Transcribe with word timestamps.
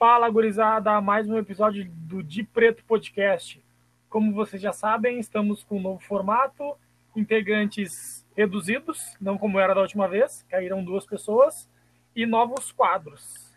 Fala, 0.00 0.30
gurizada, 0.30 0.98
mais 0.98 1.28
um 1.28 1.36
episódio 1.36 1.86
do 1.86 2.22
De 2.22 2.42
Preto 2.42 2.82
Podcast. 2.86 3.62
Como 4.08 4.32
vocês 4.32 4.62
já 4.62 4.72
sabem, 4.72 5.20
estamos 5.20 5.62
com 5.62 5.76
um 5.76 5.82
novo 5.82 6.00
formato, 6.00 6.74
integrantes 7.14 8.26
reduzidos, 8.34 9.14
não 9.20 9.36
como 9.36 9.60
era 9.60 9.74
da 9.74 9.82
última 9.82 10.08
vez, 10.08 10.42
caíram 10.48 10.82
duas 10.82 11.04
pessoas, 11.04 11.68
e 12.16 12.24
novos 12.24 12.72
quadros. 12.72 13.54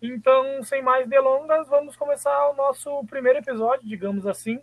Então, 0.00 0.62
sem 0.62 0.80
mais 0.80 1.06
delongas, 1.06 1.68
vamos 1.68 1.94
começar 1.96 2.48
o 2.48 2.56
nosso 2.56 3.04
primeiro 3.04 3.40
episódio, 3.40 3.86
digamos 3.86 4.26
assim, 4.26 4.58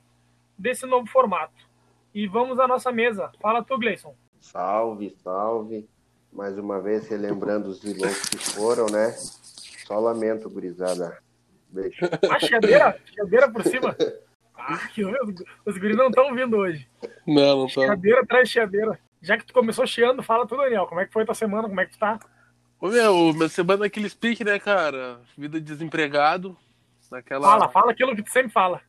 desse 0.58 0.88
novo 0.88 1.06
formato. 1.06 1.70
E 2.16 2.26
vamos 2.26 2.60
à 2.60 2.68
nossa 2.68 2.92
mesa. 2.92 3.32
Fala 3.40 3.64
tu, 3.64 3.78
Gleison. 3.78 4.16
Salve, 4.40 5.12
salve. 5.24 5.88
Mais 6.34 6.58
uma 6.58 6.82
vez 6.82 7.08
relembrando 7.08 7.70
os 7.70 7.80
vilões 7.80 8.28
que 8.28 8.38
foram, 8.38 8.88
né? 8.88 9.14
Só 9.92 10.00
lamento, 10.00 10.50
gurizada. 10.50 11.18
Beijo. 11.70 11.98
A 12.30 12.40
cheadeira, 12.40 12.98
cheadeira 13.14 13.52
por 13.52 13.64
cima. 13.64 13.96
Ah, 14.56 14.88
que 14.94 15.04
os, 15.04 15.14
os 15.66 15.78
guris 15.78 15.98
não 15.98 16.08
estão 16.08 16.34
vindo 16.34 16.56
hoje. 16.56 16.88
Não, 17.28 17.62
não. 17.62 17.68
Cheadeira 17.68 18.22
atrás 18.22 18.48
de 18.48 18.54
cheadeira. 18.54 18.98
Já 19.22 19.38
que 19.38 19.46
tu 19.46 19.54
começou 19.54 19.86
chiando, 19.86 20.24
fala 20.24 20.48
tu, 20.48 20.56
Daniel. 20.56 20.86
Como 20.88 21.02
é 21.02 21.06
que 21.06 21.12
foi 21.12 21.26
tua 21.26 21.36
semana? 21.36 21.68
Como 21.68 21.80
é 21.82 21.86
que 21.86 21.92
tu 21.92 22.00
tá? 22.00 22.20
Ô, 22.80 22.88
meu, 22.88 23.34
minha 23.34 23.50
semana 23.50 23.86
é 23.86 23.88
aquele 23.88 24.10
speak, 24.10 24.44
né, 24.44 24.60
cara? 24.60 25.20
Vida 25.38 25.60
de 25.60 25.66
desempregado. 25.66 26.58
Naquela... 27.12 27.46
Fala, 27.46 27.70
fala 27.70 27.92
aquilo 27.92 28.16
que 28.16 28.24
tu 28.24 28.32
sempre 28.32 28.52
fala. 28.52 28.82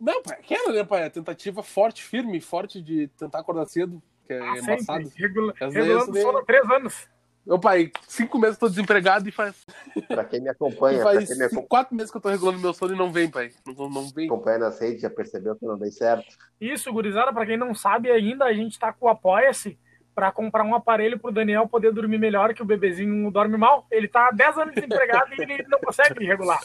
Não, 0.00 0.22
pai, 0.22 0.38
aquela, 0.38 0.72
né, 0.72 0.84
pai? 0.84 1.04
A 1.04 1.10
tentativa 1.10 1.62
forte, 1.62 2.02
firme, 2.02 2.40
forte 2.40 2.80
de 2.80 3.08
tentar 3.08 3.40
acordar 3.40 3.66
cedo, 3.66 4.02
que 4.26 4.32
é 4.32 4.40
Ah, 4.40 4.58
embaçado. 4.58 5.04
sempre. 5.04 5.22
Regula 5.22 5.54
regulando 5.58 6.06
vezes, 6.12 6.22
sono 6.22 6.38
há 6.38 6.44
três 6.44 6.70
anos. 6.70 7.08
Meu 7.48 7.58
pai, 7.58 7.90
cinco 8.06 8.38
meses 8.38 8.56
eu 8.56 8.60
tô 8.60 8.68
desempregado 8.68 9.26
e 9.26 9.32
faz, 9.32 9.64
Pra 10.06 10.22
quem 10.22 10.38
me 10.42 10.50
acompanha, 10.50 11.00
faz 11.02 11.26
quem 11.26 11.38
me 11.38 11.44
acom- 11.44 11.62
quatro 11.66 11.96
meses 11.96 12.10
que 12.10 12.16
eu 12.18 12.20
tô 12.20 12.28
regulando 12.28 12.58
meu 12.58 12.74
sono 12.74 12.94
e 12.94 12.98
não 12.98 13.10
vem, 13.10 13.30
pai. 13.30 13.50
Não, 13.66 13.88
não, 13.88 14.06
vem. 14.10 14.26
acompanha 14.26 14.58
nas 14.58 14.78
redes 14.78 15.00
já 15.00 15.08
percebeu 15.08 15.56
que 15.56 15.64
não 15.64 15.78
dei 15.78 15.90
certo. 15.90 16.26
Isso, 16.60 16.92
gurizada, 16.92 17.32
pra 17.32 17.46
quem 17.46 17.56
não 17.56 17.74
sabe 17.74 18.10
ainda, 18.10 18.44
a 18.44 18.52
gente 18.52 18.78
tá 18.78 18.92
com 18.92 19.06
o 19.06 19.08
Apoia-se 19.08 19.78
pra 20.14 20.30
comprar 20.30 20.62
um 20.62 20.74
aparelho 20.74 21.18
pro 21.18 21.32
Daniel 21.32 21.66
poder 21.66 21.90
dormir 21.90 22.18
melhor, 22.18 22.52
que 22.52 22.60
o 22.60 22.66
bebezinho 22.66 23.30
dorme 23.30 23.56
mal. 23.56 23.86
Ele 23.90 24.08
tá 24.08 24.28
há 24.28 24.30
10 24.30 24.58
anos 24.58 24.74
desempregado 24.74 25.30
e 25.32 25.40
ele 25.42 25.64
não 25.68 25.78
consegue 25.80 26.26
regular. 26.26 26.60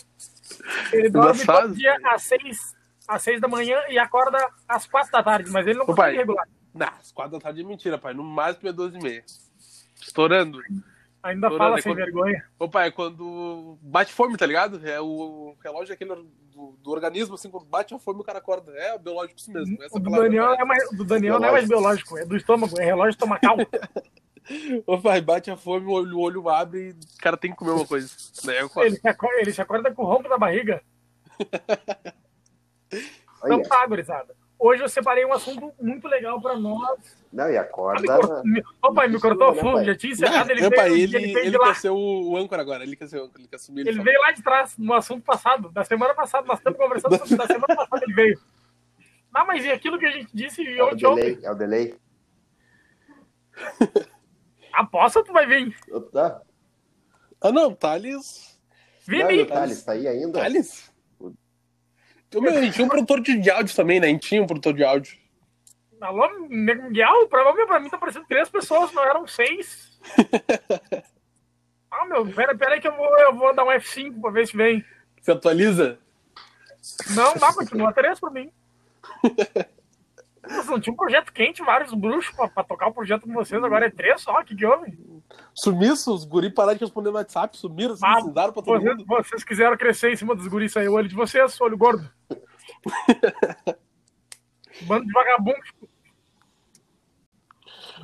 Ele 0.92 1.10
dorme 1.10 1.30
Engraçado. 1.40 1.68
todo 1.70 1.76
dia 1.78 1.96
às 2.04 2.24
6, 2.24 2.76
às 3.08 3.22
seis 3.22 3.40
da 3.40 3.48
manhã 3.48 3.80
e 3.90 3.98
acorda 3.98 4.38
às 4.68 4.86
4 4.86 5.12
da 5.14 5.24
tarde, 5.24 5.50
mas 5.50 5.66
ele 5.66 5.78
não 5.78 5.84
Ô, 5.84 5.88
consegue 5.88 6.02
pai. 6.10 6.18
regular. 6.18 6.46
Não, 6.74 6.88
às 6.88 7.12
quatro 7.12 7.34
da 7.34 7.40
tarde 7.40 7.62
é 7.62 7.64
mentira, 7.64 7.98
pai. 8.00 8.14
No 8.16 8.24
máximo 8.24 8.68
é 8.68 8.74
12 8.74 8.98
e 8.98 9.02
meia. 9.02 9.24
Estourando. 10.06 10.60
Ainda 11.22 11.50
Tô 11.50 11.58
fala 11.58 11.72
olhando, 11.76 11.84
sem 11.84 11.92
é 11.92 11.96
quando- 11.96 12.04
vergonha. 12.06 12.46
Ô, 12.60 12.68
pai, 12.70 12.92
quando 12.92 13.78
bate 13.82 14.12
fome, 14.12 14.36
tá 14.38 14.46
ligado? 14.46 14.86
É 14.86 15.00
o 15.00 15.56
relógio 15.64 15.94
aquele 15.94 16.14
do, 16.16 16.78
do 16.84 16.92
organismo, 16.92 17.36
assim, 17.36 17.50
quando 17.50 17.66
bate 17.66 17.94
a 17.94 18.00
fome 18.00 18.20
o 18.20 18.24
cara 18.24 18.40
acorda. 18.40 18.74
É 18.76 18.98
biológico 18.98 19.40
isso 19.40 19.52
mesmo. 19.52 19.82
Essa 19.82 19.96
O 19.96 20.00
do 20.00 20.12
Daniel, 20.12 20.54
é 20.54 20.66
mais, 20.66 20.90
do 20.92 21.06
Daniel 21.06 21.40
não 21.40 21.48
é 21.48 21.52
mais 21.54 21.68
biológico, 21.68 22.18
é 22.18 22.26
do 22.26 22.36
estômago, 22.36 22.78
é 22.80 22.84
relógio 22.84 23.12
estomacal. 23.12 23.56
Ô, 24.86 25.00
pai, 25.00 25.22
bate 25.22 25.50
a 25.50 25.56
fome, 25.56 25.86
o 25.86 25.92
olho, 25.92 26.18
o 26.18 26.22
olho 26.22 26.50
abre 26.50 26.90
e 26.90 26.92
o 26.92 27.18
cara 27.22 27.38
tem 27.38 27.52
que 27.52 27.58
comer 27.58 27.72
uma 27.72 27.88
coisa. 27.88 28.10
Daí 28.44 28.58
ele, 28.58 28.98
se 28.98 29.08
acorda, 29.08 29.40
ele 29.40 29.54
se 29.54 29.62
acorda 29.62 29.94
com 29.94 30.04
o 30.04 30.06
ronco 30.06 30.28
da 30.28 30.38
barriga. 30.38 30.82
Então 33.46 33.62
tá, 33.64 33.86
gurizada. 33.86 34.34
Hoje 34.66 34.82
eu 34.82 34.88
separei 34.88 35.26
um 35.26 35.34
assunto 35.34 35.74
muito 35.82 36.08
legal 36.08 36.40
pra 36.42 36.56
nós. 36.56 36.98
não, 37.34 37.44
e 37.46 37.48
Ah, 37.50 37.52
me 37.52 37.58
acorda. 37.58 38.16
cortou- 38.18 38.44
me- 38.46 38.64
Ô, 38.82 38.94
pai, 38.94 39.10
me 39.10 39.20
cortou 39.20 39.50
o 39.52 39.54
Né, 39.56 39.60
fogo, 39.62 39.84
já 39.84 39.94
tinha 39.94 40.14
encerrado, 40.14 40.50
ele 40.52 40.62
Não, 40.62 40.70
veio, 40.70 40.82
ele, 40.96 41.02
ele, 41.18 41.34
veio 41.34 41.46
ele 41.48 41.60
quer 41.60 41.76
ser 41.76 41.90
o, 41.90 41.98
o 41.98 42.38
âncora 42.38 42.62
agora, 42.62 42.82
ele 42.84 42.96
quer, 42.96 43.08
ser, 43.08 43.18
o 43.20 43.26
âncora, 43.26 43.42
ele 43.42 43.50
quer 43.50 43.58
assumir. 43.58 43.82
Ele 43.82 43.92
fala. 43.92 44.04
veio 44.06 44.22
lá 44.22 44.32
de 44.32 44.42
trás, 44.42 44.78
no 44.78 44.94
assunto 44.94 45.22
passado, 45.26 45.70
da 45.70 45.84
semana 45.84 46.14
passada, 46.14 46.48
nós 46.48 46.60
estamos 46.60 46.80
conversando 46.80 47.18
sobre 47.18 47.36
da 47.36 47.46
semana 47.46 47.76
passada 47.76 48.06
ele 48.06 48.14
veio. 48.14 48.40
Não, 49.36 49.46
mas 49.46 49.66
e 49.66 49.72
aquilo 49.72 50.00
que 50.00 50.06
a 50.06 50.12
gente 50.12 50.30
disse 50.34 50.66
É 50.66 50.82
o 50.82 50.88
ontem, 50.94 51.06
ontem? 51.08 51.24
delay, 51.34 51.40
é 51.46 51.52
o 51.52 51.56
delay. 51.56 51.96
Aposta 54.72 55.22
tu 55.26 55.34
vai 55.34 55.46
vir. 55.46 55.76
Tá? 56.14 56.42
Ah, 57.42 57.52
não, 57.52 57.76
Thales. 57.76 58.58
Vim, 59.06 59.20
Não. 59.20 59.46
Thales, 59.46 59.84
tá 59.84 59.92
aí 59.92 60.08
ainda? 60.08 60.40
Thales? 60.40 60.93
Meu, 62.42 62.52
a 62.58 62.62
gente 62.62 62.74
tinha 62.74 62.86
um 62.86 62.90
produtor 62.90 63.20
de 63.22 63.38
de 63.38 63.50
áudio 63.50 63.76
também, 63.76 64.00
né? 64.00 64.08
A 64.08 64.10
gente 64.10 64.28
tinha 64.28 64.42
um 64.42 64.48
produtor 64.48 64.74
de 64.74 64.84
áudio. 64.84 65.18
Alô, 66.02 66.48
Nego 66.50 66.84
Miguel, 66.84 67.28
provavelmente 67.30 67.68
pra 67.68 67.80
mim 67.80 67.90
tá 67.90 67.98
parecendo 67.98 68.26
três 68.28 68.50
pessoas, 68.50 68.92
não 68.94 69.04
eram 69.04 69.26
seis. 69.28 69.98
Ah, 71.96 72.06
meu, 72.08 72.26
pera, 72.26 72.58
pera 72.58 72.74
aí 72.74 72.82
que 72.82 72.88
eu 72.88 72.96
vou, 72.98 73.20
eu 73.20 73.36
vou 73.36 73.54
dar 73.56 73.64
um 73.64 73.68
F5 73.68 74.20
pra 74.20 74.32
ver 74.32 74.48
se 74.48 74.58
vem. 74.58 74.84
Você 75.22 75.32
atualiza? 75.32 76.00
Não, 77.16 77.36
dá, 77.36 77.54
continua 77.54 77.94
três 77.94 78.20
pra 78.20 78.32
mim. 78.32 78.50
Nossa, 80.50 80.72
não 80.72 80.80
tinha 80.80 80.92
um 80.92 80.98
projeto 80.98 81.32
quente, 81.32 81.62
vários 81.64 81.94
bruxos 81.94 82.36
pra, 82.36 82.48
pra 82.48 82.64
tocar 82.64 82.88
o 82.88 82.94
projeto 82.94 83.22
com 83.28 83.34
vocês, 83.34 83.64
agora 83.64 83.86
é 83.86 83.90
três 83.92 84.22
só, 84.22 84.40
o 84.40 84.44
que 84.44 84.56
que 84.56 84.66
houve? 84.66 84.98
Sumiço, 85.54 86.14
os 86.14 86.26
guri 86.26 86.50
pararam 86.50 86.78
de 86.80 86.84
responder 86.84 87.12
no 87.12 87.16
WhatsApp, 87.16 87.56
sumiram, 87.58 87.94
assim, 87.94 88.06
Ah, 88.06 88.20
mudaram 88.22 88.52
pra 88.52 88.64
todo 88.64 88.82
Vocês, 88.82 88.98
mundo. 88.98 89.06
vocês 89.08 89.44
quiseram 89.44 89.78
crescer 89.78 90.12
em 90.12 90.16
cima 90.16 90.36
dos 90.36 90.48
guris 90.48 90.76
aí, 90.76 90.90
o 90.90 90.94
olho 90.94 91.08
de 91.08 91.16
vocês, 91.16 91.62
olho 91.62 91.78
gordo. 91.78 92.10
Bando 94.88 95.06
de 95.06 95.12
vagabundo. 95.14 95.58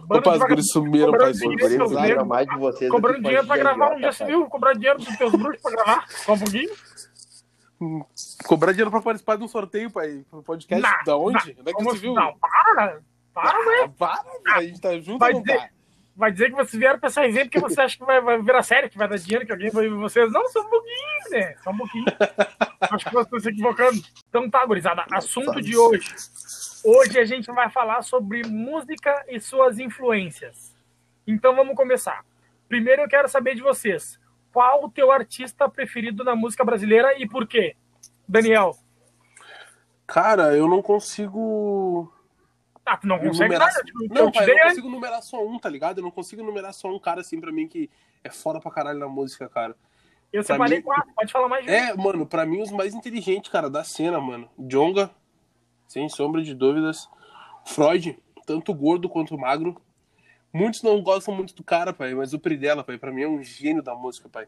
Bando 0.05 0.19
Opa, 0.19 0.31
de 0.31 0.35
os 0.35 0.39
vagabundo 0.39 0.47
guris 0.47 0.71
sumiram. 0.71 1.11
Os 1.85 1.91
dinheiro 1.91 2.25
mais 2.25 2.47
de 2.47 2.55
vocês. 2.57 2.89
Cobrando 2.91 3.21
dinheiro 3.21 3.45
pra 3.47 3.57
gravar 3.57 3.93
um 3.93 3.97
dia 3.99 4.11
civil, 4.11 4.45
cobrar 4.47 4.73
dinheiro 4.73 4.99
dos 4.99 5.17
teus 5.17 5.31
bruxos 5.31 5.61
pra 5.61 5.71
gravar. 5.71 6.05
Só 6.09 6.33
um 6.33 6.39
pouquinho. 6.39 6.69
Cobrar 8.45 8.71
dinheiro 8.71 8.91
pra 8.91 9.01
participar 9.01 9.37
de 9.37 9.43
um 9.43 9.47
sorteio, 9.47 9.89
pai. 9.91 10.23
Pro 10.29 10.43
podcast 10.43 10.83
Não, 10.83 11.03
da 11.05 11.17
onde? 11.17 11.33
não, 11.53 11.61
Onde 11.61 11.61
é 11.61 11.63
que 11.63 11.73
como- 11.73 11.91
você 11.91 11.97
viu? 11.97 12.13
Não, 12.13 12.35
para. 12.37 13.01
Para, 13.33 13.57
né? 13.65 13.83
Ah, 13.85 13.89
para, 13.97 14.23
velho, 14.23 14.57
a 14.57 14.63
gente 14.63 14.81
tá 14.81 14.99
junto 14.99 15.19
Vai 15.19 15.29
ou 15.31 15.35
não 15.37 15.43
dizer- 15.43 15.57
tá? 15.59 15.69
Vai 16.19 16.33
dizer 16.33 16.49
que 16.49 16.55
vocês 16.57 16.77
vieram 16.77 16.99
pra 16.99 17.07
essa 17.07 17.21
resenha 17.21 17.45
porque 17.45 17.61
você 17.61 17.79
acha 17.79 17.97
que 17.97 18.03
vai, 18.03 18.19
vai 18.19 18.41
virar 18.41 18.61
sério, 18.61 18.89
que 18.89 18.97
vai 18.97 19.07
dar 19.07 19.17
dinheiro, 19.17 19.45
que 19.45 19.53
alguém 19.53 19.69
vai 19.69 19.87
ver 19.87 19.95
vocês. 19.95 20.29
Não, 20.29 20.45
só 20.49 20.59
um 20.59 20.69
pouquinho, 20.69 21.29
né? 21.31 21.55
Só 21.63 21.69
um 21.69 21.77
pouquinho. 21.77 22.05
Acho 22.81 23.05
que 23.05 23.11
vocês 23.13 23.25
estão 23.25 23.39
se 23.39 23.49
equivocando. 23.49 24.01
Então 24.27 24.49
tá, 24.49 24.65
gurizada. 24.65 25.05
Assunto 25.09 25.61
de 25.61 25.77
hoje. 25.77 26.13
Hoje 26.83 27.17
a 27.17 27.23
gente 27.23 27.49
vai 27.53 27.69
falar 27.69 28.01
sobre 28.01 28.45
música 28.45 29.23
e 29.29 29.39
suas 29.39 29.79
influências. 29.79 30.75
Então 31.25 31.55
vamos 31.55 31.73
começar. 31.73 32.25
Primeiro 32.67 33.03
eu 33.03 33.07
quero 33.07 33.29
saber 33.29 33.55
de 33.55 33.61
vocês. 33.61 34.19
Qual 34.51 34.83
o 34.83 34.91
teu 34.91 35.13
artista 35.13 35.69
preferido 35.69 36.25
na 36.25 36.35
música 36.35 36.65
brasileira 36.65 37.17
e 37.17 37.29
por 37.29 37.47
quê? 37.47 37.77
Daniel. 38.27 38.75
Cara, 40.05 40.53
eu 40.53 40.67
não 40.67 40.81
consigo. 40.81 42.11
Ah, 42.91 42.97
tu 42.97 43.07
não 43.07 43.19
consegue 43.19 43.43
numerar... 43.53 43.67
nada. 43.67 43.83
Tipo, 43.83 43.99
Não, 44.13 44.31
pai, 44.31 44.43
eu 44.43 44.47
não 44.47 44.53
antes. 44.55 44.69
consigo 44.69 44.89
numerar 44.89 45.21
só 45.21 45.45
um, 45.45 45.59
tá 45.59 45.69
ligado? 45.69 45.99
Eu 45.99 46.03
não 46.03 46.11
consigo 46.11 46.43
numerar 46.43 46.73
só 46.73 46.87
um 46.89 46.99
cara 46.99 47.21
assim 47.21 47.39
pra 47.39 47.51
mim 47.51 47.67
que 47.67 47.89
é 48.23 48.29
foda 48.29 48.59
pra 48.59 48.71
caralho 48.71 48.97
na 48.99 49.07
música, 49.07 49.47
cara. 49.47 49.75
Eu 50.33 50.43
pra 50.43 50.55
separei 50.55 50.77
mim- 50.77 50.83
quatro. 50.83 51.11
Pode 51.15 51.31
falar 51.31 51.47
mais. 51.47 51.67
É, 51.67 51.93
mano, 51.95 52.25
pra 52.25 52.45
mim 52.45 52.61
os 52.61 52.71
mais 52.71 52.93
inteligentes, 52.93 53.51
cara, 53.51 53.69
da 53.69 53.83
cena, 53.83 54.19
mano. 54.19 54.49
Jonga, 54.57 55.09
sem 55.87 56.07
sombra 56.09 56.41
de 56.41 56.53
dúvidas. 56.53 57.07
Freud, 57.65 58.17
tanto 58.45 58.73
gordo 58.73 59.07
quanto 59.09 59.37
magro. 59.37 59.79
Muitos 60.51 60.81
não 60.81 61.01
gostam 61.03 61.33
muito 61.35 61.53
do 61.53 61.63
cara, 61.63 61.93
pai, 61.93 62.15
mas 62.15 62.33
o 62.33 62.39
Pridela, 62.39 62.83
pai, 62.83 62.97
pra 62.97 63.11
mim 63.11 63.21
é 63.21 63.27
um 63.27 63.43
gênio 63.43 63.83
da 63.83 63.93
música, 63.93 64.27
pai. 64.27 64.47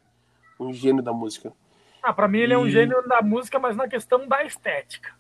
Um 0.59 0.73
gênio 0.73 1.03
da 1.03 1.13
música. 1.13 1.53
Ah, 2.01 2.11
pra 2.11 2.27
mim 2.27 2.39
ele 2.39 2.53
é 2.53 2.57
um 2.57 2.65
E- 2.67 2.71
gênio 2.71 3.07
da 3.07 3.21
música, 3.21 3.59
mas 3.59 3.75
na 3.75 3.87
questão 3.87 4.27
da 4.27 4.43
estética. 4.43 5.13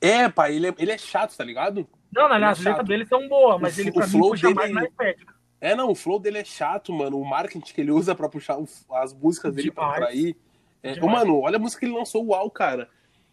É, 0.00 0.28
pai, 0.28 0.56
ele 0.56 0.68
é, 0.68 0.74
ele 0.78 0.90
é 0.92 0.98
chato, 0.98 1.36
tá 1.36 1.44
ligado? 1.44 1.88
Não, 2.16 2.32
aliás, 2.32 2.58
Ele 2.58 2.68
é 2.68 2.70
as 2.72 2.76
letras 2.78 2.88
dele 2.88 3.06
são 3.06 3.28
boas, 3.28 3.60
mas 3.60 3.76
O 3.76 3.80
ele 3.80 3.92
pra 3.92 4.06
mim 4.06 4.18
puxa 4.20 4.42
dele- 4.48 4.54
mais 4.54 4.72
na 4.72 4.84
estética. 4.84 5.34
É, 5.60 5.74
não, 5.74 5.90
o 5.90 5.94
flow 5.94 6.18
dele 6.18 6.38
é 6.38 6.44
chato, 6.44 6.92
mano. 6.92 7.18
O 7.20 7.24
marketing 7.24 7.60
que 7.72 7.80
ele 7.80 7.90
usa 7.90 8.14
pra 8.14 8.28
puxar 8.28 8.58
as 8.92 9.12
músicas 9.14 9.54
dele 9.54 9.70
pra 9.70 9.84
Demais. 9.84 10.02
atrair. 10.02 10.36
É, 10.82 10.92
Demais. 10.94 11.12
mano, 11.18 11.40
olha 11.40 11.56
a 11.56 11.58
música 11.58 11.80
que 11.80 11.86
ele 11.86 11.94
lançou, 11.96 12.26
uau, 12.26 12.50
cara. 12.50 12.88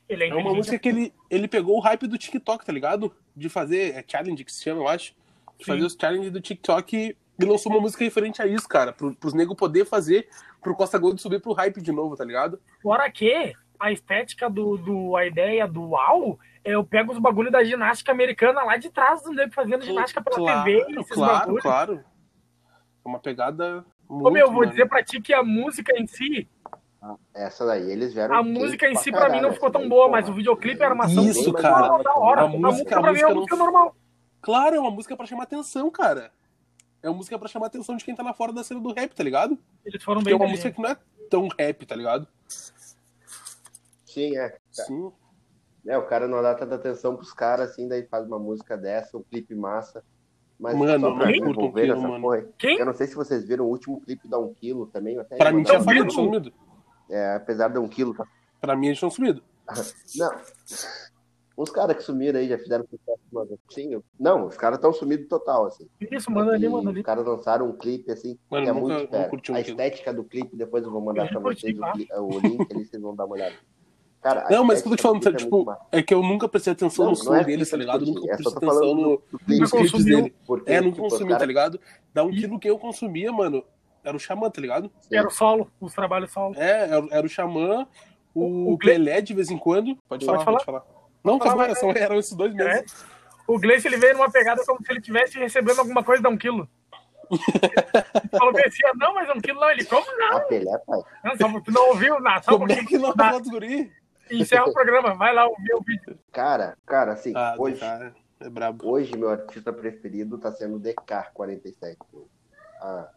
Ele 0.08 0.24
é, 0.26 0.30
É 0.30 0.36
uma 0.36 0.54
música 0.54 0.78
que 0.78 0.90
ele, 0.90 1.14
ele 1.30 1.48
pegou 1.48 1.78
o 1.78 1.80
hype 1.80 2.08
do 2.08 2.18
TikTok, 2.18 2.66
tá 2.66 2.72
ligado? 2.72 3.14
De 3.36 3.50
fazer, 3.50 3.94
é 3.96 4.04
challenge 4.08 4.44
que 4.44 4.52
se 4.54 4.64
chama, 4.64 4.82
eu 4.82 4.88
acho. 4.88 5.14
De 5.58 5.66
Sim. 5.66 5.72
fazer 5.72 5.84
os 5.86 5.98
challenges 6.00 6.32
do 6.32 6.42
TikTok 6.42 7.16
e 7.40 7.46
lançou 7.46 7.72
uma 7.72 7.82
música 7.82 8.04
referente 8.04 8.42
a 8.42 8.48
isso, 8.48 8.68
cara. 8.68 8.92
Pro, 8.94 9.14
pros 9.16 9.34
negros 9.34 9.56
poder 9.58 9.86
fazer, 9.86 10.28
pro 10.62 10.76
Costa 10.76 10.98
Gold 10.98 11.22
subir 11.22 11.42
pro 11.42 11.54
hype 11.54 11.82
de 11.82 11.92
novo, 11.92 12.16
tá 12.16 12.24
ligado? 12.26 12.60
Fora 12.82 13.10
que 13.12 13.54
a 13.80 13.92
estética 13.92 14.50
do, 14.50 14.78
do. 14.78 15.16
a 15.16 15.26
ideia 15.26 15.68
do 15.68 15.90
UAU, 15.90 16.40
eu 16.64 16.84
pego 16.84 17.12
os 17.12 17.20
bagulhos 17.20 17.52
da 17.52 17.64
ginástica 17.64 18.12
americana 18.12 18.64
lá 18.64 18.78
de 18.78 18.90
trás 18.90 19.22
do 19.24 19.32
nego 19.32 19.54
fazendo 19.54 19.84
ginástica 19.84 20.22
pela 20.22 20.38
claro, 20.38 20.64
TV 20.64 20.86
e 20.90 21.00
esses 21.00 21.12
claro, 21.14 21.40
bagulhos. 21.40 21.62
claro. 21.64 22.04
É 23.06 23.08
uma 23.10 23.20
pegada 23.20 23.86
muito, 24.10 24.28
Ô, 24.28 24.32
meu, 24.32 24.48
vou 24.48 24.60
mano. 24.62 24.72
dizer 24.72 24.88
pra 24.88 25.04
ti 25.04 25.20
que 25.22 25.34
a 25.34 25.44
música 25.44 25.92
em 26.00 26.08
si, 26.08 26.48
Essa 27.34 27.66
daí 27.66 27.92
eles 27.92 28.14
vieram. 28.14 28.36
a 28.36 28.44
música 28.44 28.88
em 28.90 28.96
si 28.96 29.12
pra 29.12 29.28
mim 29.30 29.42
não 29.42 29.52
ficou 29.52 29.70
tão 29.70 29.90
boa, 29.90 30.08
mas 30.08 30.30
o 30.30 30.34
videoclipe 30.34 30.82
era 30.82 30.94
uma 30.94 31.04
ação 31.06 31.24
Isso, 31.26 31.52
bem 31.52 31.62
cara. 31.62 31.98
da 32.02 32.14
hora. 32.16 32.42
A 32.42 32.44
A 32.46 32.48
música- 32.48 32.68
música, 32.72 32.98
a 32.98 33.02
pra 33.02 33.12
mim 33.14 33.20
é 33.20 33.26
uma 33.28 33.36
música 33.36 33.56
não- 33.58 33.66
normal. 33.66 33.96
Claro, 34.42 34.76
é 34.76 34.80
uma 34.80 34.92
música 34.92 35.16
pra 35.18 35.26
chamar 35.26 35.44
atenção, 35.44 35.90
cara. 35.92 36.32
É 37.02 37.10
uma 37.10 37.18
música 37.18 37.38
pra 37.38 37.48
chamar 37.50 37.66
atenção 37.68 37.98
de 37.98 38.06
quem 38.06 38.16
tá 38.16 38.24
lá 38.24 38.34
fora 38.34 38.54
da 38.54 38.64
cena 38.64 38.80
do 38.80 38.94
rap, 38.94 39.14
tá 39.14 39.24
ligado? 39.24 39.58
Eles 39.86 40.02
foram 40.02 40.22
Porque 40.22 40.34
bem 40.34 40.34
é 40.34 40.36
uma 40.46 40.50
música 40.50 40.70
inteligentes. 40.70 41.04
que 41.04 41.22
não 41.22 41.24
é 41.26 41.30
tão 41.30 41.48
rap, 41.60 41.86
tá 41.86 41.96
ligado? 41.96 42.26
Sim, 44.14 44.38
é. 44.38 44.58
Sim. 44.72 45.12
É, 45.86 45.98
o 45.98 46.06
cara 46.06 46.28
não 46.28 46.42
dá 46.42 46.56
tanta 46.56 46.76
atenção 46.76 47.16
pros 47.16 47.34
caras, 47.34 47.72
assim, 47.72 47.88
daí 47.88 48.04
faz 48.08 48.26
uma 48.26 48.40
música 48.40 48.78
dessa, 48.78 49.18
um 49.18 49.24
clipe 49.24 49.54
massa. 49.54 50.04
Mas 50.60 50.78
Mano, 50.78 51.00
só 51.10 51.16
pra 51.16 51.26
não 51.26 51.34
curto 51.34 51.42
um 51.42 51.52
desenvolver 51.52 51.82
quilo, 51.82 51.94
essa 51.98 52.08
mano. 52.08 52.22
porra. 52.22 52.46
Quem? 52.58 52.78
Eu 52.80 52.86
não 52.86 52.94
sei 52.94 53.08
se 53.08 53.16
vocês 53.16 53.44
viram 53.44 53.66
o 53.66 53.70
último 53.70 54.00
clipe 54.00 54.28
da 54.30 54.40
1 54.40 54.54
Quilo 54.54 54.86
também. 54.88 55.16
eu 55.16 55.22
Até 55.22 55.36
Pra 55.36 55.52
mim 55.52 55.64
tinha 55.64 55.80
um- 55.80 55.82
sumido, 55.84 56.04
vídeo- 56.04 56.14
tinha 56.16 56.26
sumido. 56.26 56.54
É, 57.10 57.36
apesar 57.36 57.68
de 57.68 57.80
1 57.80 57.88
Quilo. 57.90 58.14
Tá... 58.14 58.26
Pra 58.62 58.76
mim 58.76 58.88
eles 58.88 59.00
tinham 59.00 59.10
sumido. 59.10 59.44
Não. 60.16 60.32
Uns 61.58 61.70
caras 61.70 61.96
que 61.98 62.02
sumiram 62.04 62.40
aí 62.40 62.48
já 62.48 62.58
fizeram 62.58 62.84
sucesso 62.86 63.20
vez. 63.48 63.60
Sim, 63.70 63.94
eu- 63.94 64.04
não, 64.20 64.48
os 64.48 64.58
caras 64.58 64.78
estão 64.78 64.92
sumidos 64.92 65.28
total, 65.28 65.68
assim. 65.68 65.88
Isso, 66.02 66.32
manda 66.32 66.54
ali, 66.54 66.68
manda 66.68 66.90
ali. 66.90 67.00
Os 67.02 67.06
caras 67.06 67.26
lançaram 67.26 67.68
um 67.70 67.78
clipe, 67.78 68.12
assim, 68.12 68.40
Mano, 68.50 68.64
que 68.64 68.70
é 68.70 68.74
nunca- 68.74 68.88
muito 68.98 69.10
fera. 69.12 69.30
um 69.52 69.56
A 69.56 69.60
estética 69.62 70.14
do 70.14 70.24
clipe, 70.24 70.56
depois 70.56 70.84
eu 70.84 70.90
vou 70.92 71.00
mandar 71.02 71.26
Eu 71.26 71.30
pra 71.30 71.40
vocês 71.54 71.78
o, 71.78 72.24
o 72.24 72.40
link 72.40 72.74
ali, 72.74 72.86
vocês 72.86 73.02
vão 73.02 73.16
dar 73.16 73.26
uma 73.26 73.36
olhada. 73.36 73.54
Cara, 74.24 74.48
Não, 74.50 74.64
mas 74.64 74.80
o 74.80 74.84
que 74.84 74.88
eu 74.88 74.92
tô 74.92 74.96
te 74.96 75.02
falando, 75.02 75.28
é 75.28 75.34
tipo, 75.34 75.78
é 75.92 76.02
que 76.02 76.14
eu 76.14 76.24
nunca 76.24 76.48
prestei 76.48 76.72
atenção 76.72 77.06
Não, 77.06 77.12
no 77.12 77.18
não 77.18 77.24
som 77.26 77.36
é 77.36 77.44
deles, 77.44 77.70
tá 77.70 77.76
ligado? 77.76 78.06
eu 78.06 78.14
Nunca 78.14 78.34
é 78.34 78.38
só 78.38 78.52
prestei 78.52 78.70
atenção 78.70 78.96
no, 78.96 79.22
nos 79.32 79.42
clipes 79.46 79.70
consumiu. 79.72 80.16
dele. 80.22 80.36
Porque, 80.48 80.72
É, 80.72 80.80
nunca 80.80 80.96
tipo, 80.96 81.10
consumi, 81.10 81.28
cara- 81.30 81.40
tá 81.40 81.46
ligado? 81.46 81.80
Da 82.14 82.24
um 82.24 82.32
quilo 82.32 82.58
que 82.58 82.70
eu 82.70 82.80
consumia, 82.80 83.32
mano, 83.34 83.64
era 84.04 84.16
o 84.16 84.20
Xamã, 84.20 84.50
tá 84.50 84.62
ligado? 84.62 84.90
Era 85.12 85.28
o 85.28 85.32
solo, 85.32 85.70
os 85.82 85.94
trabalhos 85.94 86.32
solo. 86.32 86.56
É, 86.58 86.84
era, 86.90 87.06
era 87.12 87.26
o 87.26 87.30
Xamã, 87.30 87.86
o, 88.34 88.74
O 88.74 88.78
Cle- 88.78 88.94
Pelé 88.94 89.20
de 89.22 89.34
vez 89.34 89.52
em 89.52 89.58
quando. 89.58 89.98
Pode 90.08 90.26
falar, 90.26 90.38
Pode 90.38 90.52
pode 90.52 90.66
falar. 90.66 90.84
Não, 91.24 91.38
falar, 91.40 91.76
são, 91.76 91.92
eram 91.92 92.18
esses 92.18 92.34
dois 92.34 92.54
É. 92.54 92.64
meses. 92.64 93.06
O 93.46 93.60
Gleice, 93.60 93.88
ele 93.90 93.98
veio 93.98 94.14
numa 94.14 94.32
pegada 94.32 94.64
como 94.66 94.80
se 94.86 94.90
ele 94.90 95.02
tivesse 95.02 95.38
recebendo 95.38 95.80
alguma 95.80 96.02
coisa 96.02 96.24
da 96.24 96.30
um 96.30 96.38
quilo. 96.38 96.66
Falou 98.38 98.54
que 98.54 98.68
assim, 98.68 98.80
não, 98.96 99.14
mas 99.14 99.30
um 99.30 99.40
quilo 99.42 99.60
não. 99.60 99.70
Ele, 99.70 99.84
como 99.86 100.06
não? 100.18 100.38
A 100.38 100.40
Pelé, 100.42 100.78
pai. 100.86 101.00
Não, 101.24 101.38
só, 101.38 101.60
tu 101.62 101.72
não 101.72 101.90
ouviu 101.90 102.20
nada. 102.20 102.42
Só 102.44 102.56
um 102.56 102.60
Como 102.60 102.72
é 102.72 102.84
que 102.86 102.98
não 102.98 103.14
Tá, 103.14 103.38
dos 103.38 103.50
guri? 103.50 103.92
Encerra 104.32 104.66
o 104.70 104.74
programa, 104.74 105.14
vai 105.16 105.34
lá 105.34 105.46
ouvir 105.48 105.74
o 105.76 105.82
vídeo. 105.82 106.18
Cara, 106.32 106.78
cara, 106.86 107.14
assim, 107.14 107.34
Ah, 107.36 107.56
hoje, 107.58 107.80
cara, 107.80 108.14
é 108.40 108.50
brabo. 108.50 108.88
hoje 108.90 109.16
meu 109.18 109.30
artista 109.30 109.72
preferido 109.74 110.38
tá 110.38 110.52
sendo 110.52 110.80
DK47. 110.80 111.98
A, 112.82 113.08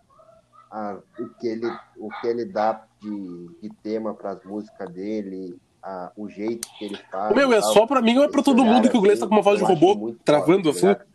a, 0.70 0.98
o, 1.18 1.28
que 1.40 1.46
ele, 1.46 1.66
o 1.96 2.08
que 2.20 2.26
ele 2.26 2.44
dá 2.44 2.84
de, 3.00 3.48
de 3.62 3.70
tema 3.82 4.14
pras 4.14 4.42
músicas 4.44 4.90
dele, 4.90 5.56
a, 5.82 6.10
o 6.16 6.28
jeito 6.28 6.68
que 6.78 6.84
ele 6.84 6.98
faz. 7.10 7.34
Meu, 7.34 7.52
é 7.52 7.60
tal. 7.60 7.72
só 7.72 7.86
pra 7.86 8.02
mim 8.02 8.18
ou 8.18 8.24
é 8.24 8.28
pra 8.28 8.42
todo 8.42 8.64
mundo 8.64 8.90
que 8.90 8.96
o 8.96 9.00
Gleice 9.00 9.20
tá 9.22 9.26
com 9.28 9.34
uma 9.34 9.42
voz 9.42 9.58
de 9.58 9.64
robô, 9.64 10.14
travando 10.24 10.70
a 10.70 10.74
foda, 10.74 10.74
tá 10.74 10.80
full, 10.80 10.88
ligado? 10.88 11.06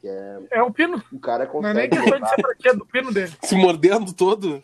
Que 0.00 0.08
é, 0.08 0.38
É 0.58 0.62
o 0.62 0.70
pino. 0.72 1.02
o 1.12 1.18
cara 1.18 1.50
Não 1.52 1.66
é 1.68 1.74
nem 1.74 1.88
consegue 1.90 2.10
questão 2.10 2.20
de 2.20 2.28
ser 2.34 2.40
fraqueza 2.42 2.76
do 2.76 2.86
pino 2.86 3.12
dele. 3.12 3.32
se 3.42 3.54
mordendo 3.56 4.12
todo. 4.14 4.62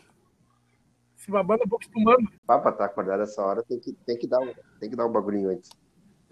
Se 1.27 1.31
babando 1.31 1.63
um 1.65 1.67
pouco 1.67 1.83
espumando. 1.83 2.25
Pra 2.45 2.69
estar 2.69 2.85
acordado 2.85 3.21
essa 3.21 3.43
hora 3.43 3.61
tem 3.61 3.77
que, 3.77 3.91
tem, 3.91 4.17
que 4.17 4.25
dar 4.25 4.39
um, 4.39 4.53
tem 4.79 4.89
que 4.89 4.95
dar 4.95 5.05
um 5.05 5.11
bagulhinho 5.11 5.49
antes. 5.49 5.69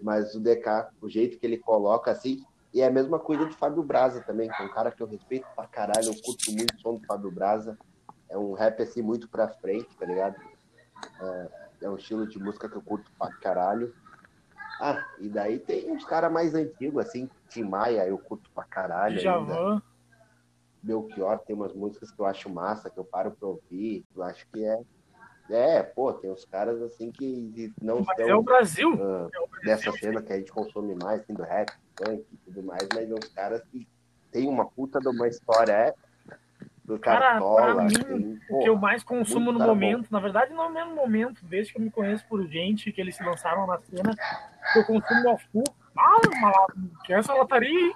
Mas 0.00 0.34
o 0.34 0.40
DK, 0.40 0.88
o 1.02 1.08
jeito 1.08 1.38
que 1.38 1.44
ele 1.44 1.58
coloca 1.58 2.10
assim, 2.10 2.42
e 2.72 2.80
é 2.80 2.86
a 2.86 2.90
mesma 2.90 3.18
coisa 3.18 3.44
de 3.44 3.54
Fábio 3.54 3.82
Braza 3.82 4.22
também, 4.22 4.48
que 4.48 4.62
é 4.62 4.64
um 4.64 4.70
cara 4.70 4.90
que 4.90 5.02
eu 5.02 5.06
respeito 5.06 5.46
pra 5.54 5.66
caralho, 5.66 6.06
eu 6.06 6.14
curto 6.22 6.50
muito 6.50 6.74
o 6.74 6.80
som 6.80 6.94
do 6.94 7.06
Fábio 7.06 7.30
Braza. 7.30 7.76
É 8.30 8.38
um 8.38 8.54
rap 8.54 8.82
assim 8.82 9.02
muito 9.02 9.28
pra 9.28 9.48
frente, 9.48 9.94
tá 9.98 10.06
ligado? 10.06 10.36
É, 11.20 11.48
é 11.82 11.90
um 11.90 11.96
estilo 11.96 12.26
de 12.26 12.38
música 12.38 12.66
que 12.66 12.76
eu 12.76 12.82
curto 12.82 13.10
pra 13.18 13.30
caralho. 13.34 13.94
Ah, 14.80 15.06
e 15.18 15.28
daí 15.28 15.58
tem 15.58 15.90
uns 15.90 16.06
caras 16.06 16.32
mais 16.32 16.54
antigos, 16.54 17.06
assim, 17.06 17.28
Tim 17.50 17.64
Maia, 17.64 18.06
eu 18.06 18.16
curto 18.16 18.50
pra 18.50 18.64
caralho. 18.64 19.18
ainda. 19.28 19.82
Belchior 20.86 21.38
tem 21.40 21.56
umas 21.56 21.72
músicas 21.74 22.10
que 22.12 22.20
eu 22.20 22.26
acho 22.26 22.48
massa, 22.48 22.88
que 22.88 22.98
eu 22.98 23.04
paro 23.04 23.32
pra 23.32 23.48
ouvir. 23.48 24.04
Eu 24.14 24.22
acho 24.22 24.46
que 24.52 24.64
é. 24.64 24.78
É, 25.48 25.82
pô, 25.82 26.12
tem 26.12 26.30
uns 26.30 26.44
caras 26.44 26.80
assim 26.82 27.10
que 27.12 27.72
não 27.80 28.00
Mas 28.00 28.08
estão 28.18 28.28
é 28.28 28.34
o 28.34 28.42
Brasil. 28.42 28.90
ah, 28.94 29.28
É 29.32 29.40
o 29.40 29.46
Brasil. 29.46 29.62
dessa 29.64 29.92
cena 29.92 30.22
que 30.22 30.32
a 30.32 30.36
gente 30.36 30.50
consome 30.52 30.94
mais, 30.94 31.20
assim, 31.20 31.34
do 31.34 31.42
rap, 31.42 31.70
funk 31.96 32.24
e 32.32 32.36
tudo 32.44 32.62
mais, 32.64 32.88
mas 32.94 33.10
uns 33.10 33.28
caras 33.32 33.62
que 33.70 33.86
tem 34.32 34.48
uma 34.48 34.66
puta 34.66 35.00
de 35.00 35.08
uma 35.08 35.28
história, 35.28 35.72
é. 35.72 35.94
Do 36.84 36.98
Cara, 37.00 37.30
Cartola, 37.32 37.74
pra 37.74 37.84
mim, 37.84 37.98
tem, 37.98 38.40
O 38.48 38.62
que 38.62 38.68
eu 38.68 38.76
mais 38.76 39.02
consumo 39.02 39.50
no 39.50 39.58
momento, 39.58 40.08
na 40.10 40.20
verdade 40.20 40.52
não 40.52 40.64
é 40.64 40.68
no 40.68 40.74
mesmo 40.74 40.94
momento, 40.94 41.44
desde 41.44 41.72
que 41.72 41.78
eu 41.78 41.82
me 41.82 41.90
conheço 41.90 42.24
por 42.28 42.44
gente, 42.46 42.92
que 42.92 43.00
eles 43.00 43.16
se 43.16 43.24
lançaram 43.24 43.66
na 43.66 43.78
cena, 43.80 44.14
que 44.72 44.78
eu 44.78 44.84
consumo 44.84 45.30
a 45.30 45.38
full. 45.38 45.64
Ah, 45.96 46.20
uma 46.36 46.48
la- 46.50 46.66
que 47.04 47.12
é 47.12 47.18
essa 47.18 47.34
lataria, 47.34 47.68
hein? 47.70 47.94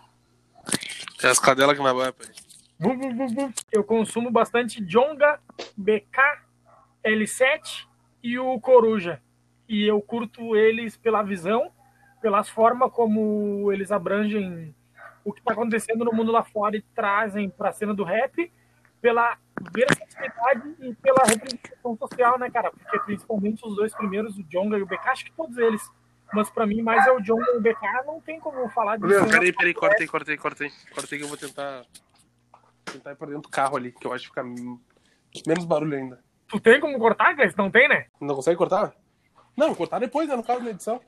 É 1.22 1.28
as 1.28 1.38
cadelas 1.38 1.76
que 1.76 1.82
na 1.84 1.92
vai, 1.92 2.12
pai. 2.12 2.26
Eu 3.70 3.84
consumo 3.84 4.30
bastante 4.30 4.82
Jonga, 4.82 5.38
BK, 5.76 6.18
L7 7.04 7.86
e 8.22 8.38
o 8.38 8.58
Coruja. 8.58 9.20
E 9.68 9.86
eu 9.86 10.00
curto 10.00 10.56
eles 10.56 10.96
pela 10.96 11.22
visão, 11.22 11.70
pelas 12.22 12.48
formas 12.48 12.90
como 12.90 13.70
eles 13.70 13.92
abrangem 13.92 14.74
o 15.24 15.32
que 15.32 15.40
está 15.40 15.52
acontecendo 15.52 16.04
no 16.04 16.12
mundo 16.12 16.32
lá 16.32 16.42
fora 16.42 16.76
e 16.76 16.82
trazem 16.94 17.50
para 17.50 17.68
a 17.68 17.72
cena 17.72 17.92
do 17.92 18.02
rap, 18.02 18.50
pela 19.00 19.36
versatilidade 19.72 20.74
e 20.80 20.94
pela 20.94 21.24
representação 21.24 21.96
social, 21.96 22.38
né, 22.38 22.50
cara? 22.50 22.70
Porque 22.70 22.98
principalmente 23.00 23.64
os 23.64 23.76
dois 23.76 23.94
primeiros, 23.94 24.38
o 24.38 24.42
Jonga 24.44 24.78
e 24.78 24.82
o 24.82 24.86
BK, 24.86 25.08
acho 25.08 25.24
que 25.26 25.32
todos 25.32 25.56
eles. 25.58 25.82
Mas 26.32 26.48
para 26.48 26.66
mim, 26.66 26.80
mais 26.80 27.06
é 27.06 27.12
o 27.12 27.20
Jonga 27.20 27.44
e 27.52 27.56
o 27.58 27.60
BK, 27.60 28.06
não 28.06 28.20
tem 28.20 28.40
como 28.40 28.68
falar 28.70 28.96
disso. 28.96 29.26
Peraí, 29.28 29.52
peraí, 29.52 29.74
cortei, 29.74 30.06
cortei, 30.06 30.36
cortei. 30.36 30.72
Cortei 30.94 31.18
que 31.18 31.24
eu 31.24 31.28
vou 31.28 31.36
tentar. 31.36 31.84
Tentar 32.92 33.12
ir 33.12 33.16
pra 33.16 33.26
dentro 33.26 33.42
do 33.42 33.48
carro 33.48 33.76
ali, 33.76 33.92
que 33.92 34.06
eu 34.06 34.12
acho 34.12 34.24
que 34.24 34.28
fica 34.30 34.42
menos 35.46 35.64
barulho 35.64 35.96
ainda. 35.96 36.20
Tu 36.48 36.58
tem 36.60 36.80
como 36.80 36.98
cortar, 36.98 37.34
Gleice? 37.34 37.56
Não 37.56 37.70
tem, 37.70 37.88
né? 37.88 38.06
Não 38.20 38.34
consegue 38.34 38.56
cortar? 38.56 38.92
Não, 39.56 39.74
cortar 39.74 39.98
depois, 40.00 40.28
né? 40.28 40.34
No 40.36 40.42
caso 40.42 40.64
da 40.64 40.70
edição. 40.70 41.00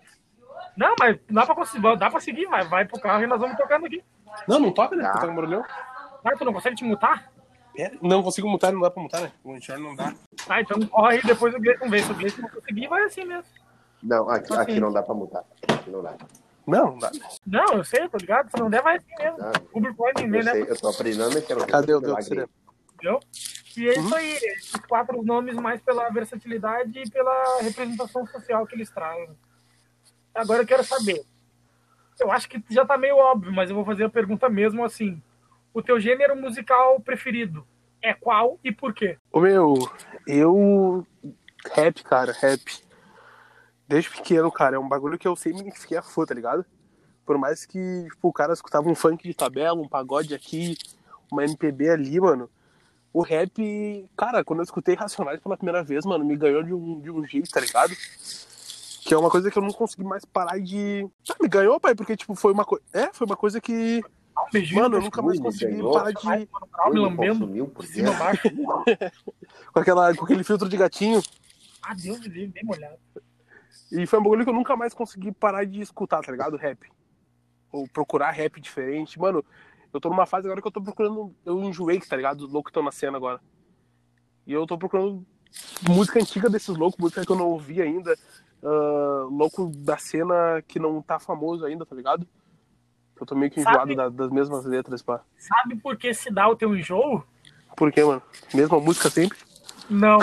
Não, 0.76 0.94
mas 0.98 1.18
dá 1.30 1.44
pra, 1.44 1.54
conseguir, 1.54 1.96
dá 1.98 2.10
pra 2.10 2.20
seguir, 2.20 2.46
vai, 2.46 2.64
vai 2.64 2.84
pro 2.86 3.00
carro 3.00 3.22
e 3.22 3.26
nós 3.26 3.40
vamos 3.40 3.56
tocando 3.56 3.86
aqui. 3.86 4.02
Não, 4.46 4.58
não 4.58 4.72
toca, 4.72 4.94
né? 4.96 5.02
Tá. 5.02 5.10
Porque 5.10 5.26
tá 5.26 5.28
com 5.32 5.36
barulhão. 5.36 5.64
Ah, 6.24 6.36
tu 6.38 6.44
não 6.44 6.52
consegue 6.52 6.76
te 6.76 6.84
mutar? 6.84 7.30
Pera, 7.74 7.96
Não 8.00 8.22
consigo 8.22 8.48
mutar, 8.48 8.72
não 8.72 8.80
dá 8.80 8.90
pra 8.90 9.02
mutar, 9.02 9.20
né? 9.22 9.32
O 9.42 9.56
enxerga 9.56 9.82
não 9.82 9.96
dá. 9.96 10.14
Ah, 10.48 10.60
então 10.60 10.78
corre 10.86 11.18
e 11.18 11.22
depois 11.22 11.54
o 11.54 11.58
Gleice 11.58 11.88
vê. 11.88 11.98
Se 12.02 12.12
o 12.12 12.14
Gleice 12.14 12.40
não 12.40 12.48
conseguir, 12.48 12.86
vai 12.88 13.02
assim 13.02 13.24
mesmo. 13.24 13.44
Não, 14.02 14.28
aqui, 14.28 14.52
Assim. 14.52 14.62
aqui 14.62 14.80
não 14.80 14.92
dá 14.92 15.02
pra 15.02 15.14
mudar. 15.14 15.44
Aqui 15.68 15.90
não 15.90 16.02
dá. 16.02 16.14
Não, 16.66 16.92
não 16.92 16.98
dá. 16.98 17.10
Não, 17.46 17.74
eu 17.74 17.84
sei, 17.84 18.08
tô 18.08 18.18
ligado. 18.18 18.50
Se 18.50 18.58
não 18.58 18.70
der, 18.70 18.82
vai 18.82 18.96
assim 18.96 19.14
mesmo. 19.18 19.38
Ah, 19.40 19.52
O 19.56 19.60
público 19.62 19.96
pode 19.96 20.22
Eu, 20.22 20.28
entender, 20.28 20.44
né? 20.44 20.60
eu 20.60 20.78
tô 20.80 20.88
aprendendo 20.88 21.34
mexer 21.34 21.54
no 21.56 21.66
Cadê 21.66 21.94
o. 21.94 22.00
Deus? 22.00 22.26
Entendeu? 22.26 23.20
E 23.76 23.88
é 23.88 23.98
isso 23.98 24.14
aí. 24.14 24.32
Esses 24.34 24.76
quatro 24.88 25.22
nomes 25.22 25.54
mais 25.56 25.80
pela 25.82 26.08
versatilidade 26.10 26.98
e 26.98 27.10
pela 27.10 27.60
representação 27.62 28.26
social 28.26 28.66
que 28.66 28.74
eles 28.76 28.90
trazem. 28.90 29.30
Agora 30.34 30.62
eu 30.62 30.66
quero 30.66 30.84
saber. 30.84 31.22
Eu 32.20 32.30
acho 32.30 32.48
que 32.48 32.62
já 32.70 32.84
tá 32.84 32.96
meio 32.96 33.16
óbvio, 33.16 33.52
mas 33.52 33.68
eu 33.70 33.76
vou 33.76 33.84
fazer 33.84 34.04
a 34.04 34.10
pergunta 34.10 34.48
mesmo 34.48 34.84
assim. 34.84 35.20
O 35.74 35.82
teu 35.82 35.98
gênero 35.98 36.36
musical 36.36 37.00
preferido 37.00 37.66
é 38.00 38.12
qual 38.14 38.58
e 38.62 38.70
por 38.70 38.94
quê? 38.94 39.16
Ô 39.32 39.40
meu, 39.40 39.74
eu. 40.26 41.04
Rap, 41.74 42.02
cara, 42.04 42.32
rap. 42.32 42.60
Desde 43.92 44.08
pequeno, 44.08 44.50
cara, 44.50 44.76
é 44.76 44.78
um 44.78 44.88
bagulho 44.88 45.18
que 45.18 45.28
eu 45.28 45.36
sempre 45.36 45.62
me 45.64 45.70
fiquei 45.70 45.98
a 45.98 46.02
fã, 46.02 46.24
tá 46.24 46.32
ligado? 46.32 46.64
Por 47.26 47.36
mais 47.36 47.66
que, 47.66 48.06
tipo, 48.08 48.26
o 48.26 48.32
cara 48.32 48.54
escutava 48.54 48.88
um 48.88 48.94
funk 48.94 49.22
de 49.22 49.34
tabela, 49.34 49.78
um 49.78 49.86
pagode 49.86 50.34
aqui, 50.34 50.78
uma 51.30 51.44
MPB 51.44 51.90
ali, 51.90 52.18
mano. 52.18 52.48
O 53.12 53.20
rap, 53.20 54.08
cara, 54.16 54.42
quando 54.42 54.60
eu 54.60 54.64
escutei 54.64 54.94
Racionais 54.94 55.40
pela 55.40 55.58
primeira 55.58 55.84
vez, 55.84 56.06
mano, 56.06 56.24
me 56.24 56.34
ganhou 56.34 56.62
de 56.62 56.72
um, 56.72 57.00
de 57.00 57.10
um 57.10 57.22
jeito, 57.26 57.50
tá 57.50 57.60
ligado? 57.60 57.94
Que 59.04 59.12
é 59.12 59.18
uma 59.18 59.28
coisa 59.28 59.50
que 59.50 59.58
eu 59.58 59.62
não 59.62 59.72
consegui 59.72 60.04
mais 60.04 60.24
parar 60.24 60.58
de. 60.58 61.06
Ah, 61.28 61.36
me 61.38 61.46
ganhou, 61.46 61.78
pai, 61.78 61.94
porque, 61.94 62.16
tipo, 62.16 62.34
foi 62.34 62.54
uma 62.54 62.64
coisa. 62.64 62.82
É, 62.94 63.12
foi 63.12 63.26
uma 63.26 63.36
coisa 63.36 63.60
que. 63.60 64.02
Mano, 64.72 64.96
eu 64.96 65.02
nunca 65.02 65.20
mais 65.20 65.38
consegui 65.38 65.72
ganhou. 65.72 65.92
parar 65.92 66.12
de. 66.12 66.26
Me 66.26 66.98
lambendo 66.98 67.40
consumiu 67.40 67.68
por 67.68 67.84
cima. 67.84 68.10
Com, 69.70 69.80
aquela, 69.80 70.14
com 70.14 70.24
aquele 70.24 70.44
filtro 70.44 70.66
de 70.66 70.78
gatinho. 70.78 71.22
Ah, 71.82 71.94
Deus 71.94 72.20
me 72.20 72.28
livre, 72.28 72.48
bem 72.48 72.64
molhado. 72.64 72.98
E 73.92 74.06
foi 74.06 74.18
um 74.18 74.22
bagulho 74.22 74.44
que 74.44 74.50
eu 74.50 74.54
nunca 74.54 74.74
mais 74.76 74.94
consegui 74.94 75.30
parar 75.32 75.64
de 75.64 75.80
escutar, 75.80 76.22
tá 76.22 76.32
ligado? 76.32 76.56
Rap. 76.56 76.90
Ou 77.70 77.86
procurar 77.86 78.30
rap 78.30 78.60
diferente. 78.60 79.18
Mano, 79.18 79.44
eu 79.92 80.00
tô 80.00 80.08
numa 80.08 80.26
fase 80.26 80.46
agora 80.46 80.60
que 80.62 80.66
eu 80.66 80.72
tô 80.72 80.80
procurando. 80.82 81.34
Eu 81.44 81.62
enjoei, 81.62 82.00
tá 82.00 82.16
ligado? 82.16 82.40
Os 82.42 82.52
loucos 82.52 82.70
que 82.70 82.70
estão 82.70 82.82
na 82.82 82.92
cena 82.92 83.16
agora. 83.18 83.40
E 84.46 84.52
eu 84.52 84.66
tô 84.66 84.78
procurando 84.78 85.24
música 85.88 86.18
antiga 86.18 86.48
desses 86.48 86.74
loucos, 86.76 86.98
música 86.98 87.24
que 87.24 87.30
eu 87.30 87.36
não 87.36 87.46
ouvi 87.48 87.80
ainda. 87.82 88.16
ah, 88.64 89.26
louco 89.28 89.70
da 89.74 89.98
cena 89.98 90.62
que 90.68 90.78
não 90.78 91.02
tá 91.02 91.18
famoso 91.18 91.64
ainda, 91.64 91.84
tá 91.84 91.94
ligado? 91.96 92.26
Eu 93.20 93.26
tô 93.26 93.34
meio 93.34 93.50
que 93.50 93.60
enjoado 93.60 93.94
da- 93.96 94.08
das 94.08 94.30
mesmas 94.30 94.64
letras, 94.64 95.02
pá. 95.02 95.20
Sabe 95.36 95.76
por 95.76 95.96
que 95.96 96.14
se 96.14 96.30
dá 96.32 96.48
o 96.48 96.54
teu 96.56 96.74
enjoo? 96.76 97.24
Por 97.76 97.90
quê, 97.92 98.04
mano? 98.04 98.22
Mesma 98.54 98.78
música 98.80 99.10
sempre? 99.10 99.36
Não, 99.92 100.18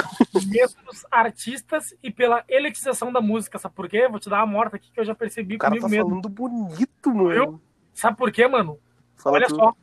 mesmos 0.47 1.05
artistas 1.11 1.93
e 2.01 2.11
pela 2.11 2.43
elitização 2.47 3.11
da 3.13 3.21
música. 3.21 3.57
Sabe 3.59 3.75
por 3.75 3.87
quê? 3.87 4.07
Vou 4.07 4.19
te 4.19 4.29
dar 4.29 4.37
uma 4.37 4.45
morta 4.45 4.75
aqui 4.77 4.91
que 4.91 4.99
eu 4.99 5.05
já 5.05 5.13
percebi 5.15 5.55
O 5.55 5.59
cara 5.59 5.71
comigo 5.71 5.85
tá 5.87 5.91
mesmo. 5.91 6.09
falando 6.09 6.29
bonito, 6.29 7.13
mano. 7.13 7.31
Eu? 7.31 7.61
Sabe 7.93 8.17
por 8.17 8.31
quê, 8.31 8.47
mano? 8.47 8.79
Fala 9.17 9.35
Olha 9.35 9.47
tu. 9.47 9.55
só. 9.55 9.73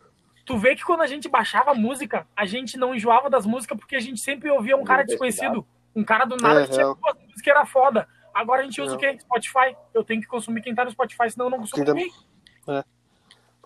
Tu 0.44 0.56
vê 0.58 0.76
que 0.76 0.84
quando 0.84 1.00
a 1.02 1.06
gente 1.06 1.28
baixava 1.28 1.72
a 1.72 1.74
música, 1.74 2.26
a 2.36 2.44
gente 2.46 2.76
não 2.76 2.94
enjoava 2.94 3.28
das 3.28 3.44
músicas 3.46 3.78
porque 3.78 3.96
a 3.96 4.00
gente 4.00 4.20
sempre 4.20 4.50
ouvia 4.50 4.76
um 4.76 4.84
cara 4.84 5.02
desconhecido. 5.04 5.66
Um 5.94 6.04
cara 6.04 6.24
do 6.24 6.36
nada 6.36 6.64
que 6.66 6.72
tinha 6.72 6.84
duas 6.86 7.14
músicas 7.16 7.40
que 7.42 7.50
era 7.50 7.64
foda. 7.66 8.08
Agora 8.34 8.60
a 8.62 8.64
gente 8.64 8.80
usa 8.80 8.90
Não. 8.92 8.96
o 8.96 9.00
quê? 9.00 9.16
Spotify. 9.18 9.76
Eu 9.94 10.04
tenho 10.04 10.20
que 10.20 10.26
consumir 10.26 10.62
quem 10.62 10.74
tá 10.74 10.84
no 10.84 10.90
Spotify, 10.90 11.30
senão 11.30 11.46
eu 11.46 11.50
não 11.50 11.58
consumo 11.58 11.84
tá- 11.84 11.92
ninguém. 11.94 12.12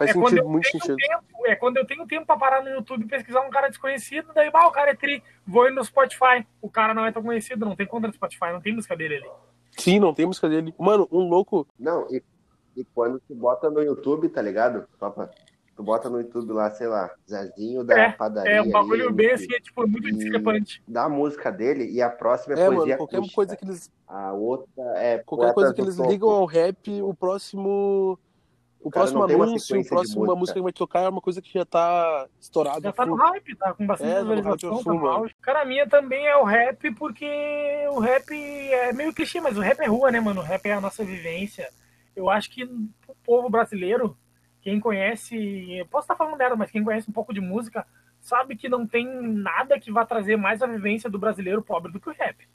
Faz 0.00 0.11
É 0.12 0.14
quando 0.14 0.28
sentido, 0.30 0.45
eu 0.47 0.49
muito 0.49 0.71
tenho 0.71 0.83
sentido. 0.83 0.97
tempo, 0.97 1.47
é 1.47 1.54
quando 1.57 1.76
eu 1.76 1.87
tenho 1.87 2.07
tempo 2.07 2.25
pra 2.25 2.35
parar 2.38 2.62
no 2.64 2.71
YouTube 2.71 3.02
e 3.04 3.07
pesquisar 3.07 3.42
um 3.42 3.50
cara 3.50 3.69
desconhecido, 3.69 4.33
daí, 4.35 4.50
bah, 4.50 4.66
o 4.66 4.73
cara 4.73 4.92
é 4.92 4.95
tri, 4.97 5.23
vou 5.47 5.69
ir 5.69 5.73
no 5.75 5.85
Spotify. 5.85 6.47
O 6.62 6.71
cara 6.71 6.95
não 6.95 7.04
é 7.04 7.12
tão 7.12 7.23
conhecido, 7.23 7.66
não 7.66 7.76
tem 7.76 7.87
conta 7.87 8.07
no 8.07 8.14
Spotify, 8.14 8.47
não 8.50 8.62
tem 8.62 8.75
música 8.75 8.97
dele 8.97 9.16
ali. 9.16 9.28
Sim, 9.76 10.00
não 10.00 10.14
tem 10.14 10.25
música 10.25 10.49
dele. 10.49 10.75
Mano, 10.78 11.07
um 11.12 11.28
louco. 11.28 11.66
Não, 11.78 12.07
e, 12.11 12.23
e 12.75 12.83
quando 12.95 13.21
tu 13.28 13.35
bota 13.35 13.69
no 13.69 13.83
YouTube, 13.83 14.30
tá 14.30 14.40
ligado? 14.40 14.87
Só 14.99 15.11
pra, 15.11 15.28
tu 15.76 15.83
bota 15.83 16.09
no 16.09 16.19
YouTube 16.23 16.50
lá, 16.54 16.71
sei 16.71 16.87
lá, 16.87 17.11
Zezinho 17.28 17.85
da 17.85 17.99
É, 17.99 18.12
padaria. 18.12 18.52
É 18.57 18.62
um 18.62 18.71
bagulho 18.71 19.09
ali, 19.09 19.12
bem 19.14 19.28
que- 19.28 19.35
assim, 19.35 19.54
é 19.54 19.61
tipo, 19.61 19.87
muito 19.87 20.11
discrepante. 20.12 20.83
Da 20.88 21.11
música 21.11 21.52
dele 21.52 21.85
e 21.92 22.00
a 22.00 22.09
próxima 22.09 22.54
é, 22.54 22.61
É, 22.62 22.64
poesia 22.69 22.85
mano, 22.87 22.97
qualquer 22.97 23.16
acústica. 23.19 23.35
coisa 23.37 23.54
que 23.57 23.64
eles. 23.66 23.90
A 24.09 24.33
outra 24.33 24.83
é 24.97 25.19
Qualquer 25.19 25.52
coisa 25.52 25.75
que 25.75 25.80
eles 25.83 25.97
Topo. 25.97 26.11
ligam 26.11 26.30
ao 26.30 26.47
rap, 26.47 27.02
o 27.02 27.12
próximo. 27.14 28.19
O 28.82 28.90
cara 28.90 29.04
próximo 29.04 29.22
anúncio, 29.22 29.78
o 29.78 29.84
próximo, 29.84 30.22
a 30.22 30.25
música. 30.25 30.37
música 30.37 30.58
que 30.58 30.62
vai 30.62 30.72
tocar 30.72 31.00
é 31.00 31.08
uma 31.08 31.20
coisa 31.20 31.42
que 31.42 31.52
já 31.52 31.66
tá 31.66 32.26
estourada. 32.40 32.80
Já 32.80 32.92
tá 32.92 33.04
no 33.04 33.14
hype, 33.14 33.54
tá 33.54 33.75
com 33.75 33.87
bastante 33.87 34.10
É, 34.10 34.20
visualização, 34.20 34.82
tá. 34.82 35.34
Cara, 35.42 35.62
a 35.62 35.64
minha 35.66 35.87
também 35.87 36.26
é 36.26 36.37
o 36.37 36.44
rap, 36.44 36.90
porque 36.94 37.26
o 37.90 37.99
rap 37.99 38.32
é 38.32 38.92
meio 38.94 39.12
clichê, 39.12 39.38
mas 39.38 39.58
o 39.58 39.60
rap 39.60 39.80
é 39.80 39.87
rua, 39.87 40.10
né, 40.10 40.18
mano? 40.18 40.40
O 40.40 40.44
rap 40.44 40.64
é 40.64 40.72
a 40.72 40.80
nossa 40.80 41.04
vivência. 41.04 41.68
Eu 42.16 42.30
acho 42.30 42.50
que 42.50 42.64
o 42.64 43.14
povo 43.22 43.50
brasileiro, 43.50 44.16
quem 44.62 44.80
conhece, 44.80 45.37
eu 45.72 45.87
posso 45.87 46.04
estar 46.04 46.16
falando 46.16 46.38
dela, 46.38 46.56
mas 46.56 46.70
quem 46.70 46.82
conhece 46.82 47.10
um 47.10 47.12
pouco 47.12 47.34
de 47.34 47.40
música, 47.40 47.87
sabe 48.18 48.56
que 48.56 48.68
não 48.68 48.87
tem 48.87 49.06
nada 49.06 49.78
que 49.78 49.92
vá 49.92 50.06
trazer 50.06 50.37
mais 50.37 50.62
a 50.62 50.66
vivência 50.66 51.10
do 51.10 51.18
brasileiro 51.18 51.62
pobre 51.62 51.92
do 51.92 52.00
que 52.00 52.08
o 52.08 52.14
rap. 52.14 52.49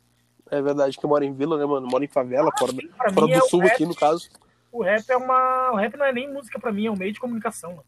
É 0.50 0.62
verdade 0.62 0.98
que 0.98 1.06
mora 1.06 1.24
em 1.24 1.34
vila, 1.34 1.58
né, 1.58 1.66
mano? 1.66 1.88
Mora 1.88 2.04
em 2.04 2.08
favela, 2.08 2.52
fora, 2.58 2.72
Sim, 2.72 2.90
fora 2.98 3.12
do 3.12 3.34
é 3.34 3.42
sul 3.42 3.60
rap, 3.62 3.72
aqui, 3.72 3.86
no 3.86 3.96
caso. 3.96 4.30
O 4.76 4.84
rap 4.84 5.10
é 5.10 5.16
uma. 5.16 5.72
O 5.72 5.76
rap 5.76 5.96
não 5.96 6.06
é 6.06 6.12
nem 6.12 6.32
música 6.32 6.60
pra 6.60 6.72
mim, 6.72 6.88
é 6.88 6.92
um 6.92 6.98
meio 6.98 7.14
de 7.14 7.20
comunicação. 7.20 7.72
mano. 7.72 7.86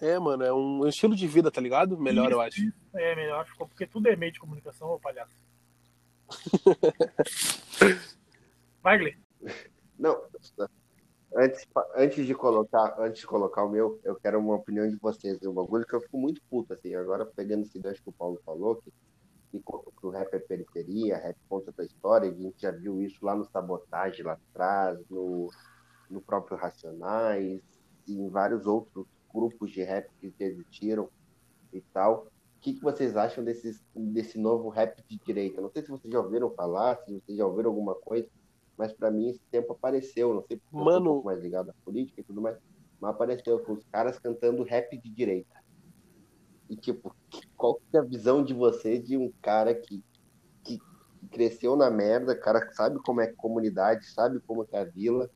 É, 0.00 0.18
mano, 0.18 0.44
é 0.44 0.52
um 0.52 0.86
estilo 0.86 1.14
de 1.14 1.26
vida, 1.26 1.50
tá 1.50 1.60
ligado? 1.60 1.98
Melhor, 1.98 2.30
eu 2.30 2.40
acho. 2.40 2.72
É 2.94 3.14
melhor, 3.14 3.46
ficou, 3.46 3.66
porque 3.66 3.86
tudo 3.86 4.08
é 4.08 4.16
meio 4.16 4.32
de 4.32 4.40
comunicação, 4.40 4.88
ô 4.88 4.98
palhaço. 4.98 5.34
Vai, 8.82 8.98
Gle. 8.98 9.16
Não, 9.98 10.22
antes, 11.36 11.68
antes 11.94 12.26
de 12.26 12.34
colocar, 12.34 12.94
antes 12.98 13.20
de 13.20 13.26
colocar 13.26 13.64
o 13.64 13.68
meu, 13.68 14.00
eu 14.02 14.16
quero 14.16 14.38
uma 14.38 14.54
opinião 14.54 14.88
de 14.88 14.96
vocês. 14.96 15.38
Um 15.42 15.52
bagulho 15.52 15.86
que 15.86 15.94
eu 15.94 16.00
fico 16.00 16.18
muito 16.18 16.40
puto, 16.48 16.72
assim, 16.72 16.94
agora 16.94 17.26
pegando 17.26 17.62
esse 17.64 17.78
gancho 17.78 18.02
que 18.02 18.08
o 18.08 18.12
Paulo 18.12 18.40
falou, 18.44 18.76
que, 18.76 18.90
que, 19.50 19.60
co- 19.62 19.92
que 19.98 20.06
o 20.06 20.10
rap 20.10 20.32
é 20.34 20.38
periferia, 20.40 21.18
rap 21.18 21.36
conta 21.48 21.72
da 21.76 21.84
história, 21.84 22.30
a 22.30 22.34
gente 22.34 22.60
já 22.60 22.70
viu 22.70 23.00
isso 23.02 23.24
lá 23.24 23.34
no 23.34 23.44
Sabotagem 23.46 24.24
lá 24.24 24.34
atrás, 24.34 24.98
no, 25.10 25.50
no 26.10 26.22
próprio 26.22 26.56
Racionais, 26.56 27.62
e 28.06 28.14
em 28.14 28.28
vários 28.30 28.66
outros 28.66 29.06
grupos 29.32 29.70
de 29.72 29.82
rap 29.82 30.08
que 30.20 30.34
existiram 30.40 31.10
e 31.72 31.82
tal. 31.92 32.26
O 32.26 32.60
que, 32.60 32.74
que 32.74 32.82
vocês 32.82 33.16
acham 33.16 33.42
desses, 33.44 33.82
desse 33.94 34.38
novo 34.38 34.68
rap 34.68 35.02
de 35.08 35.18
direita? 35.24 35.60
Não 35.60 35.70
sei 35.70 35.82
se 35.82 35.88
vocês 35.90 36.12
já 36.12 36.20
ouviram 36.20 36.52
falar, 36.54 36.96
se 37.04 37.12
vocês 37.12 37.38
já 37.38 37.46
ouviram 37.46 37.70
alguma 37.70 37.94
coisa, 37.94 38.28
mas 38.76 38.92
para 38.92 39.10
mim 39.10 39.28
esse 39.30 39.40
tempo 39.50 39.72
apareceu, 39.72 40.34
não 40.34 40.42
sei 40.46 40.58
porque 40.58 40.76
eu 40.76 40.84
Mano. 40.84 41.00
um 41.00 41.14
pouco 41.14 41.26
mais 41.26 41.40
ligado 41.40 41.70
à 41.70 41.74
política 41.84 42.20
e 42.20 42.24
tudo 42.24 42.40
mais, 42.42 42.58
mas 43.00 43.10
apareceu 43.12 43.58
com 43.64 43.72
os 43.74 43.84
caras 43.86 44.18
cantando 44.18 44.62
rap 44.62 44.90
de 44.98 45.10
direita. 45.10 45.59
E 46.70 46.76
tipo, 46.76 47.12
qual 47.56 47.80
que 47.90 47.96
é 47.96 47.98
a 47.98 48.04
visão 48.04 48.44
de 48.44 48.54
vocês 48.54 49.04
de 49.04 49.16
um 49.16 49.32
cara 49.42 49.74
que, 49.74 50.04
que 50.64 50.78
cresceu 51.32 51.74
na 51.74 51.90
merda, 51.90 52.38
cara 52.38 52.64
que 52.64 52.72
sabe 52.74 52.96
como 53.02 53.20
é 53.20 53.24
a 53.24 53.34
comunidade, 53.34 54.06
sabe 54.06 54.38
como 54.46 54.64
é 54.70 54.78
a 54.78 54.84
vila, 54.84 55.28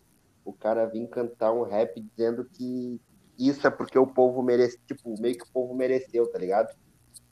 o 0.44 0.52
cara 0.52 0.86
vir 0.86 1.08
cantar 1.08 1.52
um 1.52 1.64
rap 1.64 2.00
dizendo 2.00 2.44
que 2.44 3.00
isso 3.36 3.66
é 3.66 3.70
porque 3.70 3.98
o 3.98 4.06
povo 4.06 4.44
merece, 4.44 4.78
tipo, 4.86 5.20
meio 5.20 5.36
que 5.36 5.42
o 5.42 5.52
povo 5.52 5.74
mereceu, 5.74 6.30
tá 6.30 6.38
ligado? 6.38 6.72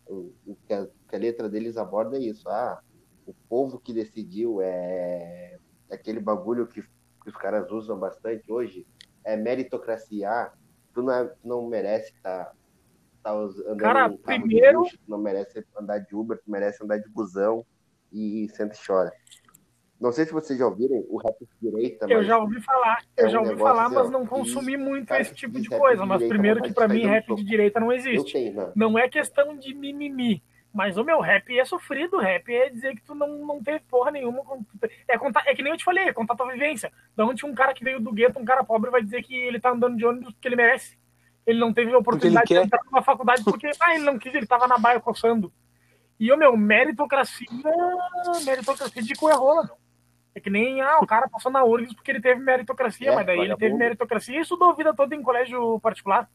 O, 0.05 0.33
o 0.45 0.57
que, 0.67 0.75
a, 0.75 0.85
que 1.09 1.15
a 1.15 1.19
letra 1.19 1.49
deles 1.49 1.77
aborda 1.77 2.17
é 2.17 2.23
isso. 2.23 2.49
Ah, 2.49 2.81
o 3.25 3.33
povo 3.49 3.79
que 3.79 3.93
decidiu 3.93 4.61
é, 4.61 5.59
é 5.89 5.95
aquele 5.95 6.19
bagulho 6.19 6.67
que, 6.67 6.83
que 6.83 7.29
os 7.29 7.37
caras 7.37 7.71
usam 7.71 7.97
bastante 8.01 8.51
hoje. 8.51 8.85
É 9.25 9.37
meritocracia. 9.37 10.29
Ah, 10.29 10.53
tu 10.93 11.03
não, 11.03 11.13
é- 11.13 11.35
não 11.45 11.69
merece 11.69 12.13
estar 12.17 12.47
tá, 12.47 12.53
us- 13.31 13.59
andando 13.61 13.77
Cara, 13.79 14.11
primeiro- 14.11 14.81
luxo, 14.81 14.99
não 15.09 15.19
merece 15.19 15.65
andar 15.79 15.99
de 15.99 16.15
Uber, 16.15 16.39
tu 16.39 16.51
merece 16.51 16.83
andar 16.83 16.99
de 16.99 17.09
busão 17.11 17.65
e 18.13 18.49
senta 18.51 18.75
e 18.75 18.87
chora. 18.87 19.13
Não 20.01 20.11
sei 20.11 20.25
se 20.27 20.33
vocês 20.33 20.59
já 20.59 20.67
ouviram 20.67 20.97
o 21.09 21.17
rap 21.19 21.37
de 21.39 21.71
direita, 21.71 22.07
Eu 22.11 22.25
já 22.25 22.37
ouvi 22.37 22.61
falar, 22.61 23.05
eu 23.17 23.27
é 23.27 23.31
já 23.31 23.41
um 23.41 23.45
ouvi 23.47 23.57
falar, 23.57 23.87
assim, 23.87 23.95
mas 23.95 24.11
não 24.11 24.27
consumi 24.27 24.77
muito 24.77 25.07
cara, 25.07 25.23
esse 25.23 25.33
tipo 25.35 25.61
de 25.61 25.69
coisa. 25.69 26.03
de 26.03 26.09
Mas 26.09 26.19
direita, 26.19 26.35
primeiro 26.35 26.63
que 26.63 26.73
pra 26.75 26.89
de 26.89 26.95
mim 26.95 27.07
rap 27.07 27.33
de 27.37 27.45
direita 27.45 27.79
não 27.79 27.93
eu 27.93 27.99
existe. 27.99 28.33
tenho, 28.33 28.53
não. 28.53 28.73
Não 28.75 28.99
é 28.99 29.09
questão 29.09 29.57
de 29.57 29.73
mimimi. 29.73 30.43
Mas 30.75 30.97
o 30.97 31.05
meu 31.05 31.21
rap 31.21 31.57
é 31.57 31.65
sofrido, 31.67 32.17
rap 32.17 32.49
é 32.53 32.71
dizer 32.71 32.95
que 32.97 33.03
tu 33.03 33.15
não, 33.15 33.29
não 33.47 33.63
teve 33.63 33.81
porra 33.91 34.11
nenhuma. 34.11 34.43
É, 35.07 35.17
contar, 35.19 35.45
é 35.47 35.55
que 35.55 35.63
nem 35.63 35.71
eu 35.71 35.77
te 35.77 35.85
falei, 35.85 36.05
é 36.09 36.13
contar 36.15 36.35
tua 36.35 36.51
vivência. 36.51 36.91
Da 37.15 37.25
onde 37.27 37.45
um 37.47 37.55
cara 37.55 37.75
que 37.75 37.85
veio 37.85 38.01
do 38.01 38.11
gueto, 38.11 38.41
um 38.41 38.45
cara 38.45 38.65
pobre, 38.65 38.91
vai 38.91 39.03
dizer 39.03 39.23
que 39.23 39.35
ele 39.37 39.61
tá 39.61 39.71
andando 39.71 39.97
de 39.99 40.05
ônibus 40.07 40.33
porque 40.33 40.49
ele 40.49 40.57
merece. 40.57 40.97
Ele 41.47 41.59
não 41.59 41.73
teve 41.73 41.95
oportunidade 41.95 42.47
de 42.47 42.55
entrar 42.55 42.81
numa 42.85 43.03
faculdade 43.03 43.43
porque 43.45 43.69
ah, 43.81 43.95
ele 43.95 44.05
não 44.05 44.19
quis, 44.19 44.35
ele 44.35 44.47
tava 44.47 44.67
na 44.69 44.79
baia 44.79 45.01
coçando. 45.01 45.53
E 46.21 46.31
o 46.33 46.37
meu, 46.37 46.57
meritocracia, 46.57 47.47
meritocracia 48.45 49.03
de 49.03 49.15
coerrola, 49.15 49.65
meu. 49.65 49.77
É 50.35 50.41
que 50.41 50.49
nem, 50.49 50.81
ah, 50.81 50.99
o 51.01 51.07
cara 51.07 51.29
passou 51.29 51.53
na 51.53 51.63
URGS 51.65 51.95
porque 51.95 52.11
ele 52.11 52.21
teve 52.21 52.41
meritocracia, 52.41 53.11
É, 53.11 53.15
mas 53.15 53.27
daí 53.27 53.41
ele 53.41 53.57
teve 53.57 53.75
meritocracia 53.75 54.39
e 54.39 54.41
estudou 54.43 54.71
a 54.71 54.75
vida 54.75 54.95
toda 54.95 55.15
em 55.15 55.23
colégio 55.23 55.79
particular. 55.81 56.31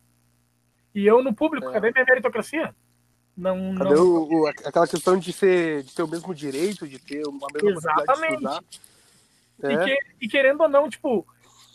E 0.93 1.05
eu 1.05 1.23
no 1.23 1.33
público, 1.33 1.67
É. 1.69 1.73
cadê 1.73 1.91
minha 1.91 2.05
meritocracia? 2.05 2.75
Não, 3.35 3.75
Cadê 3.75 3.95
não, 3.95 4.03
o, 4.05 4.41
o- 4.43 4.47
aquela 4.47 4.87
questão 4.87 5.17
de, 5.17 5.31
ser, 5.33 5.83
de 5.83 5.95
ter 5.95 6.03
o 6.03 6.07
mesmo 6.07 6.33
direito, 6.33 6.87
de 6.87 6.99
ter 6.99 7.25
uma 7.27 7.47
mesma 7.53 7.73
possibilidade 7.81 8.19
de 8.19 8.33
estudar? 8.35 8.63
E, 9.63 9.65
É, 9.73 9.83
que- 9.85 9.99
e 10.21 10.27
querendo 10.27 10.61
ou 10.61 10.69
não, 10.69 10.87
tipo, 10.89 11.25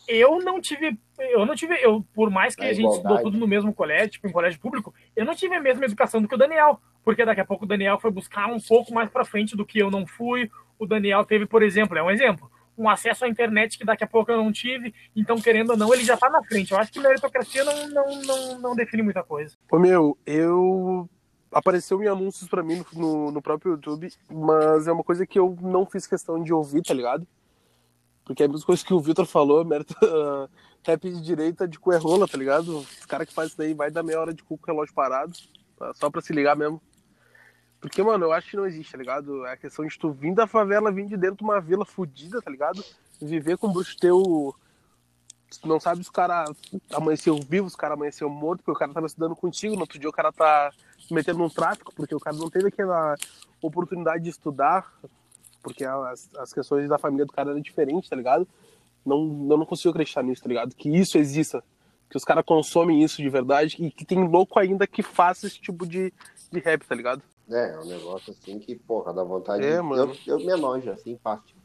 eu 0.08 0.38
não 0.38 0.60
tive. 0.60 0.98
Eu 1.18 1.46
não 1.46 1.54
tive. 1.54 1.74
Eu, 1.82 2.04
por 2.14 2.30
mais 2.30 2.54
que 2.54 2.64
A 2.64 2.68
a, 2.68 2.72
gente 2.72 2.90
estudou 2.90 3.22
tudo 3.22 3.38
no 3.38 3.46
mesmo 3.46 3.72
colégio, 3.72 4.10
tipo, 4.10 4.26
em 4.26 4.32
colégio 4.32 4.60
público, 4.60 4.94
eu 5.14 5.24
não 5.24 5.34
tive 5.34 5.54
a 5.54 5.60
mesma 5.60 5.84
educação 5.84 6.20
do 6.20 6.28
que 6.28 6.34
o 6.34 6.38
Daniel. 6.38 6.80
Porque 7.04 7.24
daqui 7.24 7.40
a 7.40 7.44
pouco 7.44 7.64
o 7.64 7.68
Daniel 7.68 7.98
foi 7.98 8.10
buscar 8.10 8.46
um 8.46 8.60
pouco 8.60 8.92
mais 8.94 9.10
pra 9.10 9.24
frente 9.24 9.56
do 9.56 9.66
que 9.66 9.78
eu 9.78 9.90
não 9.90 10.06
fui. 10.06 10.50
O 10.78 10.86
Daniel 10.86 11.24
teve, 11.24 11.46
por 11.46 11.62
exemplo, 11.62 11.96
é 11.96 12.02
um 12.02 12.10
exemplo, 12.10 12.50
um 12.76 12.88
acesso 12.88 13.24
à 13.24 13.28
internet 13.28 13.78
que 13.78 13.84
daqui 13.84 14.04
a 14.04 14.06
pouco 14.06 14.30
eu 14.30 14.36
não 14.36 14.52
tive. 14.52 14.94
Então, 15.14 15.36
querendo 15.36 15.70
ou 15.70 15.76
não, 15.76 15.92
ele 15.92 16.04
já 16.04 16.16
tá 16.16 16.30
na 16.30 16.42
frente. 16.42 16.72
Eu 16.72 16.78
acho 16.78 16.92
que 16.92 17.00
meritocracia 17.00 17.64
não, 17.64 17.88
não, 17.88 18.22
não, 18.22 18.58
não 18.60 18.76
define 18.76 19.02
muita 19.02 19.22
coisa. 19.22 19.56
Ô 19.70 19.78
meu, 19.78 20.16
eu. 20.26 21.08
Apareceu 21.50 22.02
em 22.02 22.08
anúncios 22.08 22.48
pra 22.48 22.62
mim 22.62 22.82
no, 22.94 23.00
no, 23.00 23.30
no 23.30 23.42
próprio 23.42 23.72
YouTube, 23.72 24.10
mas 24.30 24.88
é 24.88 24.92
uma 24.92 25.04
coisa 25.04 25.26
que 25.26 25.38
eu 25.38 25.54
não 25.60 25.84
fiz 25.84 26.06
questão 26.06 26.42
de 26.42 26.50
ouvir, 26.50 26.80
tá 26.80 26.94
ligado? 26.94 27.26
Porque 28.24 28.42
é 28.42 28.46
a 28.46 28.48
mesma 28.48 28.64
coisa 28.64 28.84
que 28.84 28.94
o 28.94 29.00
Vitor 29.00 29.26
falou, 29.26 29.64
mérito, 29.64 29.94
uh, 30.04 30.48
rap 30.84 31.10
de 31.10 31.20
direita 31.20 31.66
de 31.66 31.78
cu 31.78 31.92
é 31.92 31.96
rola, 31.96 32.28
tá 32.28 32.38
ligado? 32.38 32.78
Os 32.78 33.06
caras 33.06 33.28
que 33.28 33.34
fazem 33.34 33.48
isso 33.48 33.58
daí 33.58 33.74
vai 33.74 33.90
dar 33.90 34.02
meia 34.02 34.20
hora 34.20 34.32
de 34.32 34.42
cu 34.42 34.56
com 34.56 34.64
o 34.64 34.74
relógio 34.74 34.94
parado, 34.94 35.32
tá? 35.76 35.92
só 35.94 36.10
pra 36.10 36.20
se 36.20 36.32
ligar 36.32 36.56
mesmo. 36.56 36.80
Porque, 37.80 38.00
mano, 38.00 38.26
eu 38.26 38.32
acho 38.32 38.48
que 38.48 38.56
não 38.56 38.64
existe, 38.64 38.92
tá 38.92 38.98
ligado? 38.98 39.44
É 39.44 39.54
a 39.54 39.56
questão 39.56 39.84
de 39.84 39.98
tu 39.98 40.12
vir 40.12 40.32
da 40.32 40.46
favela, 40.46 40.92
vir 40.92 41.08
de 41.08 41.16
dentro 41.16 41.38
de 41.38 41.42
uma 41.42 41.60
vila 41.60 41.84
fodida, 41.84 42.40
tá 42.40 42.48
ligado? 42.48 42.82
Viver 43.20 43.58
com 43.58 43.66
o 43.66 43.72
bruxo 43.72 43.96
teu. 43.98 44.54
Não 45.64 45.80
sabe 45.80 46.04
se 46.04 46.08
o 46.08 46.12
cara 46.12 46.44
amanheceu 46.92 47.36
vivo, 47.36 47.68
se 47.68 47.74
o 47.74 47.78
cara 47.78 47.94
amanheceu 47.94 48.30
morto, 48.30 48.62
porque 48.62 48.70
o 48.70 48.78
cara 48.78 48.92
tava 48.94 49.06
estudando 49.06 49.34
contigo, 49.34 49.74
no 49.74 49.80
outro 49.80 49.98
dia 49.98 50.08
o 50.08 50.12
cara 50.12 50.32
tá 50.32 50.70
metendo 51.10 51.40
num 51.40 51.50
tráfico, 51.50 51.92
porque 51.94 52.14
o 52.14 52.20
cara 52.20 52.36
não 52.36 52.48
teve 52.48 52.68
aquela 52.68 53.16
oportunidade 53.60 54.22
de 54.22 54.30
estudar, 54.30 54.90
porque 55.62 55.84
as, 55.84 56.28
as 56.36 56.52
questões 56.52 56.88
da 56.88 56.98
família 56.98 57.24
do 57.24 57.32
cara 57.32 57.50
eram 57.50 57.60
diferentes, 57.60 58.08
tá 58.08 58.16
ligado? 58.16 58.46
Não, 59.04 59.18
eu 59.50 59.56
não 59.58 59.66
consigo 59.66 59.90
acreditar 59.90 60.22
nisso, 60.22 60.42
tá 60.42 60.48
ligado? 60.48 60.74
Que 60.74 60.88
isso 60.88 61.18
exista, 61.18 61.62
que 62.10 62.16
os 62.16 62.24
caras 62.24 62.44
consomem 62.44 63.02
isso 63.02 63.22
de 63.22 63.28
verdade 63.28 63.76
e 63.78 63.90
que 63.90 64.04
tem 64.04 64.26
louco 64.26 64.58
ainda 64.58 64.86
que 64.86 65.02
faça 65.02 65.46
esse 65.46 65.60
tipo 65.60 65.86
de, 65.86 66.12
de 66.50 66.60
rap, 66.60 66.84
tá 66.86 66.94
ligado? 66.94 67.22
É, 67.50 67.74
é 67.74 67.78
um 67.80 67.84
negócio 67.86 68.32
assim 68.32 68.58
que, 68.58 68.76
porra, 68.76 69.12
dá 69.12 69.24
vontade 69.24 69.64
É, 69.64 69.76
de. 69.76 69.82
mano. 69.82 70.14
Eu, 70.26 70.38
eu 70.38 70.46
me 70.46 70.52
enojo, 70.52 70.90
assim, 70.90 71.18
fácil. 71.22 71.56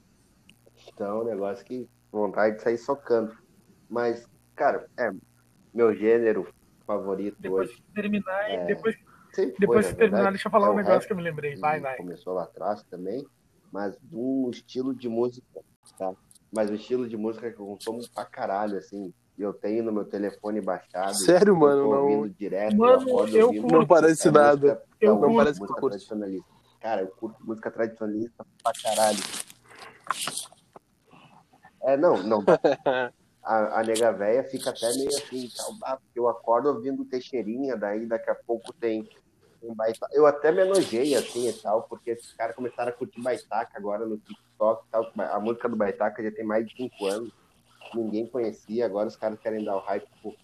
Então 0.94 1.08
é 1.08 1.22
um 1.22 1.25
negócio 1.25 1.63
que 1.66 1.88
vontade 2.12 2.58
de 2.58 2.63
sair 2.63 2.77
socando. 2.77 3.36
Mas, 3.89 4.27
cara, 4.56 4.88
é 4.98 5.12
meu 5.74 5.94
gênero 5.96 6.48
favorito 6.86 7.38
Depois 7.39 7.70
hoje. 7.70 7.84
terminar, 7.94 8.50
É, 8.50 8.63
e 8.63 8.68
depois, 8.68 8.96
depois 9.60 9.86
foi, 9.86 9.94
que 9.94 10.00
terminar, 10.00 10.18
verdade, 10.18 10.30
deixa 10.32 10.48
eu 10.48 10.51
falar 10.51 10.68
é 10.68 10.70
um 10.72 10.75
negócio 10.75 11.06
que 11.08 11.13
eu 11.13 11.18
me 11.18 11.24
lembrei. 11.24 11.56
Vai, 11.58 11.80
vai. 11.80 11.96
Começou 11.98 12.34
lá 12.34 12.44
atrás 12.44 12.82
também, 12.84 13.25
mas 13.71 13.95
um 14.12 14.50
estilo 14.50 14.93
de 14.95 15.07
música, 15.09 15.62
tá? 15.97 16.13
Mas 16.51 16.69
o 16.69 16.75
estilo 16.75 17.07
de 17.07 17.17
música 17.17 17.51
que 17.51 17.59
eu 17.59 17.65
consumo 17.65 18.00
pra 18.13 18.25
caralho, 18.25 18.77
assim. 18.77 19.13
Eu 19.38 19.53
tenho 19.53 19.83
no 19.83 19.91
meu 19.91 20.03
telefone 20.05 20.59
baixado. 20.62 21.13
Sério, 21.13 21.55
mano, 21.55 21.83
não- 21.91 22.01
ouvindo 22.09 22.29
direto, 22.33 22.75
Mano, 22.75 23.07
eu 23.29 23.45
ouvindo. 23.47 23.62
curto. 23.62 23.77
Não 23.77 23.86
parece 23.88 24.27
É 24.29 24.31
nada. 24.31 24.67
música- 24.74 24.83
Eu 25.00 25.13
é 25.15 25.19
curto. 25.19 25.36
Parece 25.36 25.59
música 25.59 25.81
tradicionalista. 25.81 26.47
Cara, 26.81 27.01
eu 27.01 27.07
curto 27.09 27.45
música 27.45 27.69
tradicionalista 27.71 28.45
pra 28.63 28.71
caralho. 28.83 29.19
É, 31.83 31.95
não, 31.97 32.21
não. 32.24 32.43
A, 33.43 33.79
a 33.79 33.83
nega 33.83 34.12
véia 34.12 34.43
fica 34.43 34.71
até 34.71 34.91
meio 34.95 35.07
assim, 35.07 35.47
tal, 35.55 35.71
ah, 35.86 35.95
porque 35.95 36.19
eu 36.19 36.27
acordo 36.27 36.67
ouvindo 36.67 37.05
Teixeirinha, 37.05 37.77
daí 37.77 38.05
daqui 38.05 38.29
a 38.29 38.36
pouco 38.36 38.74
tem 38.74 39.07
um 39.64 39.74
baita... 39.74 40.08
Eu 40.12 40.26
até 40.26 40.52
me 40.52 40.62
enojei 40.62 41.16
assim 41.16 41.48
e 41.48 41.54
tal, 41.54 41.84
porque 41.84 42.12
esses 42.12 42.34
caras 42.34 42.56
começaram 42.56 42.90
a 42.90 42.94
curtir 42.94 43.22
Baitaca 43.22 43.78
agora 43.78 44.06
no 44.06 44.18
TikTok 44.18 44.86
e 44.86 44.92
tal. 44.92 45.12
A 45.18 45.40
música 45.40 45.70
do 45.70 45.76
Baitaca 45.76 46.24
já 46.24 46.32
tem 46.32 46.46
mais 46.46 46.68
de 46.68 46.76
cinco 46.76 47.06
anos. 47.06 47.32
Ninguém 47.94 48.28
conhecia, 48.28 48.86
agora 48.86 49.08
os 49.08 49.16
caras 49.16 49.40
querem 49.40 49.64
dar 49.64 49.78
o 49.78 49.80
hype 49.80 50.08
pô, 50.22 50.36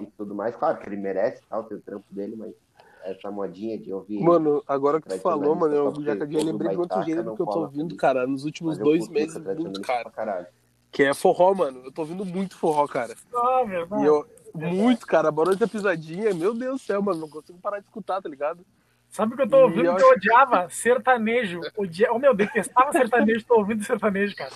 e 0.00 0.06
tudo 0.16 0.34
mais. 0.34 0.56
Claro 0.56 0.78
que 0.78 0.88
ele 0.88 0.96
merece 0.96 1.42
tal, 1.48 1.64
tem 1.64 1.78
o 1.78 1.80
trampo 1.80 2.06
dele, 2.10 2.34
mas 2.36 2.54
essa 3.04 3.30
modinha 3.30 3.78
de 3.78 3.92
ouvir. 3.92 4.20
Mano, 4.20 4.62
agora 4.66 5.00
que 5.00 5.08
tu 5.08 5.18
falou, 5.18 5.54
mano, 5.54 5.74
eu 5.74 6.02
já 6.02 6.16
que 6.16 6.34
eu 6.34 6.42
lembrei 6.42 6.70
de 6.70 6.76
outro 6.76 7.02
gênero 7.02 7.36
que 7.36 7.42
eu 7.42 7.46
tô 7.46 7.60
ouvindo, 7.60 7.96
cara, 7.96 8.26
nos 8.26 8.44
últimos 8.44 8.78
dois 8.78 9.08
meses, 9.08 9.36
música 9.36 9.54
muito, 9.54 9.80
cara. 9.80 10.50
Que 10.90 11.02
é 11.02 11.12
forró, 11.12 11.52
mano. 11.54 11.82
Eu 11.84 11.92
tô 11.92 12.02
ouvindo 12.02 12.24
muito 12.24 12.56
forró, 12.56 12.86
cara. 12.86 13.14
Ah, 13.34 13.64
verdade. 13.64 14.02
E 14.02 14.06
eu, 14.06 14.26
muito, 14.54 15.06
cara. 15.06 15.30
Barulho 15.32 15.56
da 15.56 15.66
pisadinha, 15.66 16.32
meu 16.32 16.54
Deus 16.54 16.80
do 16.80 16.84
céu, 16.84 17.02
mano. 17.02 17.20
Não 17.20 17.28
consigo 17.28 17.58
parar 17.58 17.78
de 17.78 17.84
escutar, 17.84 18.22
tá 18.22 18.28
ligado? 18.28 18.64
Sabe 19.08 19.34
o 19.34 19.36
que 19.36 19.42
eu 19.42 19.48
tô 19.48 19.62
ouvindo 19.62 19.86
eu 19.86 19.96
que 19.96 20.02
eu 20.02 20.10
odiava? 20.10 20.68
Sertanejo. 20.70 21.60
Odia... 21.76 22.12
Oh, 22.12 22.18
meu, 22.18 22.34
detestava 22.34 22.90
sertanejo, 22.92 23.44
tô 23.46 23.56
ouvindo 23.58 23.84
sertanejo, 23.84 24.34
cara. 24.34 24.52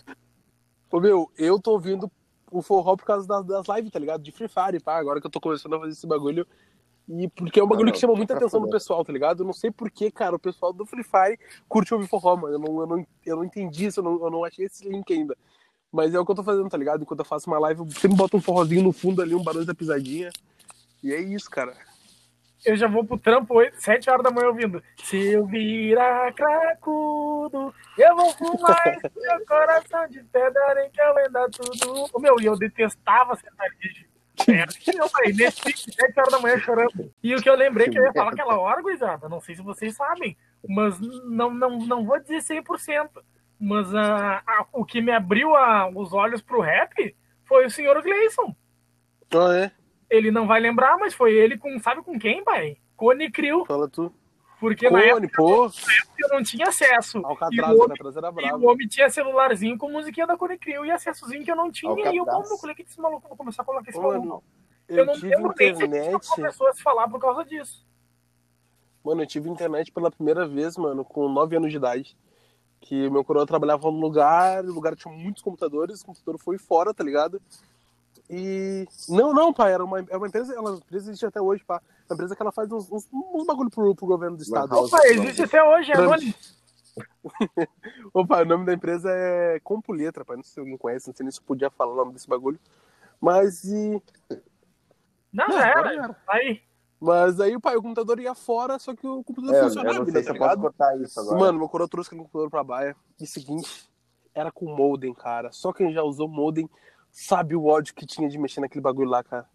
Ô, 0.90 1.00
meu, 1.00 1.30
eu 1.36 1.60
tô 1.60 1.72
ouvindo 1.72 2.10
o 2.50 2.62
forró 2.62 2.96
por 2.96 3.04
causa 3.04 3.26
das, 3.26 3.44
das 3.44 3.66
lives, 3.68 3.92
tá 3.92 3.98
ligado? 3.98 4.22
De 4.22 4.32
Free 4.32 4.48
Fire, 4.48 4.80
pá. 4.80 4.96
Agora 4.96 5.20
que 5.20 5.26
eu 5.26 5.30
tô 5.30 5.40
começando 5.40 5.74
a 5.74 5.80
fazer 5.80 5.92
esse 5.92 6.06
bagulho. 6.06 6.46
E 7.08 7.28
porque 7.28 7.58
é 7.58 7.64
um 7.64 7.66
bagulho 7.66 7.86
não, 7.86 7.92
que 7.92 7.98
chama 7.98 8.14
muita 8.14 8.34
atenção 8.34 8.60
do 8.60 8.68
pessoal, 8.68 9.04
tá 9.04 9.12
ligado? 9.12 9.42
Eu 9.42 9.46
não 9.46 9.52
sei 9.52 9.70
porquê, 9.70 10.10
cara, 10.10 10.36
o 10.36 10.38
pessoal 10.38 10.72
do 10.72 10.84
Free 10.84 11.04
Fire 11.04 11.38
curte 11.66 11.94
ouvir 11.94 12.06
forró, 12.06 12.36
mano. 12.36 12.54
Eu 12.54 12.58
não, 12.58 12.80
eu 12.80 12.86
não, 12.86 13.06
eu 13.24 13.36
não 13.36 13.44
entendi 13.44 13.86
isso, 13.86 14.00
eu 14.00 14.04
não, 14.04 14.24
eu 14.24 14.30
não 14.30 14.44
achei 14.44 14.66
esse 14.66 14.86
link 14.86 15.10
ainda. 15.12 15.36
Mas 15.92 16.14
é 16.14 16.18
o 16.18 16.24
que 16.24 16.30
eu 16.30 16.36
tô 16.36 16.42
fazendo, 16.42 16.68
tá 16.68 16.76
ligado? 16.76 17.02
Enquanto 17.02 17.20
eu 17.20 17.24
faço 17.24 17.48
uma 17.48 17.58
live, 17.58 17.80
eu 17.80 17.90
sempre 17.90 18.16
boto 18.16 18.36
um 18.36 18.40
forrozinho 18.40 18.82
no 18.82 18.92
fundo 18.92 19.22
ali, 19.22 19.34
um 19.34 19.42
barulho 19.42 19.64
da 19.64 19.74
pisadinha. 19.74 20.30
E 21.02 21.12
é 21.12 21.20
isso, 21.20 21.50
cara. 21.50 21.74
Eu 22.64 22.76
já 22.76 22.88
vou 22.88 23.04
pro 23.04 23.18
trampo 23.18 23.54
8, 23.54 23.80
7 23.80 24.10
horas 24.10 24.24
da 24.24 24.30
manhã 24.30 24.48
ouvindo. 24.48 24.82
Se 25.04 25.16
eu 25.16 25.46
virar 25.46 26.32
cracudo, 26.34 27.72
eu 27.96 28.16
vou 28.16 28.32
fumar 28.32 28.86
esse 28.88 29.10
meu 29.14 29.46
coração 29.46 30.08
de 30.08 30.22
pedra, 30.24 30.74
nem 30.74 30.90
que 30.90 31.00
eu 31.00 31.50
tudo. 31.50 32.10
Ô, 32.12 32.18
meu, 32.18 32.40
e 32.40 32.46
eu 32.46 32.58
detestava 32.58 33.36
sertanejo. 33.36 34.06
É, 34.46 34.64
eu 35.00 35.08
falei, 35.08 35.32
nesse 35.32 35.62
pique, 35.62 35.92
7 35.92 36.20
horas 36.20 36.32
da 36.32 36.38
manhã 36.40 36.58
chorando. 36.58 37.12
E 37.22 37.34
o 37.34 37.42
que 37.42 37.48
eu 37.48 37.56
lembrei 37.56 37.88
que 37.88 37.98
eu 37.98 38.04
ia 38.04 38.12
falar 38.12 38.32
aquela 38.32 38.58
hora, 38.58 38.82
gurizada, 38.82 39.28
não 39.28 39.40
sei 39.40 39.54
se 39.54 39.62
vocês 39.62 39.96
sabem, 39.96 40.36
mas 40.68 40.98
não, 41.00 41.52
não, 41.52 41.78
não 41.78 42.04
vou 42.04 42.20
dizer 42.20 42.62
100%, 42.62 43.08
mas 43.58 43.94
ah, 43.94 44.42
ah, 44.46 44.66
o 44.72 44.84
que 44.84 45.00
me 45.00 45.12
abriu 45.12 45.54
ah, 45.56 45.90
os 45.94 46.12
olhos 46.12 46.40
pro 46.40 46.60
rap 46.60 47.14
foi 47.44 47.66
o 47.66 47.70
senhor 47.70 48.00
Gleison. 48.02 48.54
Ah, 49.34 49.54
é? 49.56 49.72
Ele 50.10 50.30
não 50.30 50.46
vai 50.46 50.60
lembrar, 50.60 50.96
mas 50.98 51.14
foi 51.14 51.34
ele 51.34 51.58
com, 51.58 51.78
sabe 51.80 52.02
com 52.02 52.18
quem, 52.18 52.42
pai? 52.44 52.78
Cone 52.96 53.30
Crew. 53.30 53.64
Fala 53.66 53.88
tu. 53.88 54.12
Porque 54.60 54.90
na 54.90 55.00
época 55.00 55.20
Cone, 55.20 55.30
pô. 55.36 55.70
eu 56.18 56.28
não 56.30 56.42
tinha 56.42 56.68
acesso. 56.68 57.18
E 57.18 57.24
Alcatraz, 57.24 57.70
o, 57.70 57.74
homem, 57.74 57.82
Alcatraz 57.82 58.16
era 58.16 58.28
e 58.28 58.32
bravo. 58.32 58.66
o 58.66 58.70
homem 58.70 58.88
tinha 58.88 59.08
celularzinho 59.08 59.78
com 59.78 59.90
musiquinha 59.90 60.26
da 60.26 60.36
Cone 60.36 60.58
Crew 60.58 60.84
e 60.84 60.90
acessozinho 60.90 61.44
que 61.44 61.50
eu 61.50 61.56
não 61.56 61.70
tinha. 61.70 61.92
E 61.92 62.16
eu, 62.16 62.22
Alcatraz. 62.28 62.62
meu, 62.62 62.74
que 62.74 62.82
esse 62.82 63.00
maluco, 63.00 63.28
vou 63.28 63.36
começar 63.36 63.62
a 63.62 63.64
colocar 63.64 63.88
esse 63.88 63.98
Ô, 63.98 64.02
maluco. 64.02 64.26
Mano, 64.26 64.42
Eu, 64.88 64.96
eu 64.98 65.06
não 65.06 65.14
tive 65.14 65.36
internet. 65.36 66.20
tinha 66.34 66.46
pessoa 66.48 66.70
a 66.70 66.72
se 66.72 66.82
falar 66.82 67.08
por 67.08 67.20
causa 67.20 67.44
disso. 67.44 67.86
Mano, 69.04 69.22
eu 69.22 69.26
tive 69.26 69.48
internet 69.48 69.92
pela 69.92 70.10
primeira 70.10 70.46
vez, 70.46 70.76
mano, 70.76 71.04
com 71.04 71.28
9 71.28 71.56
anos 71.56 71.70
de 71.70 71.76
idade. 71.76 72.16
Que 72.80 73.06
o 73.06 73.12
meu 73.12 73.24
coroa 73.24 73.46
trabalhava 73.46 73.90
num 73.90 74.00
lugar, 74.00 74.64
o 74.64 74.72
lugar 74.72 74.94
tinha 74.96 75.12
muitos 75.12 75.42
computadores, 75.42 76.00
o 76.00 76.06
computador 76.06 76.38
foi 76.38 76.58
fora, 76.58 76.94
tá 76.94 77.02
ligado? 77.02 77.40
E. 78.30 78.86
Não, 79.08 79.32
não, 79.32 79.52
pai, 79.52 79.72
era 79.72 79.84
uma, 79.84 80.00
é 80.00 80.16
uma 80.16 80.28
empresa, 80.28 80.54
ela 80.54 80.76
empresa 80.76 81.10
existe 81.10 81.26
até 81.26 81.40
hoje, 81.40 81.64
pá. 81.64 81.80
Uma 82.08 82.14
empresa 82.14 82.36
que 82.36 82.42
ela 82.42 82.52
faz 82.52 82.70
uns, 82.70 82.90
uns, 82.90 83.08
uns 83.12 83.46
bagulho 83.46 83.70
pro, 83.70 83.94
pro 83.94 84.06
governo 84.06 84.36
do 84.36 84.42
estado. 84.42 84.70
House. 84.70 84.92
Opa, 84.92 85.06
existe 85.06 85.42
até 85.42 85.62
hoje, 85.62 85.92
é 85.92 85.96
anônimo. 85.96 86.34
Opa, 88.12 88.42
o 88.42 88.44
nome 88.44 88.66
da 88.66 88.74
empresa 88.74 89.10
é 89.10 89.60
Compuletra, 89.60 90.24
pai. 90.24 90.36
Não 90.36 90.42
sei 90.42 90.52
se 90.54 90.60
alguém 90.60 90.76
conhece, 90.76 91.08
não 91.08 91.14
sei 91.14 91.24
nem 91.24 91.30
se 91.30 91.40
eu 91.40 91.44
podia 91.44 91.70
falar 91.70 91.92
o 91.92 91.96
nome 91.96 92.12
desse 92.12 92.28
bagulho. 92.28 92.58
Mas 93.20 93.64
e. 93.64 94.02
Não, 95.32 95.48
Não, 95.48 95.52
já 95.52 95.70
agora 95.70 95.92
era. 95.92 96.04
era. 96.04 96.16
Aí, 96.28 96.62
Mas 97.00 97.38
aí, 97.38 97.58
pai, 97.60 97.76
o 97.76 97.82
computador 97.82 98.18
ia 98.18 98.34
fora, 98.34 98.78
só 98.78 98.94
que 98.94 99.06
o 99.06 99.22
computador 99.22 99.54
É, 99.54 99.60
eu 99.60 99.64
funcionava, 99.64 99.98
não 99.98 100.04
né, 100.04 100.12
sei 100.12 100.22
tá 100.22 100.32
se 100.32 100.36
eu 100.36 100.46
posso 100.46 100.60
cortar 100.60 101.00
isso 101.00 101.20
agora. 101.20 101.38
Mano, 101.38 101.58
meu 101.58 101.68
coroa 101.68 101.88
trouxe 101.88 102.08
aquele 102.08 102.22
computador 102.22 102.50
pra 102.50 102.64
baia. 102.64 102.96
E 103.20 103.26
seguinte, 103.26 103.88
era 104.34 104.50
com 104.50 104.74
modem, 104.74 105.14
cara. 105.14 105.52
Só 105.52 105.72
quem 105.72 105.92
já 105.92 106.02
usou 106.02 106.28
modem 106.28 106.68
sabe 107.10 107.54
o 107.54 107.66
ódio 107.66 107.94
que 107.94 108.04
tinha 108.04 108.28
de 108.28 108.36
mexer 108.36 108.60
naquele 108.60 108.82
bagulho 108.82 109.08
lá, 109.08 109.22
cara. 109.22 109.48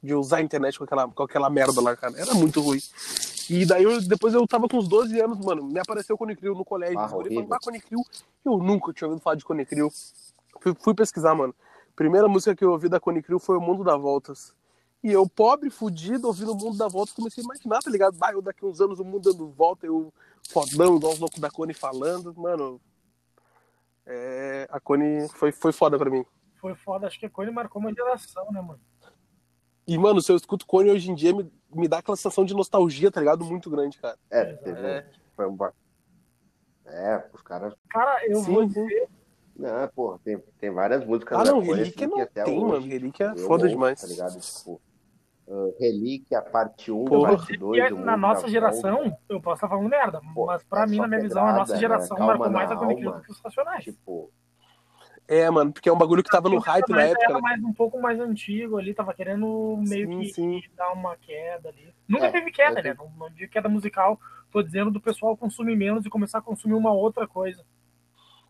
De 0.00 0.14
usar 0.14 0.36
a 0.36 0.42
internet 0.42 0.78
com 0.78 0.84
aquela, 0.84 1.08
com 1.08 1.22
aquela 1.22 1.50
merda 1.50 1.80
lá, 1.80 1.96
cara. 1.96 2.14
Era 2.16 2.34
muito 2.34 2.60
ruim. 2.60 2.78
E 3.50 3.66
daí, 3.66 3.82
eu, 3.82 4.00
depois 4.02 4.32
eu 4.32 4.46
tava 4.46 4.68
com 4.68 4.78
uns 4.78 4.88
12 4.88 5.20
anos, 5.20 5.38
mano. 5.44 5.64
Me 5.64 5.80
apareceu 5.80 6.14
o 6.14 6.18
Conecrio 6.18 6.54
no 6.54 6.64
colégio. 6.64 6.98
Ah, 6.98 7.04
eu 7.04 7.08
falei, 7.08 7.46
Conecrio. 7.62 8.00
Eu 8.44 8.58
nunca 8.58 8.92
tinha 8.92 9.08
ouvido 9.08 9.22
falar 9.22 9.36
de 9.36 9.44
Conecrio. 9.44 9.90
Fui, 10.60 10.74
fui 10.78 10.94
pesquisar, 10.94 11.34
mano. 11.34 11.54
Primeira 11.96 12.28
música 12.28 12.54
que 12.54 12.64
eu 12.64 12.70
ouvi 12.70 12.88
da 12.88 13.00
Conecrio 13.00 13.38
foi 13.38 13.56
O 13.56 13.60
Mundo 13.60 13.84
dá 13.84 13.96
Voltas. 13.96 14.54
E 15.04 15.12
eu, 15.12 15.28
pobre, 15.28 15.68
fudido, 15.68 16.26
ouvindo 16.28 16.52
o 16.52 16.56
mundo 16.56 16.78
da 16.78 16.88
volta, 16.88 17.12
comecei 17.14 17.42
a 17.42 17.44
imaginar, 17.44 17.80
tá 17.82 17.90
ligado? 17.90 18.16
Bah, 18.16 18.32
eu 18.32 18.40
daqui 18.40 18.64
uns 18.64 18.80
anos 18.80 18.98
o 18.98 19.04
mundo 19.04 19.30
dando 19.30 19.50
volta, 19.50 19.86
eu 19.86 20.10
fodão, 20.48 20.96
igual 20.96 21.12
os 21.12 21.18
loucos 21.18 21.38
da 21.38 21.50
Cone 21.50 21.74
falando. 21.74 22.32
Mano, 22.34 22.80
é, 24.06 24.66
a 24.70 24.80
Cone 24.80 25.28
foi, 25.34 25.52
foi 25.52 25.72
foda 25.72 25.98
pra 25.98 26.08
mim. 26.08 26.24
foi 26.56 26.74
foda. 26.74 27.06
Acho 27.06 27.20
que 27.20 27.26
a 27.26 27.30
Cone 27.30 27.50
marcou 27.50 27.82
uma 27.82 27.92
geração, 27.92 28.50
né, 28.50 28.62
mano? 28.62 28.80
E, 29.86 29.98
mano, 29.98 30.22
se 30.22 30.32
eu 30.32 30.36
escuto 30.36 30.64
Cone 30.66 30.90
hoje 30.90 31.10
em 31.10 31.14
dia, 31.14 31.34
me, 31.34 31.52
me 31.74 31.86
dá 31.86 31.98
aquela 31.98 32.16
sensação 32.16 32.42
de 32.42 32.54
nostalgia, 32.54 33.10
tá 33.10 33.20
ligado? 33.20 33.44
Muito 33.44 33.68
grande, 33.68 33.98
cara. 33.98 34.18
É, 34.30 34.54
teve 34.54 34.80
É. 34.80 35.06
foi 35.36 35.46
um. 35.46 35.58
É, 36.86 37.28
os 37.34 37.42
caras. 37.42 37.74
Cara, 37.90 38.26
eu 38.26 38.36
Sim, 38.42 38.52
vou 38.54 38.64
dizer, 38.66 39.08
Não, 39.54 39.86
porra, 39.88 40.18
tem, 40.24 40.38
tem 40.58 40.70
várias 40.70 41.04
músicas 41.04 41.38
Ah, 41.38 41.44
da 41.44 41.50
não, 41.52 41.60
Relíquia 41.60 41.82
assim, 41.82 41.92
que 41.92 42.06
não 42.06 42.20
até 42.20 42.44
tem, 42.44 42.54
hoje 42.56 42.64
mano. 42.72 42.86
Relíquia 42.86 43.24
é 43.24 43.36
foda 43.36 43.64
ouço, 43.64 43.68
demais. 43.68 44.00
Tá 44.00 44.06
ligado? 44.06 44.40
Tipo, 44.40 44.80
ah, 45.48 45.70
Relíquia, 45.78 46.40
parte 46.42 46.90
1, 46.90 47.04
Porra. 47.04 47.36
parte 47.36 47.54
e 47.54 47.58
2. 47.58 47.82
é- 47.82 47.90
na 47.90 48.16
nossa 48.16 48.48
geração, 48.48 49.16
eu 49.28 49.40
posso 49.40 49.56
estar 49.56 49.68
falando 49.68 49.88
merda, 49.88 50.20
Pô, 50.34 50.46
mas 50.46 50.62
pra 50.64 50.82
é 50.82 50.86
mim, 50.86 50.98
na 50.98 51.08
minha 51.08 51.20
visão, 51.20 51.46
a 51.46 51.52
nossa 51.52 51.74
né? 51.74 51.78
geração 51.78 52.16
Calma 52.16 52.32
marcou 52.34 52.50
mais 52.50 52.70
a 52.70 52.74
alma. 52.74 52.88
do 52.94 53.22
que 53.22 53.30
os 53.32 53.40
Racionais. 53.40 53.84
Tipo, 53.84 54.30
É, 55.26 55.48
mano, 55.48 55.72
porque 55.72 55.88
é 55.88 55.92
um 55.92 55.96
bagulho 55.98 56.22
que 56.22 56.30
tava 56.30 56.48
no 56.50 56.58
hype 56.58 56.88
na 56.90 56.96
Mas 56.96 57.10
época, 57.12 57.24
era 57.24 57.34
né? 57.34 57.40
mais 57.40 57.64
um 57.64 57.72
pouco 57.72 58.00
mais 58.00 58.20
antigo 58.20 58.76
ali, 58.76 58.92
tava 58.92 59.14
querendo 59.14 59.76
meio 59.78 60.06
Sim, 60.06 60.20
que 60.20 60.32
sim. 60.32 60.62
dar 60.76 60.92
uma 60.92 61.16
queda 61.16 61.70
ali. 61.70 61.94
Nunca 62.06 62.26
É, 62.26 62.30
teve 62.30 62.50
queda, 62.50 62.82
né? 62.82 62.94
Não, 62.94 63.10
não 63.16 63.30
digo 63.30 63.50
queda 63.50 63.68
musical, 63.68 64.20
tô 64.50 64.62
dizendo 64.62 64.90
do 64.90 65.00
pessoal 65.00 65.34
consumir 65.36 65.76
menos 65.76 66.04
e 66.04 66.10
começar 66.10 66.38
a 66.38 66.42
consumir 66.42 66.74
uma 66.74 66.92
outra 66.92 67.26
coisa. 67.26 67.64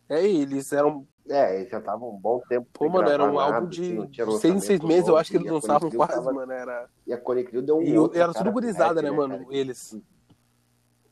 É, 0.08 0.22
eles 0.24 0.72
eram. 0.72 1.06
É, 1.28 1.56
eles 1.56 1.70
já 1.70 1.78
estavam 1.78 2.10
um 2.10 2.18
bom 2.18 2.40
tempo. 2.48 2.66
Pô, 2.72 2.84
sem 2.84 2.92
mano, 2.92 3.08
era 3.08 3.24
um 3.24 3.38
álbum 3.38 3.68
de, 3.68 3.96
seis 4.40 4.54
em 4.54 4.60
seis 4.60 4.80
meses, 4.80 5.08
eu 5.08 5.16
acho 5.16 5.30
que 5.30 5.36
eles 5.36 5.50
lançavam 5.50 5.90
quase, 5.90 6.12
tava- 6.14 6.32
mano. 6.32 6.52
Era. 6.52 6.88
E 7.06 7.12
a 7.12 7.18
Cone 7.18 7.44
Crew 7.44 7.62
deu 7.62 7.78
um 7.78 7.82
E 7.82 7.96
outro, 7.98 8.18
era 8.18 8.32
cara, 8.32 8.44
tudo 8.44 8.52
gurizada, 8.52 9.00
rap, 9.00 9.10
né, 9.10 9.10
mano? 9.10 9.38
cara? 9.38 9.46
Eles. 9.50 9.96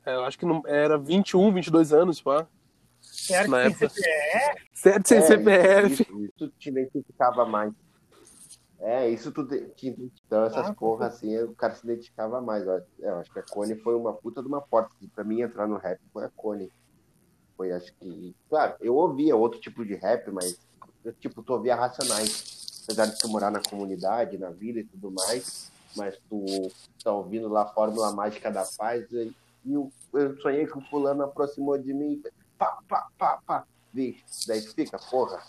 É, 0.05 0.15
eu 0.15 0.25
acho 0.25 0.39
que 0.39 0.45
não, 0.45 0.63
era 0.67 0.99
21, 0.99 1.53
22 1.53 1.93
anos, 1.93 2.21
pá. 2.21 2.47
Certo, 3.01 3.51
Na 3.51 3.59
tem 3.65 3.67
época. 3.73 3.89
CPF, 3.89 4.63
Certo, 4.75 5.09
sem 5.09 5.19
É, 5.19 5.21
CPF. 5.23 6.03
Isso, 6.03 6.25
isso 6.25 6.49
te 6.59 6.69
identificava 6.71 7.45
mais. 7.45 7.73
É, 8.81 9.09
isso 9.09 9.31
tudo 9.31 9.57
te 9.77 9.95
então 10.27 10.45
essas 10.45 10.69
Ah, 10.69 10.75
porra 10.75 11.07
assim, 11.07 11.39
o 11.39 11.55
cara 11.55 11.73
se 11.75 11.85
identificava 11.87 12.41
mais. 12.41 12.67
É, 12.67 12.83
Eu 13.01 13.17
acho 13.19 13.33
que 13.33 13.39
a 13.39 13.43
Cone 13.45 13.77
foi 13.77 13.95
uma 13.95 14.13
puta 14.13 14.43
de 14.43 14.49
uma 14.49 14.61
porta. 14.61 14.91
Pra 15.15 15.23
mim 15.23 15.41
entrar 15.41 15.69
no 15.69 15.77
rap 15.77 16.01
foi 16.13 16.25
a 16.25 16.31
Cone. 16.31 16.69
Foi, 17.57 17.73
acho 17.73 17.93
que. 17.95 18.35
Claro, 18.49 18.75
eu 18.81 18.95
ouvia 18.95 19.37
outro 19.37 19.61
tipo 19.61 19.85
de 19.85 19.95
rap, 19.95 20.31
mas 20.31 20.59
eu, 21.05 21.13
tipo, 21.13 21.43
tu 21.43 21.53
ouvia 21.53 21.75
Racionais. 21.75 22.61
Apesar 22.85 23.07
de 23.07 23.19
tu 23.19 23.29
morar 23.29 23.51
na 23.51 23.61
comunidade, 23.63 24.37
na 24.39 24.51
vila 24.51 24.81
e 24.81 24.85
tudo 24.85 25.11
mais, 25.13 25.71
mas 25.97 26.19
tu 26.29 26.71
tá 27.03 27.13
ouvindo 27.13 27.49
lá 27.49 27.63
a 27.63 27.67
Fórmula 27.67 28.13
Mágica 28.13 28.51
da 28.51 28.65
Paz 28.77 29.11
e, 29.13 29.33
e 29.65 29.75
eu, 29.75 29.93
eu 30.13 30.37
sonhei 30.41 30.67
que 30.67 30.77
o 30.77 30.81
fulano 30.83 31.23
aproximou 31.23 31.79
de 31.79 31.95
mim. 31.95 32.21
Pá, 32.59 32.79
pá, 32.89 33.09
pá, 33.17 33.41
pá. 33.47 33.65
Vixe, 33.93 34.49
daí 34.49 34.63
tu 34.63 34.75
fica, 34.75 34.99
porra. 34.99 35.41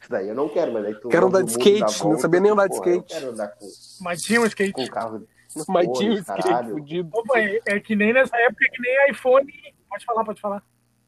Isso 0.00 0.10
daí 0.10 0.28
eu 0.28 0.34
não 0.34 0.48
quero, 0.48 0.72
mas 0.72 0.82
daí 0.82 0.94
tu. 0.94 1.08
Quero 1.08 1.26
andar 1.26 1.42
de 1.42 1.50
skate, 1.50 1.80
da 1.80 1.86
não 1.86 1.92
volta, 1.92 2.22
sabia 2.22 2.40
nem 2.40 2.50
andar 2.50 2.68
de 2.68 2.76
porra, 2.76 2.90
skate. 2.90 3.14
quero 3.14 3.30
andar 3.30 3.48
com, 3.48 3.66
mas 4.00 4.22
tinha 4.22 4.40
um 4.40 4.46
skate. 4.46 4.72
com 4.72 4.86
carro. 4.88 5.28
Mas 5.68 5.98
tinha 5.98 6.10
um 6.10 6.14
skate 6.14 6.70
fudido. 6.70 7.10
Opa, 7.12 7.38
é, 7.38 7.60
é 7.66 7.80
que 7.80 7.94
nem 7.94 8.12
nessa 8.12 8.36
época 8.36 8.64
que 8.72 8.82
nem 8.82 9.10
iPhone. 9.10 9.46
Pode 9.88 10.04
falar, 10.04 10.24
pode 10.24 10.40
falar. 10.40 10.64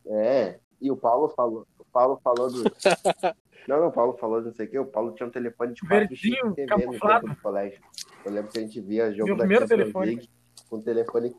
É, 0.07 0.59
e 0.81 0.91
o 0.91 0.97
Paulo 0.97 1.29
falou, 1.31 1.67
o 1.79 1.85
Paulo 1.85 2.21
falou 2.23 2.51
do. 2.51 2.63
Não, 3.69 3.79
não, 3.81 3.87
o 3.87 3.93
Paulo 3.93 4.13
falou 4.15 4.41
de 4.41 4.47
não 4.47 4.53
sei 4.55 4.67
o 4.67 4.71
que. 4.71 4.77
O 4.81 4.85
Paulo 4.85 5.15
tinha 5.15 5.25
um 5.25 5.31
telefone 5.31 5.73
de 5.73 5.83
4x 5.83 5.89
Verdinho, 5.89 6.53
TV 6.53 6.63
no 6.63 6.83
camuflado. 6.83 7.27
tempo 7.29 7.37
do 7.37 7.41
colégio. 7.43 7.81
Eu 8.25 8.33
lembro 8.33 8.51
que 8.51 8.59
a 8.59 8.61
gente 8.63 8.81
via 8.81 9.13
jogo 9.13 9.25
Meu 9.29 9.37
da 9.37 9.45
primeiro 9.45 9.69
Champions 9.69 9.81
telefone. 9.93 10.07
League 10.17 10.31
com 10.69 10.81
telefone 10.81 11.37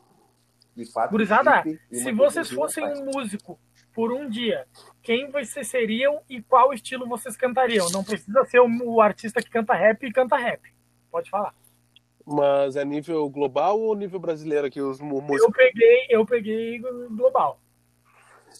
de 0.74 0.90
4 0.90 1.10
Gurizada, 1.10 1.62
se 1.92 2.12
vocês 2.12 2.50
fossem 2.50 2.82
um 2.82 3.04
músico 3.12 3.60
por 3.94 4.10
um 4.10 4.26
dia, 4.26 4.66
quem 5.02 5.30
vocês 5.30 5.68
seriam 5.68 6.22
e 6.26 6.40
qual 6.40 6.72
estilo 6.72 7.06
vocês 7.06 7.36
cantariam? 7.36 7.90
Não 7.92 8.02
precisa 8.02 8.42
ser 8.46 8.60
o, 8.60 8.68
o 8.84 9.02
artista 9.02 9.42
que 9.42 9.50
canta 9.50 9.74
rap 9.74 10.02
e 10.06 10.10
canta 10.10 10.38
rap. 10.38 10.62
Pode 11.10 11.28
falar. 11.28 11.54
Mas 12.26 12.74
é 12.74 12.86
nível 12.86 13.28
global 13.28 13.78
ou 13.78 13.94
nível 13.94 14.18
brasileiro 14.18 14.66
aqui 14.66 14.80
os 14.80 14.98
mu- 14.98 15.18
Eu 15.18 15.22
músicos? 15.24 15.54
peguei, 15.54 16.06
eu 16.08 16.24
peguei 16.24 16.78
global. 17.10 17.60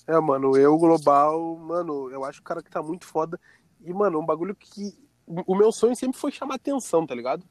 É, 0.06 0.18
mano, 0.20 0.56
eu 0.56 0.76
global, 0.78 1.56
mano, 1.56 2.10
eu 2.10 2.24
acho 2.24 2.40
o 2.40 2.44
cara 2.44 2.62
que 2.62 2.70
tá 2.70 2.82
muito 2.82 3.06
foda. 3.06 3.40
E, 3.80 3.92
mano, 3.92 4.18
um 4.20 4.26
bagulho 4.26 4.54
que. 4.54 4.96
O 5.46 5.54
meu 5.54 5.72
sonho 5.72 5.96
sempre 5.96 6.18
foi 6.18 6.30
chamar 6.30 6.56
atenção, 6.56 7.06
tá 7.06 7.14
ligado? 7.14 7.44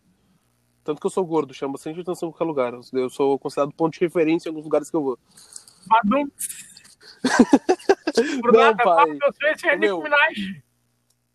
Tanto 0.83 0.99
que 1.01 1.07
eu 1.07 1.11
sou 1.11 1.25
gordo, 1.25 1.53
chama 1.53 1.73
bastante 1.73 1.99
atenção 2.01 2.29
em 2.29 2.31
qualquer 2.31 2.45
lugar. 2.45 2.73
Eu 2.93 3.09
sou 3.09 3.39
considerado 3.39 3.73
ponto 3.73 3.93
de 3.93 3.99
referência 4.01 4.47
em 4.47 4.51
alguns 4.51 4.65
lugares 4.65 4.89
que 4.89 4.95
eu 4.95 5.01
vou. 5.03 5.19
Badum. 5.87 6.27
Por 8.41 8.51
Não, 8.53 8.59
nada, 8.59 8.83
pai. 8.83 8.95
fala 8.95 9.15
que 9.17 9.25
eu 9.25 9.33
sei 9.33 9.57
se 9.57 9.67
é 9.67 9.75
Meu. 9.77 10.03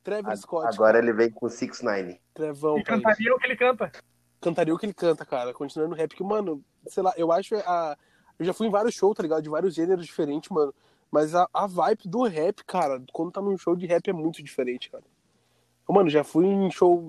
Trevor 0.03 0.37
Scott, 0.37 0.66
Agora 0.75 0.99
ele 0.99 1.12
vem 1.12 1.31
com 1.31 1.49
6 1.49 1.83
9 1.83 2.21
Trevão, 2.33 2.79
E 2.79 2.85
pai. 2.85 2.97
cantaria 2.97 3.35
o 3.35 3.38
que 3.38 3.47
ele 3.47 3.57
canta. 3.57 3.92
cantaria 4.40 4.75
o 4.75 4.79
que 4.79 4.87
ele 4.87 4.94
canta, 4.94 5.25
cara. 5.27 5.53
Continuando 5.53 5.90
no 5.90 5.97
rap, 5.97 6.14
que, 6.14 6.23
mano, 6.23 6.62
sei 6.87 7.03
lá, 7.03 7.12
eu 7.16 7.33
acho 7.33 7.57
a. 7.57 7.97
Eu 8.38 8.44
já 8.47 8.53
fui 8.55 8.68
em 8.68 8.71
vários 8.71 8.94
shows, 8.94 9.16
tá 9.16 9.23
ligado? 9.23 9.42
De 9.42 9.49
vários 9.49 9.75
gêneros 9.75 10.07
diferentes, 10.07 10.49
mano. 10.51 10.73
Mas 11.11 11.35
a, 11.35 11.49
a 11.53 11.66
vibe 11.66 12.03
do 12.07 12.23
rap, 12.25 12.62
cara, 12.64 13.03
quando 13.12 13.33
tá 13.33 13.40
num 13.40 13.57
show 13.57 13.75
de 13.75 13.87
rap 13.87 14.09
é 14.09 14.12
muito 14.12 14.42
diferente, 14.42 14.90
cara. 14.90 15.05
Mano, 15.90 16.11
já 16.11 16.23
fui 16.23 16.44
em 16.44 16.71
show 16.71 17.03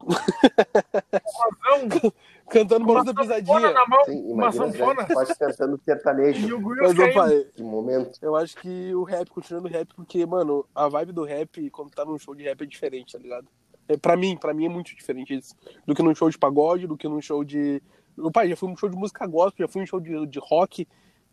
Razão, 0.00 1.88
cantando 2.48 2.84
uma 2.86 2.94
Barulho 2.94 3.12
da 3.12 3.20
Pisadinha. 3.22 3.72
na 3.72 3.86
mão, 3.86 4.04
Sim, 4.06 4.22
uma 4.24 4.44
imagina 4.44 4.72
sanfona. 4.72 5.06
se 5.06 5.12
pode 5.14 5.34
cantando 5.38 5.76
E 5.80 5.84
sertanejo. 5.84 6.60
Mas, 6.60 7.14
pai, 7.14 7.44
Que 7.54 7.62
momento. 7.62 8.18
eu 8.22 8.34
acho 8.34 8.56
que 8.56 8.94
o 8.94 9.02
rap, 9.02 9.28
continuando 9.28 9.68
o 9.68 9.70
rap, 9.70 9.94
porque, 9.94 10.24
mano, 10.24 10.64
a 10.74 10.88
vibe 10.88 11.12
do 11.12 11.24
rap, 11.24 11.68
quando 11.68 11.90
tá 11.90 12.06
num 12.06 12.18
show 12.18 12.34
de 12.34 12.44
rap, 12.44 12.62
é 12.62 12.66
diferente, 12.66 13.12
tá 13.12 13.18
ligado? 13.18 13.46
É, 13.86 13.98
pra 13.98 14.16
mim, 14.16 14.34
pra 14.36 14.54
mim 14.54 14.64
é 14.64 14.68
muito 14.70 14.96
diferente 14.96 15.34
isso. 15.36 15.54
Do 15.86 15.94
que 15.94 16.02
num 16.02 16.14
show 16.14 16.30
de 16.30 16.38
pagode, 16.38 16.86
do 16.86 16.96
que 16.96 17.06
num 17.06 17.20
show 17.20 17.44
de. 17.44 17.82
O 18.16 18.30
pai, 18.30 18.48
já 18.48 18.56
fui 18.56 18.68
num 18.68 18.76
show 18.76 18.88
de 18.88 18.96
música 18.96 19.26
gospel, 19.26 19.66
já 19.66 19.70
fui 19.70 19.82
num 19.82 19.86
show 19.86 20.00
de, 20.00 20.26
de 20.26 20.38
rock. 20.38 20.88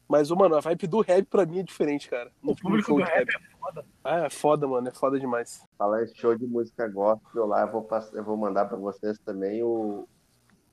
Mas, 0.09 0.31
mano, 0.31 0.55
a 0.55 0.59
vibe 0.59 0.87
do 0.87 1.01
rap 1.01 1.23
pra 1.25 1.45
mim 1.45 1.59
é 1.59 1.63
diferente, 1.63 2.09
cara. 2.09 2.31
O 2.41 2.47
Num 2.47 2.55
público 2.55 2.95
do 2.95 3.03
rap 3.03 3.29
é 3.29 3.57
foda. 3.59 3.85
Ah, 4.03 4.25
é 4.25 4.29
foda, 4.31 4.67
mano. 4.67 4.87
É 4.87 4.91
foda 4.91 5.19
demais. 5.19 5.63
Falar 5.77 6.03
em 6.03 6.07
show 6.15 6.35
de 6.35 6.47
música 6.47 6.87
gospel 6.87 7.45
lá, 7.45 7.61
eu 7.61 7.71
vou, 7.71 7.83
pass- 7.83 8.11
eu 8.13 8.23
vou 8.23 8.35
mandar 8.35 8.65
pra 8.65 8.75
vocês 8.77 9.19
também 9.19 9.61
o. 9.61 10.07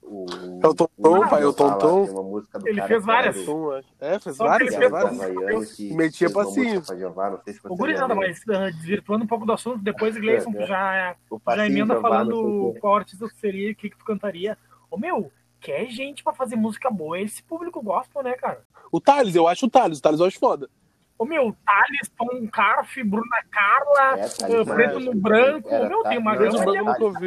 O, 0.08 0.24
É 0.62 0.66
o 0.68 0.72
Tonton, 0.74 1.14
vídeo 1.14 1.28
pai, 1.28 1.42
o 1.44 1.48
lá, 1.48 1.52
Tonton. 1.52 2.04
Tem 2.04 2.14
uma 2.14 2.22
música 2.22 2.58
do 2.60 2.68
Ele 2.68 2.76
cara 2.76 2.88
fez 2.88 3.04
várias. 3.04 3.44
do- 3.44 3.72
é, 4.00 4.18
fez 4.20 4.36
Só 4.36 4.44
várias, 4.46 4.74
fez 4.76 4.90
várias. 4.90 5.78
Metia 5.90 6.30
passinho. 6.32 6.80
pra 6.82 6.96
Jeová, 6.96 7.30
não 7.30 7.42
sei 7.42 7.54
se 7.54 7.60
você 7.60 7.74
gurizada, 7.76 8.14
mas 8.14 8.40
desvirtuando 8.76 9.24
um 9.24 9.26
pouco 9.26 9.44
do 9.44 9.52
assunto, 9.52 9.78
depois, 9.82 10.16
Gleison, 10.16 10.52
É, 10.54 10.62
é. 10.62 10.66
já, 10.66 11.16
O 11.28 11.40
já 11.56 11.66
emenda 11.66 12.00
falando 12.00 12.36
o 12.68 12.74
qual 12.80 12.94
artista 12.96 13.28
tu 13.28 13.34
seria 13.36 13.68
e 13.68 13.72
o 13.72 13.76
que, 13.76 13.90
que 13.90 13.98
tu 13.98 14.04
cantaria. 14.04 14.56
Ô, 14.88 14.96
meu, 14.96 15.30
quer 15.66 15.86
gente 15.86 16.22
pra 16.22 16.32
fazer 16.32 16.54
música 16.54 16.88
boa, 16.90 17.18
esse 17.20 17.42
público 17.42 17.82
gospel, 17.82 18.22
né, 18.22 18.34
cara? 18.34 18.62
O 18.92 19.00
Thales, 19.00 19.34
eu 19.34 19.48
acho 19.48 19.66
o 19.66 19.70
Thales. 19.70 19.98
O 19.98 20.02
Thales 20.02 20.20
eu 20.20 20.26
acho 20.26 20.38
foda. 20.38 20.70
Ô, 21.18 21.24
meu, 21.24 21.56
Thales, 21.64 22.08
Tom 22.16 22.46
Carf, 22.48 23.02
Bruna 23.02 23.42
Carla, 23.50 24.18
É, 24.20 24.28
Thales, 24.28 24.42
ah, 24.42 24.64
mas 24.64 24.74
Preto 24.76 25.00
no 25.00 25.14
Branco. 25.14 25.68
era 25.68 25.88
meu, 25.88 26.02
tem 26.04 26.18
uma 26.18 26.36
Thales, 26.36 26.54
Preto 26.54 26.58
no 26.58 26.64
grande 26.64 26.64
Branco 26.64 26.76
eu 26.76 26.84
nunca 26.84 27.04
ouvi, 27.04 27.24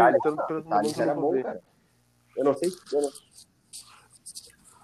Preto 0.47 0.63
no 0.63 0.69
Thales 0.69 0.93
Branco 0.93 1.09
nunca 1.09 1.15
bom, 1.21 1.27
ouvi. 1.27 1.43
cara. 1.43 1.61
Eu 2.37 2.45
não 2.45 2.53
sei. 2.53 2.69
Eu 2.93 3.01
não... 3.01 3.09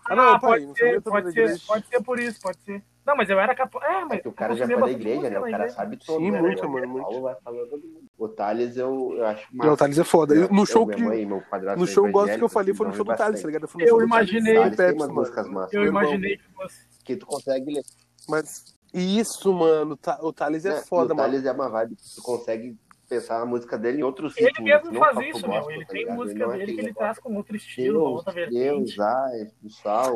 Ah, 0.08 0.16
não, 0.16 0.34
Ah, 0.34 0.40
pai, 0.40 0.50
pode 0.52 0.66
não 0.66 0.76
ser, 0.76 1.02
pode 1.02 1.32
ser, 1.32 1.62
pode 1.66 1.88
ser 1.88 2.04
por 2.04 2.20
isso, 2.20 2.42
pode 2.42 2.58
ser. 2.60 2.84
Não, 3.06 3.16
mas 3.16 3.30
eu 3.30 3.40
era 3.40 3.54
capaz. 3.54 3.86
É, 3.86 4.04
mas 4.06 4.14
É 4.14 4.22
que 4.22 4.28
o 4.28 4.32
cara 4.34 4.54
eu 4.54 4.58
já 4.58 4.66
foi 4.68 4.76
da 4.82 4.92
igreja, 4.92 5.30
né? 5.30 5.38
O 5.38 5.42
cara 5.44 5.50
igreja. 5.58 5.76
sabe 5.76 5.98
todo. 5.98 6.18
Sim, 6.20 6.32
né? 6.32 6.42
muito, 6.42 6.66
O 6.66 6.70
mano, 6.70 6.88
muito. 6.88 7.04
Paulo 7.04 7.22
vai 7.22 7.36
falando 7.44 7.70
todo 7.70 7.82
mundo. 7.86 8.06
O 8.18 8.28
Thales 8.28 8.78
eu, 8.78 9.14
eu 9.18 9.26
acho 9.26 9.48
Não, 9.54 9.74
o 9.74 9.78
Thales 9.78 10.00
é 10.00 10.04
foda. 10.04 10.34
Eu- 10.34 10.50
no 10.50 10.62
Eu, 10.62 10.66
show 10.66 10.86
minha 10.86 10.98
que. 10.98 11.04
mãe 11.04 11.26
No 11.26 11.86
são 11.86 11.94
show 11.94 12.12
gosto 12.12 12.38
que 12.38 12.44
eu 12.44 12.50
falei 12.50 12.74
foi 12.74 12.88
no 12.88 12.94
então 12.94 12.98
show 12.98 13.06
do 13.06 13.12
eu 13.12 13.18
Thales, 13.18 13.42
tá 13.42 13.48
ligado? 13.48 13.70
No 13.74 13.82
Eu 13.82 14.02
imaginei-. 14.02 14.58
Eu 15.72 15.86
imaginei 15.86 16.38
que 16.38 16.44
fosse. 16.54 16.86
Que 17.04 17.16
tu 17.16 17.26
consegue 17.28 17.74
ler. 17.74 17.84
Mas 18.28 18.76
isso, 18.94 19.54
mano, 19.54 19.96
tá- 19.96 20.18
o 20.22 20.34
Thales 20.34 20.66
é 20.66 20.70
né? 20.70 20.82
foda, 20.82 21.14
o 21.14 21.16
mano. 21.18 21.30
Thales 21.30 21.46
é 21.46 21.52
uma 21.52 21.70
vibe 21.70 21.96
que 21.96 22.16
tu 22.16 22.22
consegue 22.24 22.76
pensar 23.08 23.42
a 23.42 23.46
música 23.46 23.78
dele 23.78 24.00
em 24.00 24.04
outros 24.04 24.36
Ele 24.38 24.48
ritmos. 24.48 24.66
mesmo 24.70 25.00
faz 25.00 25.18
isso, 25.20 25.48
meu. 25.48 25.58
gospel, 25.58 25.72
Ele 25.76 25.86
tá 25.86 25.92
tem 25.92 26.02
ligado? 26.02 26.16
música 26.18 26.44
é 26.44 26.48
dele 26.48 26.58
que 26.66 26.72
aquele 26.72 26.88
ele 26.88 26.94
traz 26.94 27.20
com 27.20 27.36
outro 27.36 27.56
estilo, 27.56 28.00
Deus, 28.00 28.12
outra 28.16 28.34
vertente. 28.34 28.96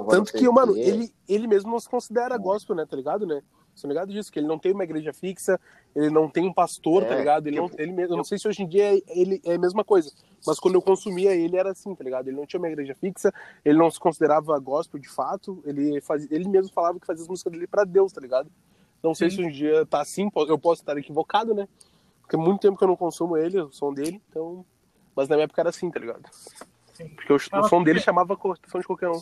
Tanto 0.09 0.33
que, 0.33 0.49
mano, 0.49 0.75
ele, 0.77 1.11
ele 1.27 1.47
mesmo 1.47 1.71
não 1.71 1.79
se 1.79 1.89
considera 1.89 2.37
gospel, 2.37 2.75
né? 2.75 2.85
Tá 2.85 2.95
ligado, 2.95 3.25
né? 3.25 3.41
Você 3.75 3.83
tá 3.83 3.87
ligado 3.87 4.11
disso? 4.11 4.31
Que 4.31 4.39
ele 4.39 4.47
não 4.47 4.59
tem 4.59 4.73
uma 4.73 4.83
igreja 4.83 5.13
fixa, 5.13 5.59
ele 5.95 6.09
não 6.09 6.29
tem 6.29 6.45
um 6.45 6.53
pastor, 6.53 7.05
tá 7.05 7.13
É, 7.13 7.17
ligado? 7.19 7.47
Ele 7.47 7.57
não, 7.57 7.69
tipo, 7.69 7.81
ele, 7.81 7.91
mesmo- 7.93 8.13
eu 8.13 8.17
não 8.17 8.23
sei 8.25 8.37
se 8.37 8.47
hoje 8.47 8.63
em 8.63 8.67
dia 8.67 8.97
é- 8.97 9.01
ele 9.07 9.39
é 9.45 9.53
a 9.53 9.57
mesma 9.59 9.85
coisa, 9.85 10.11
mas 10.45 10.59
quando 10.59 10.75
eu 10.75 10.81
consumia 10.81 11.33
ele 11.33 11.55
era 11.55 11.71
assim, 11.71 11.95
tá 11.95 12.03
ligado? 12.03 12.27
Ele 12.27 12.35
não 12.35 12.45
tinha 12.45 12.59
uma 12.59 12.67
igreja 12.67 12.93
fixa, 12.95 13.33
ele 13.63 13.77
não 13.77 13.89
se 13.89 13.97
considerava 13.99 14.57
gospel 14.59 14.99
de 14.99 15.07
fato, 15.07 15.61
ele, 15.65 16.01
fazia, 16.01 16.27
ele 16.31 16.49
mesmo 16.49 16.73
falava 16.73 16.99
que 16.99 17.05
fazia 17.07 17.23
as 17.23 17.29
músicas 17.29 17.53
dele 17.53 17.67
pra 17.67 17.85
Deus, 17.85 18.11
tá 18.11 18.19
ligado? 18.19 18.51
Não 19.01 19.15
sei 19.15 19.29
Sim. 19.29 19.35
se 19.37 19.41
hoje 19.43 19.49
em 19.49 19.53
dia 19.53 19.85
tá 19.85 20.01
assim, 20.01 20.29
eu 20.35 20.59
posso 20.59 20.81
estar 20.81 20.97
equivocado, 20.97 21.53
né? 21.53 21.65
Porque 22.29 22.35
há 22.35 22.39
muito 22.39 22.61
tempo 22.61 22.77
que 22.77 22.83
eu 22.83 22.87
não 22.87 22.95
consumo 22.95 23.35
ele, 23.35 23.59
o 23.59 23.71
som 23.71 23.91
dele, 23.91 24.21
então. 24.29 24.63
Mas 25.15 25.27
na 25.27 25.35
minha 25.35 25.45
época 25.45 25.61
era 25.63 25.69
assim, 25.71 25.89
tá 25.89 25.99
ligado? 25.99 26.29
Sim. 26.93 27.09
Porque 27.15 27.33
o, 27.33 27.35
o 27.35 27.63
som 27.67 27.81
dele 27.81 27.99
chamava 27.99 28.35
atenção 28.35 28.79
de 28.79 28.85
qualquer 28.85 29.09
um. 29.09 29.19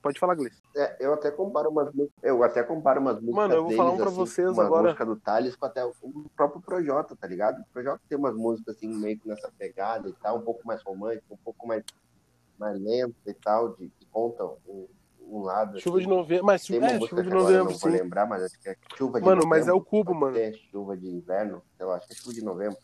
Pode 0.00 0.18
falar, 0.18 0.34
Gleice. 0.34 0.62
É, 0.74 0.96
eu 0.98 1.12
até 1.12 1.30
comparo 1.30 1.68
umas 1.68 1.92
músicas. 1.92 2.18
Eu 2.22 2.42
até 2.42 2.62
comparo 2.62 2.98
umas 2.98 3.16
músicas. 3.16 3.34
Mano, 3.34 3.54
eu 3.54 3.64
vou 3.64 3.72
falar 3.72 3.90
um 3.90 3.96
deles, 3.98 4.02
pra 4.02 4.10
assim, 4.10 4.32
vocês 4.32 4.48
uma 4.48 4.64
agora. 4.64 4.82
música 4.84 5.04
do 5.04 5.16
Thales 5.16 5.54
com 5.54 5.66
até 5.66 5.84
o 5.84 5.92
próprio 6.34 6.62
Projota, 6.62 7.14
tá 7.14 7.26
ligado? 7.26 7.60
O 7.60 7.64
Projota 7.74 8.00
tem 8.08 8.16
umas 8.16 8.34
músicas 8.34 8.74
assim, 8.74 8.88
meio 8.88 9.18
que 9.18 9.28
nessa 9.28 9.52
pegada 9.58 10.08
e 10.08 10.14
tal, 10.14 10.38
um 10.38 10.42
pouco 10.42 10.66
mais 10.66 10.82
romântica, 10.82 11.26
um 11.30 11.36
pouco 11.44 11.66
mais, 11.66 11.84
mais 12.58 12.80
lenta 12.80 13.14
e 13.26 13.34
tal, 13.34 13.76
de, 13.76 13.90
que 13.90 14.06
contam 14.06 14.56
um, 14.66 14.88
um 15.38 15.42
lado. 15.42 15.80
Chuva 15.80 15.98
assim. 15.98 16.06
de 16.06 16.14
novembro. 16.14 16.44
Mas 16.46 16.64
Tem 16.64 16.78
uma 16.78 16.86
é, 16.88 17.00
chuva 17.00 17.22
de 17.22 17.28
eu 17.30 17.34
novembro, 17.34 17.64
não 17.64 17.70
vou 17.78 17.90
sim. 17.90 17.96
lembrar, 17.96 18.26
mas 18.26 18.42
acho 18.44 18.58
que 18.60 18.68
é 18.68 18.76
chuva 18.96 19.18
de 19.20 19.24
Mano, 19.24 19.36
novembro. 19.36 19.48
mas 19.48 19.68
é 19.68 19.72
o 19.72 19.80
cubo, 19.80 20.14
mano. 20.14 20.34
ser 20.34 20.54
chuva 20.70 20.96
de 20.96 21.08
inverno, 21.08 21.62
sei 21.76 21.86
lá, 21.86 21.96
acho 21.96 22.06
que 22.06 22.12
é 22.12 22.16
chuva 22.16 22.34
de 22.34 22.44
novembro. 22.44 22.76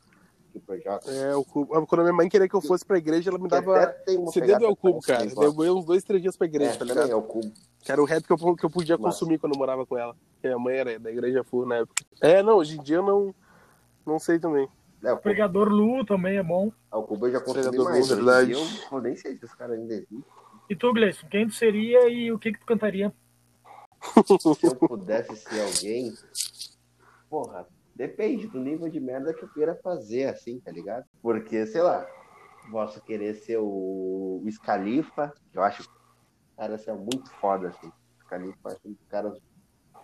Que 0.53 0.59
Projota. 0.61 1.11
É, 1.11 1.37
o 1.37 1.45
cubo. 1.45 1.87
Quando 1.87 2.01
a 2.01 2.05
minha 2.05 2.15
mãe 2.15 2.29
queria 2.29 2.49
que 2.49 2.55
eu 2.55 2.63
fosse 2.63 2.83
pra 2.85 2.97
igreja, 2.97 3.29
ela 3.29 3.39
me 3.39 3.49
dava. 3.49 3.95
CD 4.33 4.57
do 4.59 4.65
El 4.65 4.75
Cubo, 4.75 5.01
cara. 5.01 5.27
Eu 5.27 5.53
ganhei 5.53 5.71
uns 5.73 5.85
dois, 5.85 6.03
três 6.03 6.23
dias 6.23 6.37
pra 6.39 6.47
igreja, 6.47 6.73
É, 6.73 6.77
tá 6.77 6.85
ligado? 6.87 7.11
é 7.11 7.15
o 7.15 7.21
cubo. 7.23 7.53
Que 7.81 7.93
era 7.93 8.01
o 8.01 8.07
rap 8.07 8.25
que 8.25 8.33
eu, 8.33 8.57
que 8.57 8.65
eu 8.65 8.71
podia 8.71 8.97
consumir 8.97 9.39
quando 9.39 9.53
eu 9.53 9.59
morava 9.59 9.85
com 9.85 9.99
ela. 9.99 10.15
Porque 10.33 10.49
minha 10.49 10.59
mãe 10.59 10.75
era 10.77 10.99
da 10.99 11.11
igreja 11.11 11.45
full 11.45 11.67
na 11.67 11.77
época. 11.77 12.03
É, 12.23 12.43
não, 12.43 12.57
hoje 12.57 12.79
em 12.79 12.83
dia 12.83 12.97
eu 12.97 13.03
não. 13.03 13.35
Não 14.07 14.19
sei 14.19 14.39
também. 14.39 14.67
É, 15.05 15.13
o 15.13 15.19
Pregador 15.19 15.69
Lu 15.69 16.05
também 16.05 16.39
é 16.39 16.43
bom. 16.43 16.73
o 16.91 17.03
cubo 17.03 17.27
eu 17.27 17.33
já 17.33 17.41
consumi 17.41 17.79
mais. 17.79 18.09
Verdade. 18.09 18.53
Eu, 18.53 18.61
eu 18.91 19.01
nem 19.03 19.15
sei 19.17 19.37
se 19.37 19.45
os 19.45 19.55
caras 19.55 19.79
ainda 19.79 19.93
existem. 19.93 20.25
E 20.69 20.77
tu, 20.77 20.93
Gleison, 20.93 21.27
quem 21.29 21.47
tu 21.47 21.55
seria 21.55 22.09
e 22.09 22.31
o 22.31 22.39
que 22.39 22.53
que 22.53 22.61
tu 22.61 22.67
cantaria? 22.67 23.13
se 24.59 24.67
eu 24.67 24.77
pudesse 24.77 25.35
ser 25.37 25.61
alguém, 25.61 26.13
porra, 27.29 27.67
depende 27.95 28.47
do 28.49 28.61
nível 28.61 28.89
de 28.89 29.01
merda 29.01 29.33
que 29.33 29.45
eu 29.45 29.49
queira 29.49 29.75
fazer, 29.83 30.27
assim, 30.27 30.61
tá 30.61 30.71
ligado? 30.71 31.05
Porque, 31.23 31.67
sei 31.67 31.83
lá, 31.83 32.07
posso 32.71 33.01
querer 33.03 33.35
ser 33.35 33.59
o, 33.59 34.43
o 34.45 34.51
Scalifa, 34.51 35.33
que 35.51 35.59
eu 35.59 35.63
acho 35.63 35.83
que 35.83 35.89
o 35.89 36.57
cara 36.57 36.75
assim, 36.75 36.91
é 36.91 36.95
muito 36.95 37.31
foda, 37.41 37.69
assim. 37.69 37.89
O 37.89 38.25
Scalifa, 38.25 38.69
acho 38.69 38.81
um 38.85 38.93
dos 38.93 39.07
caras 39.09 39.39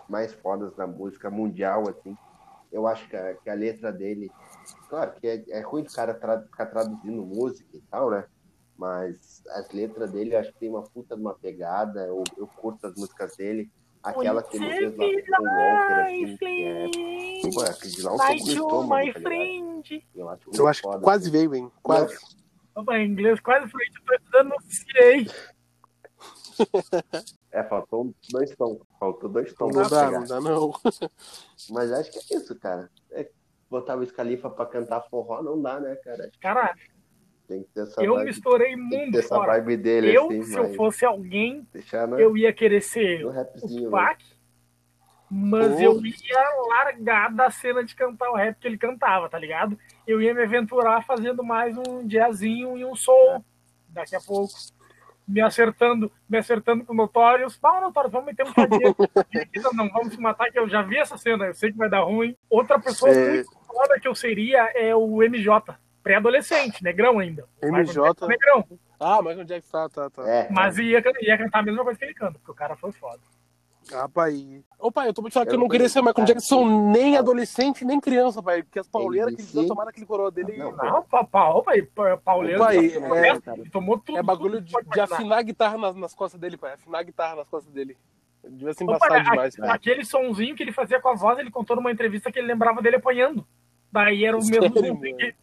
mais 0.09 0.33
fodas 0.33 0.75
da 0.77 0.87
música 0.87 1.31
mundial, 1.31 1.89
assim. 1.89 2.17
Eu 2.73 2.87
acho 2.87 3.09
que 3.09 3.17
a, 3.17 3.35
que 3.35 3.51
a 3.51 3.55
letra 3.55 3.93
dele, 3.93 4.31
claro 4.89 5.13
que 5.21 5.27
é, 5.27 5.45
é 5.51 5.61
ruim 5.61 5.83
o 5.83 5.93
cara 5.93 6.15
tra- 6.15 6.43
ficar 6.43 6.67
traduzindo 6.67 7.25
música 7.25 7.77
e 7.77 7.83
tal, 7.91 8.11
né? 8.11 8.25
Mas 8.77 9.43
as 9.51 9.71
letras 9.71 10.11
dele 10.11 10.35
eu 10.35 10.41
acho 10.41 10.53
que 10.53 10.59
tem 10.59 10.69
uma 10.69 10.83
puta 10.83 11.15
de 11.15 11.21
uma 11.23 11.35
pegada, 11.35 12.07
eu, 12.07 12.25
eu 12.37 12.47
curto 12.47 12.87
as 12.87 12.95
músicas 12.95 13.37
dele. 13.37 13.71
Aquela 14.03 14.43
que 14.43 14.57
ele 14.59 14.95
fez 14.99 15.27
lá 15.29 15.39
com 15.39 15.45
o 15.45 15.49
Walker, 15.49 15.93
assim, 16.03 16.37
que 16.37 16.65
é 16.65 17.51
Pô, 17.51 17.61
aquele 17.63 17.95
de 17.95 18.03
lá 18.03 18.13
um 18.13 18.17
no 18.19 18.35
estômago, 18.35 18.89
tá 18.89 19.01
ligado? 19.01 19.23
friend. 19.23 20.07
Eu 20.15 20.29
acho, 20.29 20.51
Eu 20.53 20.67
acho 20.69 20.83
que 20.83 20.99
quase 21.01 21.23
assim. 21.25 21.31
veio, 21.33 21.55
hein? 21.55 21.73
Quase. 21.83 22.15
Opa, 22.75 22.99
em 22.99 23.09
inglês 23.11 23.41
quase 23.41 23.71
foi. 23.71 23.81
Eu 23.87 24.05
tô 24.05 24.15
estudando 24.15 24.55
CA. 24.61 25.35
É, 27.51 27.63
faltou 27.65 28.15
dois 28.31 28.55
tons. 28.57 28.79
Faltou 28.99 29.29
dois 29.31 29.49
Não 29.59 29.71
tons. 29.71 29.89
pra 29.89 29.89
dá, 29.89 30.11
não 30.11 30.25
dá, 30.27 30.41
não. 30.41 30.73
Mas 31.71 31.91
acho 31.93 32.11
que 32.13 32.35
é 32.35 32.37
isso, 32.39 32.55
cara. 32.59 32.91
É, 33.11 33.31
botar 33.71 33.97
o 33.97 34.05
Scalifa 34.05 34.51
pra 34.51 34.67
cantar 34.67 35.01
forró 35.09 35.43
não 35.43 35.61
dá, 35.63 35.81
né, 35.81 35.95
cara? 35.97 36.25
Acho 36.25 36.33
que 36.33 36.39
Cara, 36.41 36.75
Tem 37.47 37.63
que 37.63 37.69
ter 37.75 37.81
essa 37.83 38.03
eu 38.03 38.15
vibe, 38.15 38.25
me 38.25 38.31
estourei 38.31 38.75
ter 39.13 39.19
essa 39.19 39.37
fora. 39.37 39.53
vibe 39.53 39.77
dele, 39.77 40.17
Eu, 40.17 40.27
assim, 40.27 40.43
se 40.45 40.59
eu 40.59 40.75
fosse 40.75 41.05
alguém, 41.05 41.67
eu 42.19 42.37
ia 42.37 42.53
querer 42.53 42.81
ser 42.81 43.25
o 43.27 43.33
né? 43.33 43.47
Pac, 43.91 44.25
mas 45.31 45.81
eu 45.81 46.01
ia 46.05 46.67
largar 46.69 47.33
da 47.35 47.51
cena 47.51 47.85
de 47.85 47.95
cantar 47.95 48.31
o 48.31 48.35
rap 48.37 48.59
que 48.59 48.67
ele 48.67 48.79
cantava, 48.79 49.29
tá 49.29 49.39
ligado? 49.39 49.79
Eu 50.07 50.23
ia 50.23 50.33
me 50.33 50.43
aventurar 50.43 51.05
fazendo 51.05 51.43
mais 51.43 51.77
um 51.77 52.07
jazzinho 52.07 52.79
e 52.79 52.85
um 52.85 52.95
soul 52.95 53.45
daqui 53.89 54.15
a 54.17 54.21
pouco. 54.21 54.53
me 55.27 55.41
acertando, 55.41 56.13
me 56.29 56.39
acertando 56.39 56.85
com 56.85 56.93
o 56.93 56.97
Notorious. 56.97 57.59
Ah, 57.63 57.81
Notorious, 57.81 58.13
vamos 58.13 58.27
meter 58.27 58.47
um 58.47 58.53
cadinho. 58.53 58.95
não, 59.63 59.73
não, 59.73 59.89
vamos 59.91 60.15
se 60.15 60.21
matar, 60.21 60.51
que 60.51 60.59
eu 60.59 60.69
já 60.69 60.83
vi 60.83 60.99
essa 60.99 61.17
cena, 61.19 61.47
eu 61.47 61.55
sei 61.55 61.73
que 61.73 61.79
vai 61.79 61.89
dar 61.91 62.01
ruim. 62.05 62.37
Outra 62.49 62.79
pessoa 62.79 63.11
É. 63.11 63.35
muito 63.35 63.51
foda 63.67 63.99
que 63.99 64.07
eu 64.07 64.15
seria 64.15 64.71
é 64.75 64.95
o 64.95 65.23
MJ, 65.23 65.75
pré-adolescente, 66.05 66.85
negrão 66.85 67.19
ainda. 67.19 67.49
MJ. 67.63 67.93
Jackson 68.05 68.27
Negrão. 68.29 68.65
Ah, 69.01 69.21
Michael 69.23 69.45
Jackson, 69.45 69.73
tá, 69.73 69.89
tá, 69.89 70.11
tá. 70.11 70.29
É, 70.29 70.49
Mas 70.51 70.79
ia, 70.79 71.03
ia 71.23 71.39
cantar 71.39 71.59
a 71.59 71.63
mesma 71.63 71.83
coisa 71.83 71.99
que 71.99 72.05
ele 72.05 72.15
canta, 72.15 72.39
porque 72.39 72.51
o 72.53 72.55
cara 72.55 72.77
foi 72.77 72.93
foda. 72.93 73.21
Ah, 73.93 74.09
pai. 74.09 74.63
Ô, 74.79 74.91
pai, 74.91 75.09
eu 75.09 75.13
tô 75.13 75.21
pra 75.21 75.31
te 75.31 75.35
falar 75.35 75.45
que 75.47 75.55
Eu 75.55 75.59
não 75.59 75.69
queria 75.69 75.89
ser 75.91 76.01
Michael 76.01 76.27
Jackson 76.27 76.91
nem 76.91 77.19
adolescente, 77.19 77.85
nem 77.85 78.01
criança, 78.01 78.43
pai. 78.43 78.63
Porque 78.63 78.79
as 78.79 78.89
pauleiras 78.89 79.35
que 79.35 79.43
ele 79.43 79.49
sim. 79.49 79.59
deu 79.59 79.69
tomar 79.69 79.85
naquele 79.85 80.07
coroa 80.07 80.31
dele. 80.31 80.57
Não, 80.57 80.73
Não, 80.73 81.03
pa- 81.03 81.25
pa- 81.25 81.51
opa, 81.51 81.73
aí, 81.73 81.83
pa- 81.83 82.17
Pauleiro. 82.17 82.61
Pai, 82.61 82.79
é- 82.79 83.71
tomou 83.71 83.99
tudo. 83.99 84.17
É 84.19 84.23
bagulho 84.23 84.63
tudo 84.65 84.83
de, 84.85 84.89
que 84.91 85.01
afinar 85.01 85.37
a 85.39 85.43
guitarra 85.43 85.77
nas, 85.77 85.95
nas 85.97 86.15
costas 86.15 86.41
dele, 86.41 86.57
pai. 86.57 86.73
Afinar 86.75 87.01
a 87.01 87.03
guitarra 87.03 87.37
nas 87.37 87.49
costas 87.49 87.71
dele. 87.75 87.95
Devia 88.43 88.73
ser 88.73 88.85
Opa, 88.85 88.95
embaçado 88.97 89.15
a- 89.15 89.19
demais, 89.31 89.57
cara. 89.57 89.73
Aquele 89.75 90.05
sonzinho 90.05 90.57
que 90.57 90.63
ele 90.63 90.73
fazia 90.73 90.99
com 90.99 91.09
a 91.11 91.15
voz, 91.15 91.39
ele 91.39 91.51
contou 91.51 91.77
numa 91.77 91.93
entrevista 91.93 92.33
que 92.33 92.39
ele 92.39 92.49
lembrava 92.49 92.81
dele 92.81 92.97
apanhando. 92.97 93.47
Daí 93.95 94.25
era 94.25 94.37
o 94.37 94.43
Sério, 94.43 94.73
mesmo. 94.99 95.01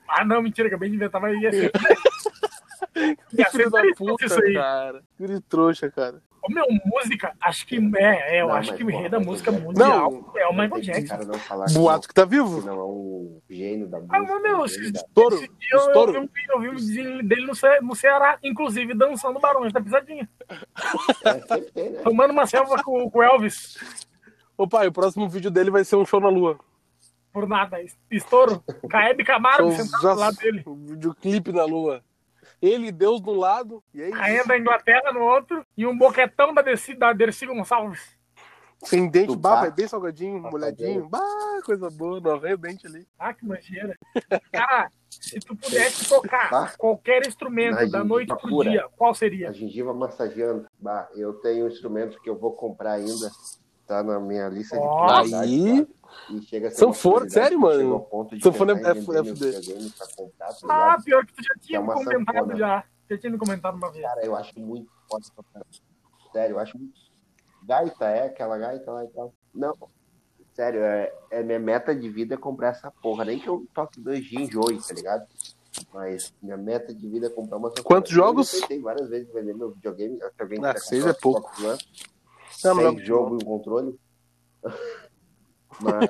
Ah, 0.10 0.26
não, 0.26 0.42
mentira, 0.42 0.68
acabei 0.68 0.90
de 0.90 0.96
inventar, 0.98 1.22
mas 1.22 1.42
ia 1.42 1.52
ser. 1.54 1.72
ia 3.34 3.50
ser 3.50 3.58
Filho 3.58 3.70
da 3.70 3.82
puta, 3.98 4.26
isso 4.26 4.44
aí. 4.44 4.54
cara. 4.54 5.02
Que 5.18 5.40
trouxa, 5.48 5.90
cara. 5.90 6.22
Ô, 6.44 6.52
meu, 6.52 6.66
música, 6.86 7.34
acho 7.40 7.66
que 7.66 7.78
é, 7.96 8.36
é 8.38 8.42
eu 8.42 8.48
Não, 8.48 8.56
acho 8.56 8.74
que 8.74 8.84
o 8.84 8.88
rei 8.88 9.08
da 9.08 9.20
música 9.20 9.52
mundial 9.52 10.34
é 10.36 10.48
o 10.48 10.52
Michael 10.52 10.82
Jackson. 10.82 11.08
cara 11.08 11.24
não 11.26 11.36
falar 11.36 11.68
Boato 11.72 12.08
que 12.10 12.14
tá 12.14 12.24
que 12.24 12.30
vivo. 12.32 12.62
não 12.66 12.74
é 12.80 12.84
um 12.84 13.42
gênio 13.50 13.88
da 13.88 14.00
música. 14.00 14.18
Ah, 14.18 14.22
mas, 14.24 14.42
meu, 14.42 14.66
esse, 14.66 14.82
Estouro. 14.92 15.36
esse 15.36 15.48
dia 15.48 15.70
eu, 15.72 15.78
Estouro. 15.80 16.12
vi 16.14 16.18
um, 16.18 16.22
eu 16.24 16.60
vi 16.60 16.68
um 16.68 16.72
videozinho 16.72 17.24
dele 17.24 17.46
no, 17.46 17.56
Ce- 17.56 17.80
no 17.82 17.96
Ceará, 17.96 18.38
inclusive 18.44 18.94
dançando 18.96 19.40
Barões 19.40 19.72
da 19.72 19.80
Pisadinha. 19.80 20.28
É, 21.24 21.90
né? 21.90 22.02
Tomando 22.04 22.32
uma 22.32 22.46
selva 22.48 22.84
com 22.84 23.10
com 23.10 23.20
o 23.20 23.24
Elvis. 23.24 23.78
Ô, 24.58 24.68
pai, 24.68 24.88
o 24.88 24.92
próximo 24.92 25.30
vídeo 25.30 25.50
dele 25.52 25.70
vai 25.72 25.86
ser 25.86 25.96
um 25.96 26.06
show 26.06 26.20
na 26.20 26.28
lua. 26.30 26.60
Por 27.32 27.48
nada. 27.48 27.78
Estouro. 28.10 28.64
Caebe 28.90 29.24
Camargo 29.24 29.72
sentado 29.72 30.02
do 30.02 30.20
lado 30.20 30.36
dele. 30.38 30.64
Um 30.68 30.86
videoclipe 30.86 31.52
na 31.52 31.64
lua. 31.66 32.04
Ele 32.62 32.88
e 32.88 32.92
Deus 32.92 33.22
de 33.22 33.30
um 33.30 33.38
lado. 33.40 33.84
E 33.94 34.02
aí, 34.02 34.12
Rainha 34.12 34.46
da 34.46 34.58
Inglaterra 34.58 35.12
no 35.14 35.22
outro. 35.22 35.66
E 35.76 35.86
um 35.88 35.98
boquetão 35.98 36.54
da 36.54 36.62
Dercy, 36.62 36.94
da 36.94 37.12
Dercy 37.14 37.46
Gonçalves. 37.48 38.02
sem 38.84 39.08
dente, 39.10 39.28
Do 39.28 39.36
bah, 39.38 39.56
pai, 39.58 39.66
pato. 39.66 39.76
bem 39.78 39.88
salgadinho, 39.88 40.42
Pato 40.42 40.52
molhadinho. 40.52 41.08
Bah, 41.10 41.20
coisa 41.66 41.90
boa, 41.90 42.20
não 42.20 42.32
arranha 42.36 42.56
o 42.56 42.58
dente 42.58 42.86
ali. 42.86 43.08
Ah, 43.18 43.34
que 43.34 43.46
mancheira. 43.46 43.98
Cara, 44.52 44.90
se 45.10 45.40
tu 45.40 45.56
pudesse 45.56 46.08
tocar 46.10 46.50
Tá. 46.50 46.74
qualquer 46.78 47.26
instrumento 47.26 47.76
Na 47.76 47.86
da 47.86 48.04
noite 48.04 48.28
pro 48.28 48.50
pura. 48.50 48.70
dia, 48.70 48.86
qual 48.98 49.12
A 49.12 49.16
seria? 49.16 49.52
gengiva 49.54 49.94
massageando. 49.94 50.68
Bah, 50.80 51.08
eu 51.16 51.34
tenho 51.36 51.66
um 51.66 51.68
instrumento 51.68 52.20
que 52.22 52.30
eu 52.30 52.38
vou 52.38 52.54
comprar 52.54 52.94
ainda. 52.94 53.32
Tá 53.92 54.02
na 54.04 54.22
minha 54.22 54.48
lista 54.48 54.78
de 54.78 54.82
prioridades, 54.88 55.34
Aí. 55.34 55.86
E 56.30 56.42
chega 56.44 56.70
a 56.70 56.72
Sanfona, 56.72 57.30
sério, 57.30 57.60
mano? 57.60 58.08
Sanfona 58.42 58.72
é- 58.72 58.76
vender 58.76 58.90
é 58.90 58.94
tá 60.38 60.50
Ah, 60.70 60.98
pior 61.04 61.26
que 61.26 61.34
tu 61.34 61.44
já 61.44 61.54
tinha 61.60 61.80
É 61.80 61.84
comentado 61.84 62.36
sanfona. 62.38 62.56
já. 62.56 62.84
Já 63.10 63.18
tinha 63.18 63.32
me 63.34 63.38
comentado 63.38 63.76
uma 63.76 63.92
vez. 63.92 64.06
Cara, 64.06 64.26
eu 64.26 64.34
acho 64.34 64.58
muito 64.58 64.90
foda. 65.10 65.26
Sério, 66.32 66.54
eu 66.54 66.60
acho 66.60 66.78
muito. 66.78 66.94
Gaita, 67.64 68.06
é 68.06 68.28
aquela 68.28 68.58
gaita 68.58 68.90
lá 68.94 69.04
e 69.04 69.08
tal. 69.10 69.34
Não, 69.54 69.76
sério, 70.54 70.80
é, 70.84 71.14
é 71.30 71.44
minha 71.44 71.60
meta 71.60 71.94
de 71.94 72.08
vida 72.10 72.36
é 72.36 72.38
comprar 72.38 72.70
essa 72.70 72.90
porra. 72.92 73.26
Nem 73.26 73.40
que 73.40 73.50
eu 73.50 73.66
toque 73.74 74.00
dois 74.00 74.24
joio, 74.26 74.82
tá 74.82 74.94
ligado? 74.94 75.28
Mas 75.94 76.34
minha 76.42 76.56
meta 76.56 76.94
de 76.94 77.10
vida 77.10 77.28
é 77.28 77.30
comprar 77.30 77.58
uma 77.58 77.68
sanfona. 77.70 77.84
Quantos 77.86 78.12
Eu 78.12 78.16
jogos? 78.16 78.52
já 78.52 78.62
tentei 78.62 78.80
várias 78.80 79.10
vezes 79.10 79.30
vender 79.34 79.54
meu 79.54 79.72
videogame. 79.72 80.18
Se 80.18 80.42
alguém 80.42 80.64
Ah, 80.64 80.78
seis 80.78 81.06
é 81.06 81.12
pouco. 81.12 81.54
Xbox 81.58 81.82
One, 82.64 82.76
Não, 82.84 82.90
sem 82.92 82.96
não, 83.00 83.06
jogo 83.06 83.38
e 83.40 83.44
um 83.44 83.46
controle. 83.48 84.00
Mas 85.80 86.10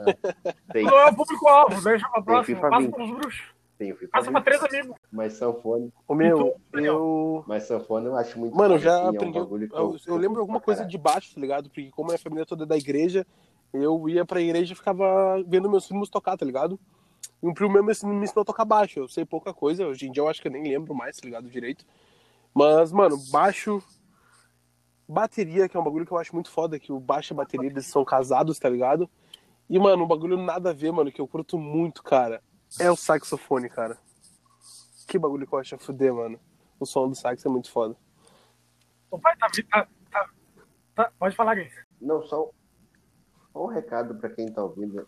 tem, 0.73 0.85
Não 0.85 0.97
é 0.99 1.09
o 1.09 1.15
público-alvo, 1.15 1.81
deixa 1.81 2.07
pra 2.09 2.21
próxima. 2.21 2.59
Passa 2.61 2.79
20. 2.81 2.91
pros 2.93 3.09
bruxos. 3.11 3.41
tem 3.77 3.91
o 3.93 3.95
FIFA 3.95 4.11
Passa 4.11 4.31
pra 4.31 4.39
20, 4.39 4.45
três 4.45 4.63
amigos. 4.63 4.97
mas 5.11 5.33
sanfona, 5.33 5.87
O 6.07 6.15
meu, 6.15 6.47
E 6.47 6.75
Daniel? 6.75 6.93
eu. 6.95 7.43
mas 7.47 7.63
sanfona 7.63 8.07
eu 8.09 8.15
acho 8.17 8.37
muito 8.39 8.55
Mano, 8.57 8.75
eu 8.75 8.79
já 8.79 8.95
assim, 8.95 9.01
é 9.01 9.05
um 9.05 9.15
aprendi. 9.15 9.67
que 9.69 9.75
eu, 9.75 9.97
eu 10.07 10.17
lembro 10.17 10.41
alguma 10.41 10.59
pra 10.59 10.65
coisa 10.65 10.85
de 10.85 10.97
baixo, 10.97 11.33
tá 11.35 11.39
ligado? 11.39 11.69
Porque 11.69 11.89
como 11.91 12.09
a 12.09 12.13
minha 12.13 12.19
família 12.19 12.45
toda 12.45 12.63
é 12.63 12.67
da 12.67 12.75
igreja, 12.77 13.25
eu 13.71 14.09
ia 14.09 14.25
pra 14.25 14.41
igreja 14.41 14.73
e 14.73 14.75
ficava 14.75 15.41
vendo 15.47 15.69
meus 15.69 15.87
primos 15.87 16.09
tocar, 16.09 16.35
tá 16.35 16.45
ligado? 16.45 16.77
E 17.41 17.47
um 17.47 17.53
primo 17.53 17.71
meu 17.71 17.83
me 17.83 17.91
ensinou 17.91 18.13
me 18.13 18.23
ensinou 18.25 18.41
a 18.41 18.45
tocar 18.45 18.65
baixo. 18.65 18.99
Eu 18.99 19.07
sei 19.07 19.23
pouca 19.25 19.53
coisa, 19.53 19.87
hoje 19.87 20.07
em 20.07 20.11
dia 20.11 20.21
eu 20.21 20.27
acho 20.27 20.41
que 20.41 20.47
eu 20.47 20.51
nem 20.51 20.63
lembro 20.63 20.93
mais, 20.93 21.15
tá 21.17 21.25
ligado? 21.25 21.47
Direito. 21.49 21.85
Mas, 22.53 22.91
mano, 22.91 23.15
baixo. 23.31 23.81
Bateria, 25.11 25.67
que 25.67 25.75
é 25.75 25.79
um 25.79 25.83
bagulho 25.83 26.05
que 26.05 26.11
eu 26.13 26.17
acho 26.17 26.33
muito 26.33 26.49
foda, 26.49 26.79
que 26.79 26.91
o 26.91 26.99
baixo 26.99 27.33
e 27.33 27.35
a 27.35 27.37
bateria 27.37 27.69
eles 27.69 27.85
são 27.85 28.05
casados, 28.05 28.57
tá 28.57 28.69
ligado? 28.69 29.09
E, 29.69 29.77
mano, 29.77 30.05
um 30.05 30.07
bagulho 30.07 30.37
nada 30.37 30.69
a 30.69 30.73
ver, 30.73 30.91
mano, 30.91 31.11
que 31.11 31.19
eu 31.19 31.27
curto 31.27 31.57
muito, 31.57 32.01
cara, 32.01 32.41
é 32.79 32.89
o 32.89 32.95
saxofone, 32.95 33.69
cara. 33.69 33.97
Que 35.07 35.19
bagulho 35.19 35.45
que 35.45 35.53
eu 35.53 35.59
acho 35.59 35.75
a 35.75 35.77
fuder, 35.77 36.13
mano. 36.13 36.39
O 36.79 36.85
som 36.85 37.09
do 37.09 37.15
sax 37.15 37.45
é 37.45 37.49
muito 37.49 37.69
foda. 37.69 37.95
Ô, 39.09 39.19
pai, 39.19 39.35
tá, 39.37 39.47
tá, 39.69 39.87
tá, 40.09 40.29
tá- 40.95 41.11
Pode 41.19 41.35
falar, 41.35 41.55
Gris. 41.55 41.73
Não, 41.99 42.25
só, 42.25 42.49
só 43.51 43.63
um 43.65 43.67
recado 43.67 44.15
para 44.15 44.29
quem 44.29 44.49
tá 44.51 44.63
ouvindo. 44.63 45.05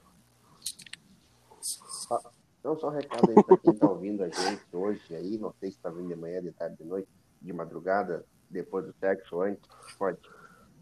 Só- 1.62 2.22
Não, 2.63 2.78
só 2.78 2.88
um 2.89 2.92
recado 2.92 3.30
aí 3.32 3.42
para 3.44 3.58
quem 3.58 3.74
tá 3.74 3.89
ouvindo 3.89 4.24
a 4.24 4.30
gente 4.30 4.63
hoje 4.74 5.16
aí, 5.16 5.38
não 5.38 5.54
sei 5.60 5.72
se 5.72 5.80
tá 5.80 5.89
vindo 5.89 6.10
de 6.10 6.16
manhã, 6.16 6.42
de 6.42 6.52
tarde, 6.52 6.76
de 6.78 6.84
noite, 6.84 7.08
de 7.42 7.54
madrugada, 7.54 8.26
depois 8.54 8.86
do 8.86 8.94
sexo, 8.94 9.42
antes, 9.42 9.70
pode. 9.98 10.18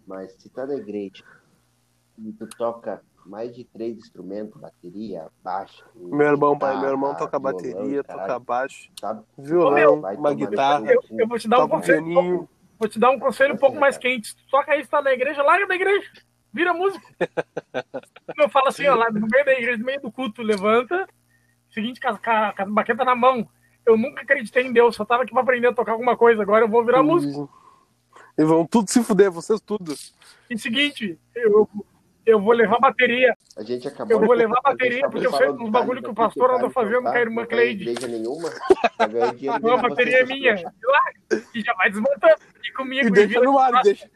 Mas 0.05 0.34
se 0.34 0.49
tá 0.49 0.65
na 0.65 0.75
igreja 0.75 1.23
e 2.17 2.31
tu 2.34 2.45
toca 2.47 3.01
mais 3.25 3.55
de 3.55 3.63
três 3.65 3.97
instrumentos, 3.97 4.60
bateria, 4.60 5.27
baixo. 5.43 5.84
Meu 5.95 6.27
irmão, 6.27 6.57
pai, 6.57 6.69
guitarra, 6.71 6.81
meu 6.81 6.89
irmão 6.91 7.15
toca 7.15 7.39
violão, 7.39 7.53
bateria, 7.55 8.03
caralho, 8.03 8.27
toca 8.27 8.39
baixo, 8.39 8.91
sabe? 8.99 9.23
violão, 9.38 10.01
Vai 10.01 10.15
uma 10.17 10.29
no 10.31 10.36
guitarra. 10.36 10.91
Eu, 10.91 11.01
eu 11.19 11.27
vou 11.27 11.39
te 11.39 11.47
dar 11.47 11.60
um 11.62 11.65
um 11.65 11.69
conselho. 11.69 12.03
pianinho. 12.03 12.49
Vou 12.79 12.89
te 12.89 12.99
dar 12.99 13.12
um 13.12 13.19
conselho 13.19 13.53
um 13.53 13.57
pouco 13.57 13.77
mais 13.79 13.97
quente. 13.97 14.36
Tu 14.36 14.41
toca 14.49 14.71
aí, 14.71 14.81
tu 14.84 14.89
tá 14.89 15.01
na 15.03 15.12
igreja, 15.13 15.43
larga 15.43 15.67
da 15.67 15.75
igreja. 15.75 16.10
Vira 16.51 16.73
música. 16.73 17.05
Eu 18.38 18.49
falo 18.49 18.67
assim, 18.69 18.88
ó, 18.88 18.95
lá 18.95 19.10
no 19.12 19.27
meio 19.27 19.45
da 19.45 19.53
igreja, 19.53 19.77
no 19.77 19.86
meio 19.86 20.01
do 20.01 20.12
culto, 20.12 20.41
levanta. 20.41 21.07
Seguinte, 21.71 22.01
com 22.01 22.10
a, 22.10 22.17
com 22.17 22.29
a- 22.31 22.53
com 22.55 22.62
a 22.63 22.65
baqueta 22.65 23.05
na 23.05 23.15
mão. 23.15 23.47
Eu 23.86 23.97
nunca 23.97 24.21
acreditei 24.21 24.65
em 24.65 24.73
Deus, 24.73 24.95
só 24.95 25.05
tava 25.05 25.23
aqui 25.23 25.31
pra 25.31 25.41
aprender 25.41 25.67
a 25.67 25.73
tocar 25.73 25.91
alguma 25.93 26.17
coisa. 26.17 26.41
Agora 26.41 26.65
eu 26.65 26.69
vou 26.69 26.84
virar 26.84 27.03
músico. 27.03 27.49
E 28.37 28.43
vão 28.43 28.65
tudo 28.65 28.89
se 28.89 29.03
fuder, 29.03 29.31
vocês 29.31 29.59
tudo. 29.61 29.93
E 30.49 30.57
seguinte, 30.57 31.19
eu, 31.35 31.69
eu 32.25 32.39
vou 32.41 32.53
levar 32.53 32.79
bateria. 32.79 33.35
A 33.57 33.63
gente 33.63 33.87
acabou 33.87 34.15
Eu 34.17 34.25
vou 34.25 34.33
levar 34.35 34.59
bateria, 34.63 34.99
acabou 34.99 35.11
porque 35.21 35.27
eu 35.27 35.37
sei 35.37 35.47
do 35.53 35.69
bagulho 35.71 36.01
que 36.01 36.09
o 36.09 36.13
pastor 36.13 36.49
anda 36.51 36.59
Thales 36.59 36.73
fazendo 36.73 36.95
não 36.95 37.03
tá- 37.03 37.11
com 37.11 37.17
a 37.17 37.21
irmã 37.21 37.41
não 37.41 37.47
tá 37.47 37.55
Cleide. 37.55 37.89
igreja 37.89 38.07
nenhuma, 38.07 38.49
tá 38.97 39.59
Não, 39.61 39.73
a 39.73 39.77
bateria 39.77 40.19
é 40.21 40.25
minha. 40.25 40.53
E 40.55 40.85
lá, 40.85 41.39
e 41.53 41.61
já 41.61 41.73
vai 41.73 41.89
desmontando. 41.89 42.35
E 42.63 42.71
comigo. 42.73 43.07
E 43.07 43.11
deixa 43.11 43.41
no 43.41 43.57
ar, 43.59 43.73
e 43.73 43.81
deixa, 43.83 44.09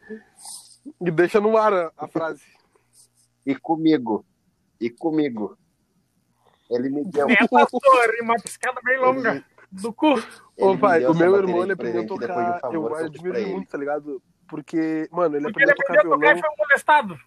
e 1.00 1.10
deixa 1.10 1.40
no 1.40 1.56
ar 1.56 1.72
a, 1.72 1.92
a 1.96 2.08
frase. 2.08 2.42
E 3.44 3.54
comigo. 3.54 4.24
E 4.80 4.90
comigo. 4.90 5.56
Ele 6.70 6.88
me 6.88 7.04
deu. 7.04 7.28
É, 7.30 7.36
pastor, 7.48 8.14
e 8.18 8.22
uma 8.22 8.34
piscada 8.34 8.80
bem 8.84 8.98
longa. 8.98 9.44
Do 9.70 9.92
cu. 9.92 10.14
Ele 10.56 10.68
Ô 10.68 10.78
pai, 10.78 11.04
o 11.06 11.14
meu 11.14 11.36
irmão, 11.36 11.62
ele 11.62 11.72
aprendeu 11.72 12.00
a 12.00 12.04
um 12.04 12.06
tocar, 12.06 12.60
favor 12.60 12.90
eu 12.90 12.96
fiz 12.96 13.06
admiro 13.06 13.36
ele 13.36 13.44
ele. 13.44 13.52
muito, 13.54 13.68
tá 13.70 13.78
ligado? 13.78 14.22
Porque, 14.48 15.08
mano, 15.10 15.36
ele 15.36 15.44
Porque 15.44 15.62
ele 15.62 15.72
aprendeu 15.72 16.00
a 16.00 16.02
tocar 16.02 16.06
aprendeu 16.06 16.12
a 16.12 16.16
tocar 16.16 16.30
e 16.30 16.34
violão. 16.34 16.40
foi 16.40 16.50
um 16.50 16.56
molestado. 16.58 17.18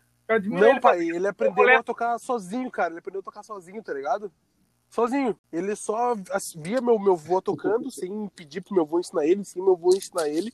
Não, 0.45 0.69
ele. 0.69 0.79
pai, 0.79 0.99
ele 0.99 1.27
aprendeu 1.27 1.77
a 1.77 1.83
tocar 1.83 2.19
sozinho, 2.19 2.69
cara. 2.71 2.89
Ele 2.91 2.99
aprendeu 2.99 3.19
a 3.21 3.23
tocar 3.23 3.43
sozinho, 3.43 3.83
tá 3.83 3.93
ligado? 3.93 4.31
Sozinho. 4.89 5.37
Ele 5.51 5.75
só 5.75 6.15
via 6.55 6.81
meu, 6.81 6.97
meu 6.99 7.13
avô 7.13 7.41
tocando, 7.41 7.89
sem 7.91 8.27
pedir 8.35 8.61
pro 8.61 8.73
meu 8.73 8.83
avô 8.83 8.99
ensinar 8.99 9.25
ele, 9.25 9.43
sem 9.43 9.61
meu 9.61 9.73
avô 9.73 9.89
ensinar 9.95 10.27
ele. 10.27 10.53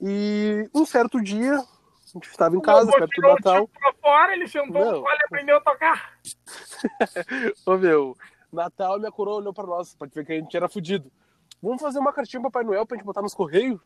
E 0.00 0.68
um 0.74 0.86
certo 0.86 1.20
dia, 1.22 1.56
a 1.58 1.64
gente 2.12 2.28
estava 2.28 2.56
em 2.56 2.60
casa, 2.60 2.90
perto 2.90 3.20
do 3.20 3.28
Natal. 3.28 3.66
tipo 3.66 3.78
pra 3.80 3.92
fora, 4.00 4.32
ele 4.32 4.48
sentou 4.48 4.84
Não. 4.84 4.92
no 4.92 5.02
colo 5.02 5.14
e 5.20 5.24
aprendeu 5.24 5.56
a 5.56 5.60
tocar. 5.60 6.18
Ô, 7.66 7.76
meu, 7.76 8.16
Natal, 8.52 8.98
minha 8.98 9.12
coroa 9.12 9.36
olhou 9.36 9.52
pra 9.52 9.66
nós, 9.66 9.94
pra 9.94 10.08
ver 10.12 10.24
que 10.24 10.32
a 10.32 10.36
gente 10.36 10.56
era 10.56 10.68
fudido. 10.68 11.10
Vamos 11.62 11.82
fazer 11.82 11.98
uma 11.98 12.12
cartinha 12.12 12.40
pro 12.40 12.50
Papai 12.50 12.64
Noel 12.64 12.86
pra 12.86 12.96
gente 12.96 13.06
botar 13.06 13.22
nos 13.22 13.34
correios? 13.34 13.80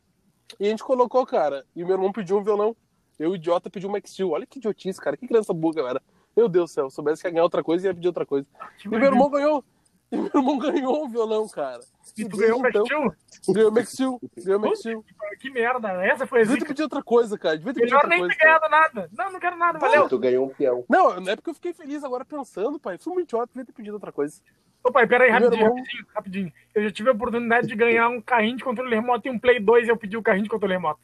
E 0.59 0.67
a 0.67 0.69
gente 0.69 0.83
colocou, 0.83 1.25
cara. 1.25 1.65
E 1.75 1.83
o 1.83 1.87
meu 1.87 1.95
irmão 1.95 2.11
pediu 2.11 2.37
um 2.37 2.43
violão. 2.43 2.75
Eu, 3.17 3.35
idiota, 3.35 3.69
pedi 3.69 3.87
um 3.87 3.91
Max 3.91 4.11
Steel. 4.11 4.31
Olha 4.31 4.45
que 4.45 4.59
idiotice, 4.59 4.99
cara. 4.99 5.17
Que 5.17 5.27
criança 5.27 5.53
burra, 5.53 5.75
galera. 5.75 6.01
Meu 6.35 6.47
Deus 6.49 6.71
do 6.71 6.73
céu. 6.73 6.89
Se 6.89 6.95
soubesse 6.95 7.21
que 7.21 7.27
ia 7.27 7.31
ganhar 7.31 7.43
outra 7.43 7.63
coisa, 7.63 7.87
ia 7.87 7.93
pedir 7.93 8.07
outra 8.07 8.25
coisa. 8.25 8.47
E 8.83 8.87
meu 8.87 9.03
irmão 9.03 9.29
ganhou. 9.29 9.63
E 10.11 10.17
meu 10.17 10.29
irmão 10.33 10.57
ganhou 10.57 11.05
um 11.05 11.09
violão, 11.09 11.47
cara. 11.47 11.81
E 12.17 12.27
tu 12.27 12.37
ganhou 12.37 12.61
o 12.61 12.67
então, 12.67 12.83
Maxil? 12.83 13.15
Ganhou 13.53 13.69
o 13.69 13.73
Max 13.73 13.89
Steel. 13.91 14.21
Ganhou 14.37 14.59
o 14.59 14.61
Max 14.61 14.79
Steel. 14.79 15.05
Que 15.39 15.49
merda, 15.49 15.89
essa 16.05 16.27
foi 16.27 16.41
a 16.41 16.43
Devia 16.43 16.59
ter 16.59 16.67
pedido 16.67 16.83
outra 16.83 17.03
coisa, 17.03 17.37
cara. 17.37 17.57
Devia 17.57 17.73
ter 17.73 17.81
pedido 17.81 17.95
Melhor 17.95 18.03
outra 18.03 18.09
nem 18.09 18.19
coisa. 18.19 18.33
ter 18.33 18.39
cara. 18.39 18.59
ganhado 18.59 18.71
nada. 18.71 19.09
Não, 19.11 19.31
não 19.31 19.39
quero 19.39 19.57
nada, 19.57 19.79
valeu. 19.79 20.07
tu 20.07 20.19
ganhou 20.19 20.45
um 20.45 20.49
peão. 20.49 20.85
Não, 20.87 21.19
não 21.19 21.31
é 21.31 21.35
porque 21.35 21.49
eu 21.49 21.55
fiquei 21.55 21.73
feliz 21.73 22.03
agora 22.03 22.23
pensando, 22.23 22.79
pai. 22.79 22.97
Fui 22.97 23.13
muito 23.13 23.29
idiota, 23.29 23.47
devia 23.53 23.65
ter 23.65 23.73
pedido 23.73 23.93
outra 23.95 24.11
coisa. 24.11 24.39
Ô 24.85 24.91
pai, 24.91 25.07
peraí, 25.07 25.31
rapidinho, 25.31 25.65
rapidinho, 25.65 26.05
rapidinho. 26.13 26.53
Eu 26.75 26.83
já 26.83 26.91
tive 26.91 27.09
a 27.09 27.13
oportunidade 27.13 27.67
de 27.67 27.75
ganhar 27.75 28.07
um 28.07 28.21
carrinho 28.21 28.55
de 28.55 28.63
controle 28.63 28.93
remoto 28.93 29.27
e 29.27 29.31
um 29.31 29.39
Play 29.39 29.59
2 29.59 29.87
e 29.87 29.89
eu 29.89 29.97
pedi 29.97 30.15
o 30.15 30.21
carrinho 30.21 30.43
de 30.43 30.49
controle 30.49 30.75
remoto. 30.75 30.99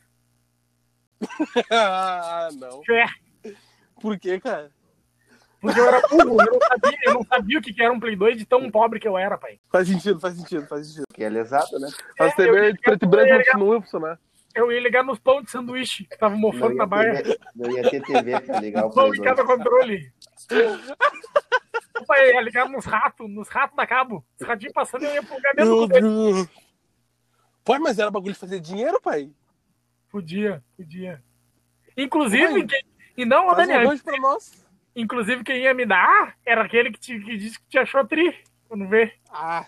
ah, 1.72 2.50
não. 2.54 2.84
É, 2.96 3.06
Por 4.00 4.20
quê, 4.20 4.40
cara? 4.40 4.72
porque 5.60 5.80
eu 5.80 5.88
era 5.88 6.02
burro, 6.08 6.38
eu 6.42 6.54
não 6.54 6.60
sabia, 6.60 7.00
eu 7.06 7.14
não 7.14 7.24
sabia 7.24 7.60
o 7.60 7.62
que 7.62 7.74
que 7.74 7.84
era 7.84 7.94
um 7.94 8.00
Play 8.00 8.16
2 8.16 8.38
de 8.38 8.46
tão 8.46 8.70
pobre 8.70 9.00
que 9.00 9.08
eu 9.08 9.18
era, 9.18 9.36
pai. 9.38 9.60
Faz 9.72 9.88
sentido, 9.88 10.20
faz 10.20 10.36
sentido, 10.36 10.68
faz 10.68 10.88
sentido. 10.88 11.06
Que 11.14 11.24
é 11.24 11.30
lesado, 11.30 11.80
né? 11.80 11.88
As 12.20 12.38
É, 12.38 12.48
eu 12.48 12.54
TV 12.54 12.66
ia 12.66 12.74
de 12.74 12.82
preto 12.82 13.06
e 13.06 13.08
branco 13.08 13.34
não 13.34 13.44
continuam 13.44 13.78
a 13.78 13.82
funcionar. 13.82 14.20
Eu 14.56 14.72
ia 14.72 14.80
ligar 14.82 15.04
nos 15.04 15.20
pão 15.20 15.42
de 15.42 15.50
sanduíche 15.50 16.06
que 16.06 16.14
estavam 16.14 16.38
mofando 16.38 16.76
na 16.76 16.88
ter, 16.88 17.40
não 17.56 17.72
ia 17.72 17.90
ter 17.90 18.04
TV 18.04 18.40
pra 18.42 18.60
ligar 18.62 18.86
o 18.86 18.92
Pão 18.92 19.14
em 19.14 19.22
cada 19.22 19.44
2. 19.44 19.58
controle. 19.58 20.12
Pai, 22.06 22.32
ia 22.34 22.42
ligar 22.42 22.68
nos 22.68 22.86
ratos, 22.86 23.30
nos 23.30 23.48
ratos 23.48 23.76
da 23.76 23.88
cabo. 23.88 24.26
Os 24.40 24.46
ratinhos 24.48 24.74
passando, 24.74 25.06
eu 25.06 25.14
ia 25.14 25.24
plugar 25.24 25.54
dentro 25.54 25.88
Meu 25.88 25.88
do. 25.88 26.50
Pai, 27.64 27.80
mas 27.80 28.00
era 28.00 28.12
bagulho 28.12 28.34
de 28.34 28.40
fazer 28.40 28.60
dinheiro, 28.60 29.00
pai? 29.02 29.32
Podia, 30.10 30.64
podia. 30.76 31.24
Inclusive, 31.96 32.66
quem... 32.66 32.84
e 33.16 33.24
não, 33.26 33.48
ô 33.48 33.52
um 33.54 33.56
Daniel, 33.56 33.88
rancho 33.88 34.04
pra 34.04 34.18
nós. 34.18 34.66
inclusive 34.96 35.44
quem 35.44 35.62
ia 35.62 35.74
me 35.74 35.86
dar 35.86 36.36
era 36.46 36.64
aquele 36.64 36.92
que, 36.92 37.00
te, 37.00 37.20
que 37.20 37.38
disse 37.38 37.60
que 37.60 37.68
te 37.70 37.78
achou 37.78 38.06
tri. 38.06 38.44
Quando 38.68 38.88
vê. 38.88 39.14
Ah, 39.30 39.66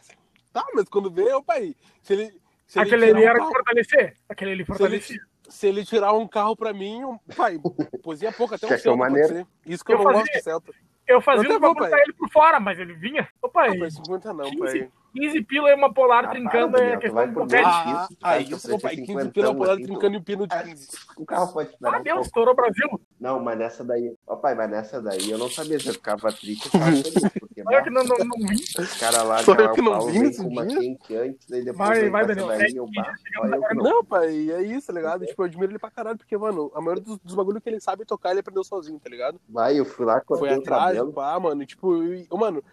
tá, 0.52 0.66
mas 0.74 0.90
quando 0.90 1.12
vê, 1.12 1.32
ô 1.34 1.42
pai, 1.44 1.76
se 2.02 2.14
ele. 2.14 2.43
Se 2.74 2.80
ele 2.80 2.88
Aquele 2.88 3.06
tirar 3.06 3.16
ali 3.18 3.26
um 3.26 3.30
era 3.30 3.38
carro- 3.38 3.50
de 3.50 3.56
fortalecer. 3.56 4.14
Aquele 4.28 4.52
ali 4.52 4.66
se 4.66 4.72
ele, 4.72 4.78
fortalecia. 4.78 5.20
se 5.48 5.68
ele 5.68 5.86
tirar 5.86 6.14
um 6.14 6.28
carro 6.28 6.56
pra 6.56 6.74
mim, 6.74 7.04
um- 7.04 7.20
pai, 7.38 7.60
poesia 8.02 8.32
pouco, 8.32 8.56
até 8.56 8.66
um 8.66 8.70
Celta 8.70 8.96
maneiro. 8.98 9.48
Isso 9.64 9.86
que 9.86 9.92
eu, 9.94 9.98
Eu 9.98 10.04
não 10.04 10.06
fazia- 10.06 10.22
gosto 10.22 10.34
de 10.34 10.42
Celta. 10.42 10.72
Eu 11.08 11.22
fazia 11.22 11.42
Eu 11.48 11.52
um 11.52 11.54
também, 11.54 11.60
bagulho 11.62 11.80
pai. 11.82 11.90
pra 11.92 12.00
ele 12.02 12.14
por 12.14 12.30
fora, 12.32 12.60
mas 12.60 12.80
ele 12.80 12.94
vinha. 12.96 13.30
Ô, 13.42 13.48
pai, 13.48 13.70
Não, 13.70 13.80
pai, 13.80 13.92
50 13.92 14.34
não, 14.34 14.46
15, 14.50 14.80
pai. 14.80 14.92
15 15.14 15.44
pila 15.44 15.70
e 15.70 15.76
uma 15.76 15.94
polar 15.94 16.26
Ah, 16.26 16.28
trincando 16.30 16.78
é 16.78 16.98
questão 16.98 17.14
vai 17.14 17.28
de 17.28 17.34
dois. 17.34 17.54
Ah, 17.66 18.08
isso, 18.10 18.18
aí 18.24 18.44
isso, 18.44 18.54
eu 18.72 18.80
preciso 18.80 18.80
15 18.80 18.96
cinquentão 19.06 19.32
pila 19.32 19.54
bolada 19.54 19.74
aqui, 19.76 19.84
trincando 19.84 20.18
em 20.18 20.22
pino 20.22 20.48
de 20.48 20.64
15. 20.64 20.88
O 21.18 21.26
carro 21.26 21.54
pode 21.54 21.70
Ah, 21.84 21.90
um 21.90 22.04
Deus, 22.04 22.04
pouco. 22.16 22.22
estourou 22.26 22.54
o 22.54 22.56
Brasil. 22.56 23.02
Não, 23.20 23.40
mas 23.40 23.58
nessa 23.58 23.84
daí. 23.84 24.14
Ó, 24.28 24.36
pai, 24.36 24.56
mas 24.56 24.70
nessa 24.70 25.02
daí 25.02 25.30
eu 25.30 25.38
não 25.38 25.50
sabia 25.50 25.80
se 25.80 25.88
eu 25.90 25.94
ficava 25.94 26.32
triste 26.32 26.66
ou 26.66 26.72
ficava. 26.72 27.30
Porque 27.40 27.64
Olha 27.66 27.84
que 27.84 27.90
não, 27.90 28.04
não, 28.04 28.18
não 28.18 28.48
vi. 28.48 28.56
os 28.56 28.94
caras 29.00 29.24
lá 29.24 29.38
Só 29.44 29.54
de 29.56 29.64
eu 29.64 29.72
que 29.74 29.82
não 29.82 30.08
vi 30.08 30.36
com 30.36 30.44
uma 30.48 30.66
quente 30.66 31.16
antes, 31.16 31.52
aí 31.52 31.64
depois 31.64 31.88
Vai, 31.90 32.10
vai, 32.10 32.22
com 32.24 32.28
Daniel. 32.28 32.48
daí, 32.48 32.76
eu 32.76 32.90
só 32.94 33.46
eu 33.46 33.76
não. 33.76 34.04
Pai, 34.04 34.52
é 34.52 34.62
isso, 34.64 34.88
tá 34.88 34.94
ligado? 34.94 35.26
Tipo, 35.26 35.44
eu 35.44 35.46
admiro 35.46 35.72
ele 35.72 35.80
pra 35.80 35.92
caralho, 35.92 36.18
porque, 36.18 36.38
mano, 36.38 36.72
a 36.76 36.82
maioria 36.82 37.04
dos, 37.04 37.18
dos 37.20 37.36
bagulho 37.36 37.62
que 37.62 37.70
ele 37.70 37.80
sabe 37.80 38.04
tocar, 38.06 38.32
ele 38.32 38.40
aprendeu 38.42 38.64
sozinho, 38.64 39.00
tá 39.00 39.10
ligado? 39.10 39.40
Vai, 39.48 39.80
eu 39.80 39.86
fui 39.86 40.06
lá, 40.06 40.22
Foi 40.28 40.38
cortei 40.40 40.58
o 40.58 40.60
atrás, 40.60 41.00
pá, 41.14 41.40
mano, 41.40 41.62
e, 41.64 41.66
tipo, 41.66 42.04
e, 42.04 42.26
ô, 42.30 42.38
mano, 42.38 42.64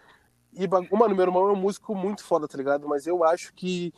e, 0.53 0.67
ô, 0.91 0.97
mano, 0.97 1.15
meu 1.15 1.25
irmão 1.25 1.49
é 1.49 1.51
um 1.51 1.55
músico 1.55 1.95
muito 1.95 2.23
foda, 2.23 2.47
tá 2.47 2.57
ligado? 2.57 2.87
Mas 2.87 3.07
eu 3.07 3.23
acho 3.23 3.53
que 3.53 3.93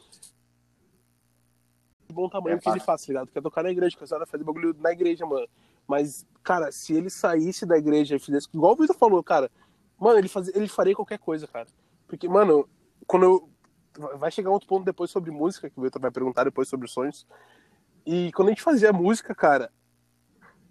bom 2.13 2.30
tamanho 2.30 2.56
É 2.56 2.60
que 2.60 2.70
ele 2.70 2.80
faz, 2.80 3.02
tá 3.02 3.08
ligado? 3.08 3.32
Quer 3.32 3.42
tocar 3.42 3.63
na 3.63 3.72
igreja, 3.72 3.98
que 3.98 4.04
a 4.04 4.08
senhora 4.08 4.26
fazer 4.26 4.44
bagulho 4.44 4.76
na 4.80 4.92
igreja, 4.92 5.26
mano. 5.26 5.48
Mas, 5.88 6.26
cara, 6.44 6.72
se 6.72 6.94
ele 6.94 7.10
saísse 7.10 7.66
da 7.66 7.78
igreja 7.78 8.16
e 8.16 8.20
fizesse, 8.20 8.48
igual 8.54 8.74
o 8.74 8.76
Vitor 8.76 8.96
falou, 8.96 9.24
cara, 9.24 9.52
mano, 10.00 10.20
ele, 10.20 10.30
faz, 10.30 10.48
ele 10.50 10.68
faria 10.68 10.96
qualquer 10.96 11.18
coisa, 11.20 11.48
cara. 11.48 11.68
Porque, 12.08 12.28
mano, 12.28 12.70
quando 13.08 13.24
eu. 13.24 13.50
Vai 14.18 14.32
chegar 14.32 14.50
outro 14.50 14.68
ponto 14.68 14.84
depois 14.84 15.12
sobre 15.12 15.30
música, 15.30 15.70
que 15.70 15.80
o 15.80 15.84
Vitor 15.84 16.02
vai 16.02 16.10
perguntar 16.10 16.46
depois 16.46 16.68
sobre 16.68 16.88
sonhos. 16.88 17.28
E 18.04 18.32
quando 18.32 18.48
a 18.48 18.52
gente 18.52 18.63
fazia 18.63 18.92
música, 18.92 19.36
cara, 19.36 19.72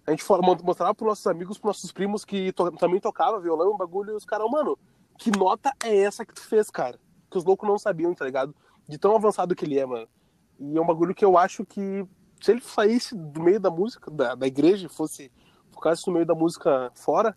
a 0.04 0.10
gente 0.10 0.24
mostrava 0.64 0.92
pros 0.92 1.08
nossos 1.08 1.26
amigos, 1.28 1.56
pros 1.56 1.68
nossos 1.76 1.92
primos 1.92 2.24
que 2.24 2.52
to- 2.52 2.72
também 2.72 3.00
tocava 3.00 3.40
violão, 3.40 3.76
bagulho, 3.76 4.12
e 4.12 4.16
os 4.16 4.24
caras, 4.24 4.50
mano, 4.50 4.76
que 5.22 5.30
nota 5.38 5.72
é 5.84 5.96
essa 5.98 6.26
que 6.26 6.34
tu 6.34 6.42
fez, 6.42 6.68
cara? 6.68 6.98
Que 7.30 7.38
os 7.38 7.44
loucos 7.44 7.68
não 7.68 7.78
sabiam, 7.78 8.12
tá 8.12 8.24
ligado? 8.24 8.54
De 8.88 8.98
tão 8.98 9.14
avançado 9.14 9.54
que 9.54 9.64
ele 9.64 9.78
é, 9.78 9.86
mano. 9.86 10.08
E 10.58 10.76
é 10.76 10.80
um 10.80 10.86
bagulho 10.86 11.14
que 11.14 11.24
eu 11.24 11.38
acho 11.38 11.64
que 11.64 12.04
se 12.40 12.50
ele 12.50 12.60
saísse 12.60 13.14
do 13.14 13.40
meio 13.40 13.60
da 13.60 13.70
música, 13.70 14.10
da, 14.10 14.34
da 14.34 14.46
igreja, 14.46 14.88
fosse 14.88 15.30
focasse 15.70 16.06
no 16.08 16.12
meio 16.14 16.26
da 16.26 16.34
música 16.34 16.90
fora, 16.94 17.36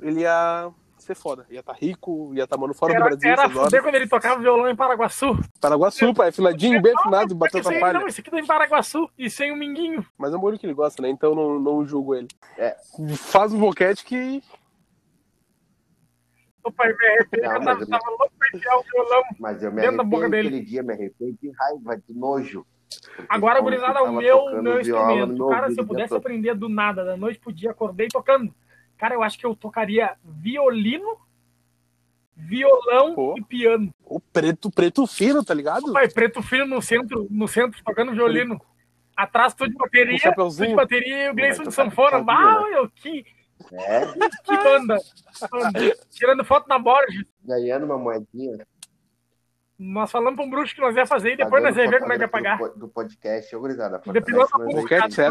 ele 0.00 0.20
ia 0.20 0.70
ser 0.98 1.14
foda. 1.14 1.46
Ia 1.50 1.60
estar 1.60 1.74
rico, 1.74 2.32
ia 2.34 2.44
estar, 2.44 2.56
mano, 2.56 2.74
fora 2.74 2.92
do 2.94 2.96
Era, 2.96 3.04
Brasil. 3.04 3.30
era 3.30 3.50
fuder 3.50 3.82
quando 3.82 3.94
ele 3.94 4.08
tocava 4.08 4.40
violão 4.40 4.68
em 4.68 4.76
Paraguaçu. 4.76 5.38
Paraguaçu, 5.60 6.14
pai, 6.14 6.28
afinadinho, 6.28 6.80
bem 6.80 6.94
afinado, 6.96 7.34
bateu 7.34 7.60
Esse 7.60 7.68
com 7.68 7.74
a 7.74 7.76
aí, 7.76 7.80
palha. 7.80 7.98
não, 8.00 8.06
esse 8.06 8.20
aqui 8.20 8.30
tá 8.30 8.38
em 8.38 8.46
Paraguaçu 8.46 9.08
e 9.18 9.28
sem 9.30 9.52
o 9.52 9.56
minguinho. 9.56 10.04
Mas 10.16 10.32
é 10.32 10.36
um 10.36 10.40
bagulho 10.40 10.58
que 10.58 10.66
ele 10.66 10.74
gosta, 10.74 11.02
né? 11.02 11.08
Então 11.10 11.34
não, 11.34 11.58
não 11.58 11.86
julgo 11.86 12.14
ele. 12.14 12.28
É. 12.56 12.76
Faz 13.16 13.52
um 13.52 13.58
boquete 13.58 14.04
que. 14.04 14.42
O 16.64 16.70
pai 16.72 16.92
me 16.92 17.06
arrepende, 17.06 17.42
Não, 17.46 17.52
eu 17.54 17.60
mas 17.62 17.64
tava, 17.64 17.80
eu- 17.82 17.86
tava 17.88 18.10
louco 18.10 18.32
pra 18.38 18.48
enfiar 18.54 18.76
o 18.76 18.82
violão. 18.82 19.22
Mas 19.38 19.62
eu 19.62 19.72
me 19.72 19.80
Dentro 19.80 19.96
da 19.98 20.04
boca 20.04 20.28
dele. 20.28 20.48
aquele 20.48 20.64
dia, 20.64 20.82
me 20.82 20.92
arrependo 20.92 21.38
de 21.40 21.50
raiva, 21.50 21.96
de 21.96 22.14
nojo. 22.14 22.66
Agora, 23.28 23.60
gurizada, 23.60 24.00
eu 24.00 24.04
o 24.06 24.12
meu, 24.12 24.62
meu 24.62 24.80
instrumento. 24.80 25.32
meu 25.34 25.48
Cara, 25.48 25.70
se 25.70 25.80
eu 25.80 25.86
pudesse 25.86 26.14
aprender 26.14 26.54
do 26.54 26.68
nada, 26.68 27.04
da 27.04 27.16
noite 27.16 27.38
pro 27.38 27.52
dia, 27.52 27.70
acordei 27.70 28.08
tocando. 28.08 28.52
Cara, 28.98 29.14
eu 29.14 29.22
acho 29.22 29.38
que 29.38 29.46
eu 29.46 29.54
tocaria 29.56 30.16
violino, 30.24 31.16
violão 32.36 33.14
Pô. 33.14 33.34
e 33.38 33.42
piano. 33.44 33.90
O 34.04 34.20
preto, 34.20 34.70
preto 34.70 35.06
fino, 35.06 35.44
tá 35.44 35.54
ligado? 35.54 35.92
Pai, 35.92 36.08
preto 36.08 36.42
filho 36.42 36.66
no 36.66 36.82
centro, 36.82 37.26
no 37.30 37.46
centro 37.48 37.80
tocando 37.84 38.12
violino. 38.12 38.60
Atrás 39.16 39.54
tu 39.54 39.68
de 39.68 39.74
bateria, 39.74 40.16
tu 40.18 40.22
chapeuzinho. 40.22 40.70
de 40.70 40.74
bateria 40.74 41.26
e 41.26 41.30
o 41.30 41.34
Gleison 41.34 41.62
de 41.64 41.72
sanfona. 41.72 42.24
Ah, 42.26 42.62
né? 42.62 42.70
meu, 42.70 42.90
que, 42.90 43.24
É, 43.72 44.06
que 44.44 44.56
banda. 44.56 44.98
Tirando 46.10 46.44
foto 46.44 46.66
na 46.68 46.78
Borges. 46.78 47.26
ganhando 47.44 47.84
uma 47.86 47.96
moedinha. 47.98 48.66
Nós 49.78 50.10
falamos 50.10 50.36
pra 50.36 50.44
um 50.44 50.50
bruxo 50.50 50.74
que 50.74 50.80
nós 50.80 50.94
ia 50.94 51.06
fazer 51.06 51.32
e 51.32 51.36
depois 51.36 51.62
nós 51.62 51.74
pagando 51.74 51.84
ia 51.86 51.90
ver 51.90 52.00
como 52.00 52.12
é 52.12 52.16
que 52.16 52.22
ia 52.24 52.28
pagar. 52.28 52.58
do 52.58 52.68
po- 52.68 52.78
Do 52.78 52.88
podcast, 52.88 53.56
ô 53.56 53.60
gurizada. 53.60 54.00
Depilando 54.12 54.48
a 54.52 54.58
nós 54.58 55.14
sério, 55.14 55.30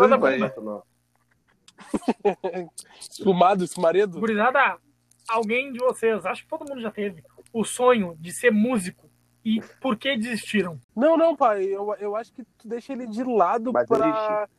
espumaredo. 3.63 4.19
Gurizada, 4.19 4.77
alguém 5.27 5.71
de 5.71 5.79
vocês, 5.79 6.25
acho 6.25 6.43
que 6.43 6.49
todo 6.49 6.67
mundo 6.67 6.81
já 6.81 6.91
teve, 6.91 7.23
o 7.53 7.63
sonho 7.63 8.15
de 8.19 8.31
ser 8.33 8.51
músico. 8.51 9.09
E 9.45 9.61
por 9.79 9.95
que 9.97 10.17
desistiram? 10.17 10.79
Não, 10.95 11.15
não, 11.15 11.35
pai. 11.35 11.63
Eu, 11.63 11.95
eu 11.99 12.15
acho 12.15 12.33
que 12.33 12.43
tu 12.57 12.67
deixa 12.67 12.91
ele 12.91 13.07
de 13.07 13.23
lado 13.23 13.71
Mas 13.71 13.89
eu 13.89 13.97
pra. 13.97 14.49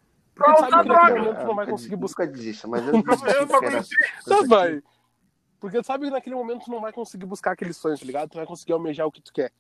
Porque 0.45 0.71
sabe 0.71 0.83
que 0.83 0.89
droga. 0.89 1.03
naquele 1.03 1.21
momento 1.21 1.41
tu 1.41 1.47
não 1.47 1.55
vai 1.55 1.67
conseguir 1.67 1.97
buscar. 1.97 2.27
Desista, 2.27 2.69
mas 2.69 2.87
eu. 2.87 3.03
Tá, 3.03 4.47
vai. 4.47 4.83
Porque 5.61 5.81
tu 5.81 5.87
sabe 5.87 6.07
que 6.07 6.11
naquele 6.11 6.37
momento 6.37 6.65
tu 6.65 6.71
não 6.71 6.81
vai 6.81 6.93
conseguir 6.93 7.27
buscar 7.27 7.53
aquele 7.53 7.73
sonho, 7.73 7.99
tá 7.99 8.05
ligado? 8.05 8.31
Tu 8.31 8.37
vai 8.37 8.47
conseguir 8.47 8.73
almejar 8.73 9.07
o 9.07 9.13
que 9.13 9.21
tu 9.21 9.33
quer. 9.33 9.53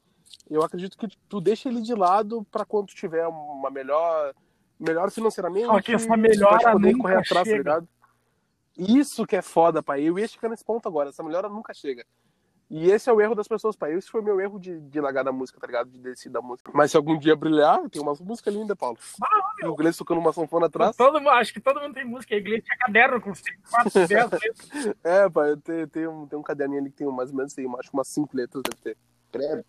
Eu 0.48 0.62
acredito 0.62 0.96
que 0.96 1.08
tu 1.28 1.40
deixa 1.40 1.68
ele 1.68 1.82
de 1.82 1.94
lado 1.94 2.46
pra 2.50 2.64
quando 2.64 2.88
tu 2.88 2.94
tiver 2.94 3.26
uma 3.26 3.70
melhor. 3.70 4.34
Melhor 4.78 5.10
financeiramente. 5.10 5.66
Só 5.66 5.80
que 5.82 5.92
essa 5.92 6.06
tu 6.06 6.08
vai 6.08 6.16
melhora 6.16 6.72
poder 6.72 6.92
nunca 6.92 7.02
correr 7.02 7.16
atrás, 7.18 7.46
chega. 7.46 7.64
tá 7.64 7.80
ligado? 7.80 7.88
Isso 8.78 9.26
que 9.26 9.36
é 9.36 9.42
foda, 9.42 9.82
pai. 9.82 10.02
Eu 10.02 10.18
ia 10.18 10.26
chegar 10.26 10.48
nesse 10.48 10.64
ponto 10.64 10.88
agora. 10.88 11.10
Essa 11.10 11.22
melhora 11.22 11.50
nunca 11.50 11.74
chega. 11.74 12.06
E 12.70 12.88
esse 12.88 13.10
é 13.10 13.12
o 13.12 13.20
erro 13.20 13.34
das 13.34 13.48
pessoas, 13.48 13.74
pai. 13.74 13.92
Esse 13.94 14.08
foi 14.08 14.20
o 14.20 14.24
meu 14.24 14.40
erro 14.40 14.60
de, 14.60 14.78
de 14.80 15.00
largar 15.00 15.24
da 15.24 15.32
música, 15.32 15.58
tá 15.58 15.66
ligado? 15.66 15.90
De 15.90 15.98
descer 15.98 16.30
da 16.30 16.40
música. 16.40 16.70
Mas 16.72 16.92
se 16.92 16.96
algum 16.96 17.18
dia 17.18 17.34
brilhar, 17.34 17.88
tem 17.90 18.00
uma 18.00 18.14
música 18.20 18.48
linda, 18.48 18.76
Paulo. 18.76 18.96
Ah, 19.20 19.68
o 19.68 19.74
Gleice 19.74 19.98
tocando 19.98 20.18
uma 20.20 20.32
sanfona 20.32 20.66
atrás. 20.66 20.94
Todo, 20.96 21.18
mundo- 21.18 21.30
acho 21.30 21.52
que 21.52 21.58
todo 21.60 21.80
mundo 21.80 21.94
tem 21.94 22.04
música. 22.04 22.32
A 22.32 22.38
igreja 22.38 22.62
tinha 22.62 22.76
caderno 22.78 23.20
com 23.20 23.34
5, 23.34 23.48
4, 23.70 23.90
10 24.06 24.08
letras. 24.10 24.96
É, 25.02 25.28
pai, 25.28 25.50
eu 25.50 25.56
tenho, 25.56 25.88
tenho, 25.88 26.10
um- 26.12 26.26
tenho 26.28 26.38
um 26.40 26.44
caderninho 26.44 26.80
ali 26.80 26.90
que 26.90 26.96
tem 26.98 27.06
mais 27.08 27.30
ou 27.30 27.36
menos 27.36 27.58
aí, 27.58 27.66
acho 27.78 27.90
que 27.90 27.96
umas 27.96 28.06
cinco 28.08 28.36
letras 28.36 28.62
deve 28.62 28.80
ter. 28.80 28.96
credo. 29.32 29.64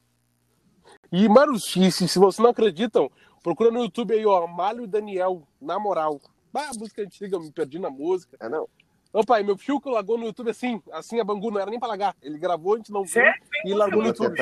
E, 1.11 1.27
mano, 1.27 1.59
se, 1.59 1.91
se, 1.91 2.07
se 2.07 2.19
vocês 2.19 2.37
não 2.43 2.51
acreditam, 2.51 3.09
procura 3.41 3.71
no 3.71 3.79
YouTube 3.83 4.13
aí, 4.13 4.25
ó, 4.27 4.45
Malho 4.45 4.83
e 4.83 4.87
Daniel, 4.87 5.41
na 5.59 5.79
moral. 5.79 6.21
Ah, 6.53 6.69
música 6.77 7.01
antiga, 7.01 7.35
eu 7.35 7.39
me 7.41 7.51
perdi 7.51 7.79
na 7.79 7.89
música. 7.89 8.37
Ah, 8.39 8.47
não. 8.49 8.67
Ô, 9.13 9.25
pai, 9.25 9.43
meu 9.43 9.57
tio 9.57 9.79
que 9.81 9.89
largou 9.89 10.17
no 10.17 10.25
YouTube 10.25 10.49
assim, 10.51 10.81
assim 10.91 11.19
a 11.19 11.23
Bangu, 11.23 11.51
não 11.51 11.59
era 11.59 11.69
nem 11.69 11.79
pra 11.79 11.89
largar. 11.89 12.15
Ele 12.21 12.37
gravou, 12.37 12.75
a 12.75 12.77
gente 12.77 12.91
não 12.91 13.03
viu 13.03 13.11
Sério? 13.11 13.33
e 13.65 13.73
largou 13.73 14.01
no 14.01 14.07
YouTube. 14.07 14.37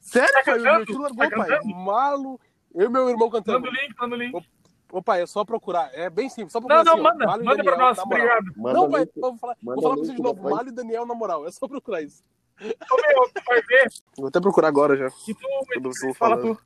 Sério, 0.00 0.32
Tá 0.32 0.42
pai, 0.44 0.58
o 0.58 0.62
meu 0.62 0.72
cantando? 0.72 0.86
tio 0.86 0.94
Tá 0.96 1.00
largou, 1.02 1.16
pai. 1.30 1.48
cantando? 1.48 1.74
Malo, 1.76 2.40
eu 2.74 2.86
e 2.86 2.90
meu 2.90 3.08
irmão 3.08 3.30
cantando. 3.30 3.60
Manda 3.60 3.70
o 3.70 3.72
link, 3.72 3.94
manda 3.98 4.14
o 4.14 4.18
link. 4.18 4.46
Ô, 4.92 5.02
pai, 5.02 5.22
é 5.22 5.26
só 5.26 5.42
procurar. 5.42 5.90
É 5.94 6.10
bem 6.10 6.28
simples, 6.28 6.52
só 6.52 6.60
procurar 6.60 6.84
Não, 6.84 6.96
não, 6.98 7.06
assim, 7.08 7.18
manda. 7.18 7.26
Manda 7.26 7.44
pra 7.44 7.54
Daniel, 7.54 7.78
nós. 7.78 7.96
na 7.96 8.04
moral. 8.04 8.26
Obrigado. 8.26 8.52
Manda 8.58 8.78
Não, 8.78 8.90
pai, 8.90 9.00
link. 9.00 9.12
vou 9.20 9.36
falar, 9.38 9.56
manda 9.62 9.74
vou 9.74 9.82
falar 9.82 9.94
pra 9.94 10.04
vocês 10.04 10.08
link 10.08 10.16
de 10.16 10.22
novo. 10.22 10.50
Malho 10.50 10.68
e 10.68 10.72
Daniel, 10.72 11.06
na 11.06 11.14
moral. 11.14 11.46
É 11.46 11.50
só 11.50 11.66
procurar 11.66 12.02
isso. 12.02 12.22
Ô, 12.60 12.64
meu, 12.66 13.28
tu 13.34 13.42
vai 13.46 13.62
ver. 13.62 13.88
Vou 14.18 14.28
até 14.28 14.38
procurar 14.40 14.68
agora 14.68 14.96
já. 14.96 15.06
E 15.26 15.34
tu, 15.34 15.40
vão 15.80 16.14
fala 16.14 16.36
falando. 16.36 16.56
tu. 16.56 16.62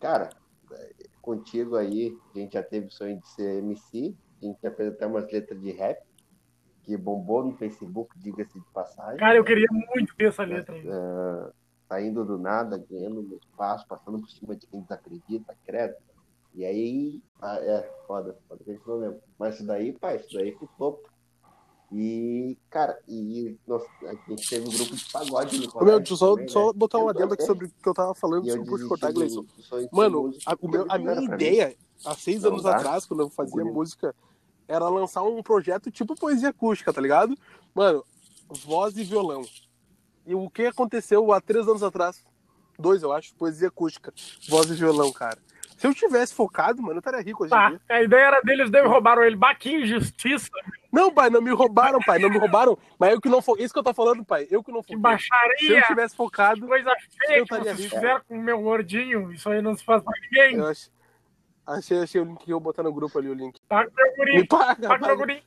Cara, 0.00 0.30
contigo 1.20 1.76
aí, 1.76 2.16
a 2.34 2.38
gente 2.38 2.54
já 2.54 2.62
teve 2.62 2.86
o 2.86 2.90
sonho 2.90 3.20
de 3.20 3.28
ser 3.28 3.58
MC, 3.58 4.16
a 4.40 4.46
gente 4.46 4.58
já 4.62 4.70
fez 4.72 4.88
até 4.88 5.06
umas 5.06 5.30
letras 5.30 5.60
de 5.60 5.70
rap, 5.72 6.02
que 6.82 6.96
bombou 6.96 7.44
no 7.44 7.52
Facebook, 7.52 8.18
diga-se 8.18 8.58
de 8.58 8.66
passagem. 8.72 9.18
Cara, 9.18 9.36
eu 9.36 9.44
queria 9.44 9.68
muito 9.70 10.16
ter 10.16 10.28
essa 10.28 10.42
letra 10.42 10.74
aí. 10.74 10.88
Ah, 10.88 11.52
saindo 11.86 12.24
do 12.24 12.38
nada, 12.38 12.78
ganhando 12.78 13.20
um 13.20 13.36
espaço, 13.36 13.86
passando 13.86 14.18
por 14.18 14.30
cima 14.30 14.56
de 14.56 14.66
quem 14.66 14.80
desacredita, 14.80 15.54
credo. 15.66 15.96
E 16.54 16.64
aí, 16.64 17.22
ah, 17.42 17.58
é, 17.60 17.82
foda, 18.06 18.36
foda 18.48 18.64
que 18.64 18.70
a 18.70 18.74
gente 18.74 18.88
não 18.88 18.96
lembra. 18.96 19.20
Mas 19.38 19.56
isso 19.56 19.66
daí, 19.66 19.92
pai, 19.92 20.16
isso 20.16 20.32
daí 20.32 20.52
pro 20.52 20.68
topo. 20.78 21.09
E, 21.92 22.56
cara, 22.70 22.96
e 23.08 23.58
nós, 23.66 23.82
a 24.04 24.14
gente 24.30 24.48
teve 24.48 24.68
um 24.68 24.70
grupo 24.70 24.94
de 24.94 25.04
pagode 25.10 25.58
no 25.58 25.72
colégio. 25.72 25.86
Meu, 25.90 25.98
deixa 25.98 26.12
eu 26.12 26.16
só, 26.16 26.30
também, 26.34 26.48
só 26.48 26.66
né? 26.68 26.72
botar 26.76 26.98
um 26.98 27.02
Eu 27.02 27.08
adendo 27.08 27.34
aqui 27.34 27.42
sobre 27.42 27.66
o 27.66 27.68
que 27.68 27.88
eu 27.88 27.94
tava 27.94 28.14
falando, 28.14 28.46
E 28.46 28.48
eu 28.48 28.58
desculpa 28.58 28.70
te 28.70 28.70
desisti 28.70 28.88
cortar, 28.88 29.12
Gleison. 29.12 29.44
Mano, 29.90 30.32
a, 30.46 30.56
o 30.60 30.68
meu- 30.68 30.86
a 30.88 30.98
minha 30.98 31.20
ideia, 31.20 31.76
há 32.04 32.14
seis 32.14 32.42
Não 32.42 32.50
anos 32.52 32.62
dá. 32.62 32.76
atrás, 32.76 33.04
quando 33.06 33.20
eu 33.20 33.30
fazia 33.30 33.56
Bonito. 33.56 33.74
música, 33.74 34.14
era 34.68 34.88
lançar 34.88 35.22
um 35.24 35.42
projeto 35.42 35.90
tipo 35.90 36.14
poesia 36.14 36.50
acústica, 36.50 36.92
tá 36.92 37.00
ligado? 37.00 37.36
Mano, 37.74 38.04
voz 38.48 38.96
e 38.96 39.02
violão. 39.02 39.42
E 40.24 40.32
o 40.34 40.48
que 40.48 40.66
aconteceu 40.66 41.32
há 41.32 41.40
três 41.40 41.66
anos 41.66 41.82
atrás? 41.82 42.22
Dois, 42.78 43.02
eu 43.02 43.12
acho, 43.12 43.34
poesia 43.34 43.66
acústica, 43.66 44.14
voz 44.48 44.70
e 44.70 44.74
violão, 44.74 45.12
cara. 45.12 45.38
Se 45.76 45.86
eu 45.88 45.94
tivesse 45.94 46.34
focado, 46.34 46.80
mano, 46.80 46.94
eu 46.96 46.98
estaria 46.98 47.20
rico 47.20 47.42
hoje 47.42 47.52
em 47.52 47.56
Tá, 47.56 47.68
dia. 47.70 47.80
a 47.88 48.02
ideia 48.02 48.26
era 48.26 48.40
deles, 48.42 48.70
daí 48.70 48.86
roubaram 48.86 49.24
ele. 49.24 49.34
Bah, 49.34 49.54
que 49.54 49.70
injustiça, 49.72 50.48
Não, 50.92 51.12
pai, 51.12 51.30
não 51.30 51.40
me 51.40 51.50
roubaram, 51.52 52.00
pai, 52.00 52.18
não 52.18 52.28
me 52.28 52.38
roubaram. 52.38 52.76
Mas 52.98 53.12
eu 53.12 53.20
que 53.20 53.28
não 53.28 53.40
foquei. 53.40 53.64
Isso 53.64 53.72
que 53.72 53.78
eu 53.78 53.84
tô 53.84 53.94
falando, 53.94 54.24
pai. 54.24 54.46
Eu 54.50 54.62
que 54.62 54.72
não 54.72 54.82
que 54.82 54.96
foquei. 54.96 54.96
Se 54.96 54.96
eu 54.96 55.00
baixaria, 55.00 55.82
tivesse 55.86 56.10
que 56.14 56.16
focado, 56.16 56.66
coisa 56.66 56.90
feia 57.26 57.38
Eu 57.38 57.46
que 57.46 57.54
vocês 57.56 57.80
fizeram 57.92 58.20
com 58.26 58.34
o 58.34 58.42
meu 58.42 58.60
gordinho. 58.60 59.32
Isso 59.32 59.48
aí 59.48 59.62
não 59.62 59.76
se 59.76 59.84
faz 59.84 60.02
pra 60.02 60.12
ninguém. 60.20 60.56
eu 60.56 60.66
ach... 60.66 60.88
achei, 61.66 61.98
achei 62.02 62.20
o 62.20 62.24
link 62.24 62.38
que 62.44 62.50
eu 62.52 62.56
vou 62.56 62.60
botar 62.60 62.82
no 62.82 62.92
grupo 62.92 63.18
ali, 63.18 63.28
o 63.28 63.34
link. 63.34 63.60
Paga 63.68 63.88
o 63.90 63.94
meu 63.94 64.06
Me 64.06 64.16
guri, 64.34 64.46
paga, 64.48 64.88
paga 64.88 64.88
o 64.88 64.88
meu 64.88 64.98
paga, 65.00 65.16
guri. 65.16 65.42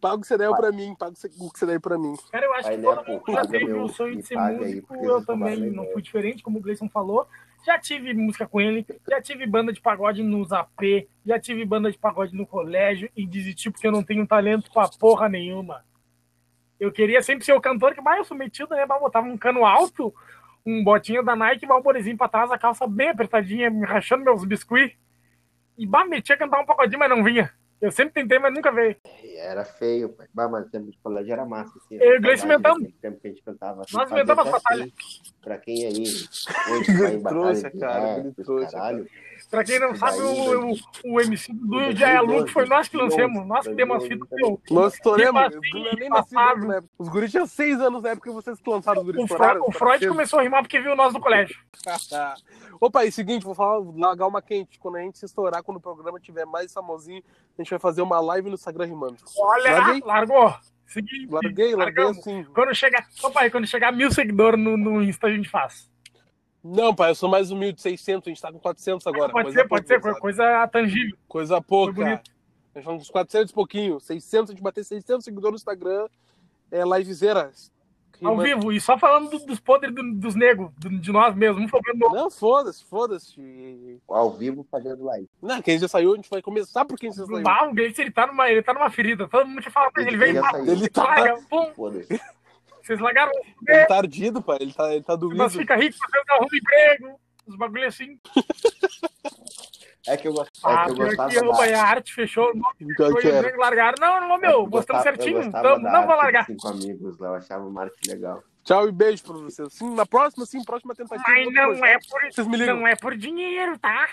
paga 0.00 0.14
o 0.14 0.20
que 0.20 0.26
você 0.26 0.38
deu 0.38 0.56
pra 0.56 0.72
mim, 0.72 0.94
paga 0.98 1.12
o 1.12 1.50
que 1.52 1.58
você 1.58 1.66
deu 1.66 1.80
pra 1.80 1.98
mim. 1.98 2.14
Cara, 2.32 2.46
eu 2.46 2.54
acho 2.54 2.68
Aí, 2.68 2.76
que 2.76 2.82
todo 2.82 3.04
mundo 3.06 3.22
já 3.28 3.34
paga 3.34 3.48
teve 3.48 3.64
meu- 3.66 3.82
o 3.82 3.88
sonho 3.90 4.10
me 4.16 4.22
de 4.22 4.26
ser 4.28 4.34
paga 4.36 4.50
aí, 4.52 4.58
músico. 4.58 4.96
eu 4.96 5.26
também 5.26 5.70
não 5.70 5.84
fui 5.92 6.00
diferente, 6.00 6.42
como 6.42 6.58
o 6.58 6.62
Gleison 6.62 6.88
falou. 6.88 7.28
Já 7.68 7.78
tive 7.78 8.14
música 8.14 8.48
com 8.48 8.62
ele, 8.62 8.86
já 9.06 9.20
tive 9.20 9.46
banda 9.46 9.70
de 9.74 9.78
pagode 9.78 10.22
nos 10.22 10.54
AP, 10.54 11.06
já 11.22 11.38
tive 11.38 11.66
banda 11.66 11.92
de 11.92 11.98
pagode 11.98 12.34
no 12.34 12.46
colégio 12.46 13.10
e 13.14 13.26
desisti 13.26 13.70
porque 13.70 13.86
eu 13.86 13.92
não 13.92 14.02
tenho 14.02 14.26
talento 14.26 14.72
pra 14.72 14.88
porra 14.88 15.28
nenhuma. 15.28 15.84
Eu 16.80 16.90
queria 16.90 17.20
sempre 17.20 17.44
ser 17.44 17.52
o 17.52 17.60
cantor 17.60 17.94
que 17.94 18.00
mais 18.00 18.20
eu 18.20 18.24
sou 18.24 18.34
metido, 18.34 18.74
né? 18.74 18.86
Mas 18.86 18.98
botava 18.98 19.26
um 19.26 19.36
cano 19.36 19.66
alto, 19.66 20.14
um 20.64 20.82
botinho 20.82 21.22
da 21.22 21.36
Nike, 21.36 21.66
um 21.66 21.68
valborezinho 21.68 22.16
pra 22.16 22.26
trás, 22.26 22.50
a 22.50 22.56
calça 22.56 22.86
bem 22.86 23.10
apertadinha, 23.10 23.68
me 23.68 23.84
rachando 23.84 24.24
meus 24.24 24.46
biscuits. 24.46 24.96
E 25.76 25.86
bah, 25.86 26.06
metia 26.06 26.38
cantar 26.38 26.62
um 26.62 26.64
pagodinho, 26.64 26.98
mas 26.98 27.10
não 27.10 27.22
vinha. 27.22 27.52
Eu 27.80 27.92
sempre 27.92 28.14
tentei, 28.14 28.38
mas 28.40 28.52
nunca 28.52 28.72
veio. 28.72 28.96
Era 29.36 29.64
feio, 29.64 30.08
pai. 30.08 30.26
Bah, 30.34 30.48
mas 30.48 30.66
o 30.66 30.70
tempo 30.70 30.90
de 30.90 30.98
colégio 30.98 31.32
era 31.32 31.46
massa. 31.46 31.72
Assim, 31.78 31.94
Eu 31.96 32.16
e 32.16 32.44
inventamos. 32.44 32.92
tempo 33.00 33.20
que 33.20 33.26
a 33.28 33.30
gente 33.30 33.42
cantava. 33.42 33.82
assim, 33.82 33.96
Nós 33.96 34.10
inventamos 34.10 34.46
as 34.46 34.50
batalhas. 34.52 34.88
assim, 34.88 35.32
Pra 35.40 35.58
quem 35.58 35.86
aí 35.86 35.92
hoje 36.02 36.26
Trouxa, 37.28 37.70
de 37.70 37.78
cara, 37.78 38.20
os 38.28 38.34
trouxa, 38.34 38.70
caralho. 38.72 39.08
Pra 39.50 39.64
quem 39.64 39.78
não 39.78 39.94
sabe, 39.94 40.18
o, 40.18 40.72
o, 40.72 40.76
o 41.04 41.20
MC 41.20 41.52
do 41.52 41.92
Já 41.92 42.08
é 42.10 42.20
Louco 42.20 42.48
foi 42.50 42.66
nós 42.66 42.88
que 42.88 42.96
lancemos. 42.96 43.46
Nós 43.46 43.66
que 43.66 43.74
demos 43.74 43.98
as 44.02 44.08
fitas. 44.08 44.28
meu. 44.32 44.60
Nós 44.70 44.94
estouramos. 44.94 45.54
Os 46.98 47.08
guris 47.08 47.30
tinham 47.30 47.46
seis 47.46 47.80
anos 47.80 48.02
na 48.02 48.10
época 48.10 48.28
que 48.28 48.34
vocês 48.34 48.58
lançaram 48.66 49.00
os 49.00 49.06
guris 49.06 49.22
O, 49.22 49.26
Fro- 49.26 49.36
estouraram. 49.36 49.62
o 49.66 49.72
Freud 49.72 49.98
cedo. 50.00 50.08
começou 50.10 50.38
a 50.38 50.42
rimar 50.42 50.62
porque 50.62 50.80
viu 50.80 50.94
nós 50.96 51.12
no 51.12 51.20
colégio. 51.20 51.56
Opa, 52.80 53.04
e 53.04 53.10
seguinte, 53.12 53.44
vou 53.44 53.54
falar, 53.54 53.80
largar 53.96 54.26
uma 54.26 54.40
quente. 54.40 54.78
Quando 54.78 54.96
a 54.96 55.00
gente 55.00 55.18
se 55.18 55.24
estourar, 55.26 55.62
quando 55.62 55.78
o 55.78 55.80
programa 55.80 56.20
tiver 56.20 56.44
mais 56.44 56.72
famosinho, 56.72 57.22
a 57.58 57.62
gente 57.62 57.70
vai 57.70 57.78
fazer 57.78 58.02
uma 58.02 58.20
live 58.20 58.48
no 58.48 58.54
Instagram 58.54 58.86
rimando. 58.86 59.16
Olha, 59.38 59.72
Larguei. 59.72 60.02
largou. 60.04 60.54
Seguinte, 60.86 61.28
Larguei, 61.30 61.74
larguei 61.74 61.76
largamos. 62.04 62.18
assim. 62.18 62.44
Quando 62.54 62.74
chegar, 62.74 63.06
opa, 63.22 63.40
aí, 63.40 63.50
quando 63.50 63.66
chegar 63.66 63.92
mil 63.92 64.10
seguidores 64.10 64.58
no, 64.58 64.76
no 64.76 65.02
Insta, 65.02 65.26
a 65.26 65.30
gente 65.30 65.48
faz. 65.48 65.90
Não, 66.76 66.94
pai, 66.94 67.10
eu 67.10 67.14
sou 67.14 67.28
mais 67.28 67.50
humilde, 67.50 67.80
600, 67.80 68.26
a 68.26 68.30
gente 68.30 68.42
tá 68.42 68.52
com 68.52 68.58
400 68.58 69.06
agora. 69.06 69.32
pode 69.32 69.44
coisa 69.44 69.60
ser, 69.60 69.68
pode 69.68 69.86
ser, 69.86 70.00
sabe? 70.02 70.20
coisa 70.20 70.68
tangível. 70.68 71.16
Coisa 71.26 71.60
pouca. 71.60 71.94
Foi 71.94 72.04
bonito. 72.04 72.30
A 72.74 72.78
gente 72.78 72.84
tá 72.86 72.90
com 72.92 72.96
uns 72.96 73.10
400 73.10 73.50
e 73.50 73.54
pouquinho. 73.54 74.00
600, 74.00 74.50
a 74.50 74.52
gente 74.54 74.62
bater 74.62 74.84
600 74.84 75.24
seguidores 75.24 75.52
no 75.52 75.56
Instagram, 75.56 76.06
é 76.70 76.82
livezeira. 76.84 77.50
Ao 78.20 78.32
Rimando. 78.36 78.42
vivo, 78.42 78.72
e 78.72 78.80
só 78.80 78.98
falando 78.98 79.30
do- 79.30 79.46
dos 79.46 79.60
podres 79.60 79.94
do- 79.94 80.12
dos 80.14 80.34
negros, 80.34 80.72
do- 80.76 80.90
de 80.98 81.12
nós 81.12 81.36
mesmos. 81.36 81.62
Um 81.72 82.10
Não, 82.12 82.28
foda-se, 82.28 82.84
foda-se. 82.84 84.00
Ao 84.08 84.32
vivo 84.32 84.66
fazendo 84.68 85.04
live. 85.04 85.28
Não, 85.40 85.62
quem 85.62 85.78
já 85.78 85.86
saiu, 85.86 86.14
a 86.14 86.16
gente 86.16 86.28
vai 86.28 86.42
começar 86.42 86.84
por 86.84 86.98
quem 86.98 87.12
já 87.12 87.24
saiu. 87.24 87.46
Ah, 87.46 87.68
o 87.68 87.72
Gleice, 87.72 88.00
ele 88.02 88.10
tá, 88.10 88.26
numa, 88.26 88.50
ele 88.50 88.60
tá 88.60 88.74
numa 88.74 88.90
ferida. 88.90 89.28
Todo 89.28 89.46
mundo 89.46 89.62
que 89.62 89.70
fala 89.70 89.92
pra 89.92 90.02
ele, 90.02 90.16
ele 90.16 90.24
Ele 90.30 90.40
pá, 90.40 90.50
saiu. 90.50 90.66
Ele 90.66 90.88
tá- 90.88 91.04
larga, 91.04 91.40
pum, 91.48 91.72
Foda-se. 91.76 92.20
Vocês 92.88 93.00
largaram, 93.00 93.32
Ele 93.66 93.86
tá 93.86 93.96
ardido, 93.96 94.42
pai. 94.42 94.58
Ele 94.60 94.72
tá, 94.72 94.92
ele 94.92 95.04
tá 95.04 95.14
doído. 95.16 95.36
nós 95.36 95.54
fica 95.54 95.76
rico, 95.76 95.96
vocês 95.96 96.24
arrumam 96.30 96.48
emprego, 96.52 97.20
os 97.46 97.56
bagulho 97.56 97.86
assim. 97.86 98.18
É 100.06 100.16
que 100.16 100.26
eu, 100.26 100.32
gost- 100.32 100.50
é 100.64 100.68
Ah, 100.72 100.84
que 100.86 100.90
eu 100.92 100.96
gostava 100.96 101.28
que 101.30 101.36
eu, 101.38 101.52
da- 101.52 101.80
a 101.80 101.84
arte 101.84 102.14
fechou, 102.14 102.50
não 102.54 102.94
Pior 102.96 103.12
foi 103.12 103.30
era. 103.30 103.56
largaram. 103.58 103.94
Não, 104.00 104.20
não, 104.26 104.34
é 104.36 104.38
meu, 104.38 104.50
eu 104.52 104.66
gostava- 104.66 105.02
certinho, 105.02 105.42
gostava 105.42 105.78
da 105.78 105.92
não 105.92 106.06
vou 106.06 106.16
largar. 106.16 106.46
Cinco 106.46 106.66
amigos 106.68 107.18
lá, 107.18 107.28
eu 107.28 107.34
achava 107.34 107.64
uma 107.66 107.82
arte 107.82 107.96
legal. 108.08 108.42
Tchau 108.64 108.88
e 108.88 108.92
beijo 108.92 109.22
pra 109.22 109.34
vocês. 109.34 109.72
Sim, 109.72 109.94
na 109.94 110.06
próxima, 110.06 110.44
sim, 110.46 110.62
próxima 110.64 110.94
tentativa. 110.94 111.24
Mas 111.28 111.52
não 111.52 111.84
é 111.84 111.98
por 111.98 112.20
Vocês 112.32 112.46
me 112.46 112.56
ligam. 112.56 112.76
não 112.76 112.86
é 112.86 112.96
por 112.96 113.16
dinheiro, 113.16 113.78
tá? 113.78 114.08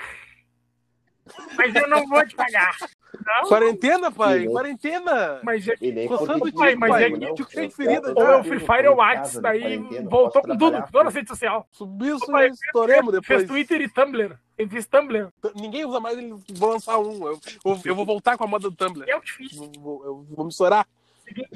Mas 1.58 1.74
eu 1.76 1.88
não 1.88 2.06
vou 2.08 2.26
te 2.28 2.36
pagar. 2.36 2.76
Não, 3.26 3.48
Quarentena, 3.48 4.12
pai, 4.12 4.40
né? 4.40 4.52
quarentena. 4.52 5.40
mas 5.42 5.68
é 5.68 5.76
Coçando 6.08 6.46
o 6.46 6.54
pai, 6.54 6.76
mas 6.76 6.96
é 7.02 7.10
que 7.12 7.26
eu- 7.42 7.50
cheio 7.50 7.68
de 7.70 7.76
ferida 7.76 8.14
ou 8.16 8.24
eu 8.24 8.40
o 8.40 8.44
Free 8.44 8.60
Fire 8.60 8.88
ou 8.88 8.96
o 8.98 9.04
em 9.04 9.16
casa, 9.16 9.20
Whats, 9.20 9.34
na 9.36 9.42
daí 9.42 9.78
voltou 10.04 10.42
com 10.42 10.58
tudo, 10.58 10.84
toda 10.92 11.10
a 11.10 11.12
rede 11.12 11.30
social. 11.30 11.68
Subiu, 11.72 12.20
Pai, 12.20 12.50
estouremos 12.50 13.14
depois. 13.14 13.26
Fez 13.28 13.48
Twitter 13.48 13.82
e 13.82 13.88
Tumblr. 13.90 14.38
Eu 14.58 14.70
fiz 14.70 14.86
Tumblr. 14.86 15.30
Ninguém 15.56 15.86
usa 15.86 16.00
mais, 16.00 16.18
ele 16.18 16.36
vou 16.56 16.70
lançar 16.70 16.98
um. 17.00 17.26
Eu, 17.28 17.40
eu, 17.66 17.80
eu 17.86 17.96
vou 17.96 18.06
voltar 18.06 18.38
com 18.38 18.44
a 18.44 18.48
moda 18.48 18.70
do 18.70 18.76
Tumblr. 18.76 19.06
Eu 19.08 19.22
que 19.22 19.32
fiz. 19.32 19.56
Eu 19.56 19.72
vou, 19.80 20.04
eu. 20.06 20.26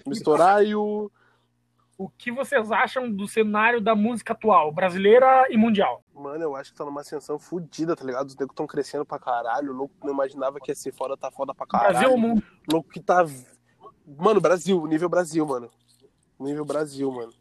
Me 0.08 0.14
estourar 0.14 0.66
e 0.66 0.76
o. 0.76 1.12
O 2.00 2.08
que 2.08 2.32
vocês 2.32 2.72
acham 2.72 3.12
do 3.12 3.28
cenário 3.28 3.82
da 3.82 3.94
música 3.94 4.32
atual, 4.32 4.72
brasileira 4.72 5.48
e 5.50 5.58
mundial? 5.58 6.02
Mano, 6.16 6.42
eu 6.42 6.56
acho 6.56 6.72
que 6.72 6.78
tá 6.78 6.86
numa 6.86 7.02
ascensão 7.02 7.38
fodida, 7.38 7.94
tá 7.94 8.06
ligado? 8.06 8.28
Os 8.28 8.38
negros 8.38 8.56
tão 8.56 8.66
crescendo 8.66 9.04
pra 9.04 9.20
caralho. 9.20 9.74
O 9.74 9.76
louco 9.76 9.94
não 10.02 10.14
imaginava 10.14 10.62
que 10.62 10.72
ia 10.72 10.76
ser 10.76 10.94
foda, 10.94 11.18
tá 11.18 11.30
foda 11.30 11.54
pra 11.54 11.68
caralho. 11.68 11.92
Brasil 11.92 12.12
ou 12.12 12.18
mundo? 12.18 12.42
Louco 12.72 12.90
que 12.90 13.02
tá. 13.02 13.26
Mano, 14.18 14.40
Brasil, 14.40 14.88
nível 14.88 15.10
Brasil, 15.10 15.46
mano. 15.46 15.70
Nível 16.40 16.64
Brasil, 16.64 17.12
mano. 17.12 17.34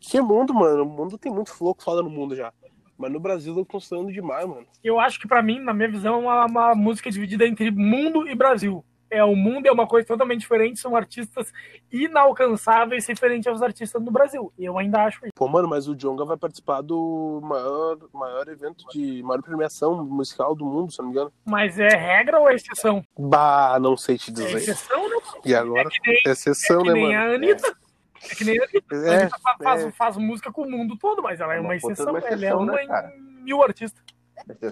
Que 0.00 0.20
mundo, 0.20 0.52
mano? 0.52 0.82
O 0.82 0.86
mundo 0.86 1.16
tem 1.16 1.30
muito 1.30 1.54
louco 1.60 1.80
foda 1.80 2.02
no 2.02 2.10
mundo 2.10 2.34
já. 2.34 2.52
Mas 2.98 3.12
no 3.12 3.20
Brasil 3.20 3.56
eu 3.56 3.64
tô 3.64 3.74
gostando 3.74 4.12
demais, 4.12 4.44
mano. 4.44 4.66
Eu 4.82 4.98
acho 4.98 5.20
que 5.20 5.28
pra 5.28 5.40
mim, 5.40 5.60
na 5.60 5.72
minha 5.72 5.88
visão, 5.88 6.16
é 6.16 6.18
uma, 6.18 6.46
uma 6.46 6.74
música 6.74 7.12
dividida 7.12 7.46
entre 7.46 7.70
mundo 7.70 8.28
e 8.28 8.34
Brasil. 8.34 8.84
É, 9.10 9.22
o 9.22 9.36
mundo 9.36 9.66
é 9.66 9.72
uma 9.72 9.86
coisa 9.86 10.06
totalmente 10.08 10.40
diferente, 10.40 10.80
são 10.80 10.96
artistas 10.96 11.52
inalcançáveis 11.92 13.06
referente 13.06 13.48
aos 13.48 13.62
artistas 13.62 14.02
no 14.02 14.10
Brasil. 14.10 14.52
E 14.58 14.64
eu 14.64 14.78
ainda 14.78 15.04
acho 15.04 15.18
isso. 15.24 15.32
Pô, 15.34 15.48
mano, 15.48 15.68
mas 15.68 15.86
o 15.88 15.94
Jonga 15.94 16.24
vai 16.24 16.36
participar 16.36 16.80
do 16.80 17.40
maior, 17.42 17.98
maior 18.12 18.48
evento 18.48 18.84
de 18.92 19.22
maior 19.22 19.42
premiação 19.42 20.04
musical 20.04 20.54
do 20.54 20.64
mundo, 20.64 20.90
se 20.92 20.98
não 20.98 21.06
me 21.06 21.12
engano. 21.12 21.32
Mas 21.44 21.78
é 21.78 21.88
regra 21.88 22.40
ou 22.40 22.48
é 22.50 22.54
exceção? 22.54 23.04
Bah, 23.18 23.78
não 23.80 23.96
sei 23.96 24.16
te 24.18 24.30
É 24.30 24.34
dizer. 24.34 24.56
exceção, 24.58 25.08
né? 25.08 25.16
E 25.44 25.54
agora? 25.54 25.88
É 25.88 26.08
nem, 26.10 26.22
Exceção, 26.26 26.82
que 26.82 26.88
né, 26.88 26.94
nem 26.94 27.02
mano? 27.14 27.18
a 27.18 27.34
Anitta. 27.34 27.76
É 28.30 28.34
que 28.34 28.44
nem 28.44 28.58
a 28.58 28.64
Anitta. 28.64 28.94
A 28.94 28.96
É, 28.96 29.20
Anitta 29.22 29.38
fa- 29.38 29.56
faz, 29.62 29.84
é. 29.84 29.90
faz 29.92 30.16
música 30.16 30.52
com 30.52 30.62
o 30.62 30.70
mundo 30.70 30.96
todo, 30.98 31.22
mas 31.22 31.40
ela 31.40 31.54
é 31.54 31.58
É 31.58 31.60
uma 31.60 31.68
uma 31.68 31.76
exceção. 31.76 32.06
uma 32.10 32.18
Ela 32.18 32.28
é 32.28 32.34
exceção, 32.34 32.62
uma 32.62 32.72
né, 32.72 32.84
em 33.16 33.42
mil 33.44 33.62
artistas. 33.62 34.02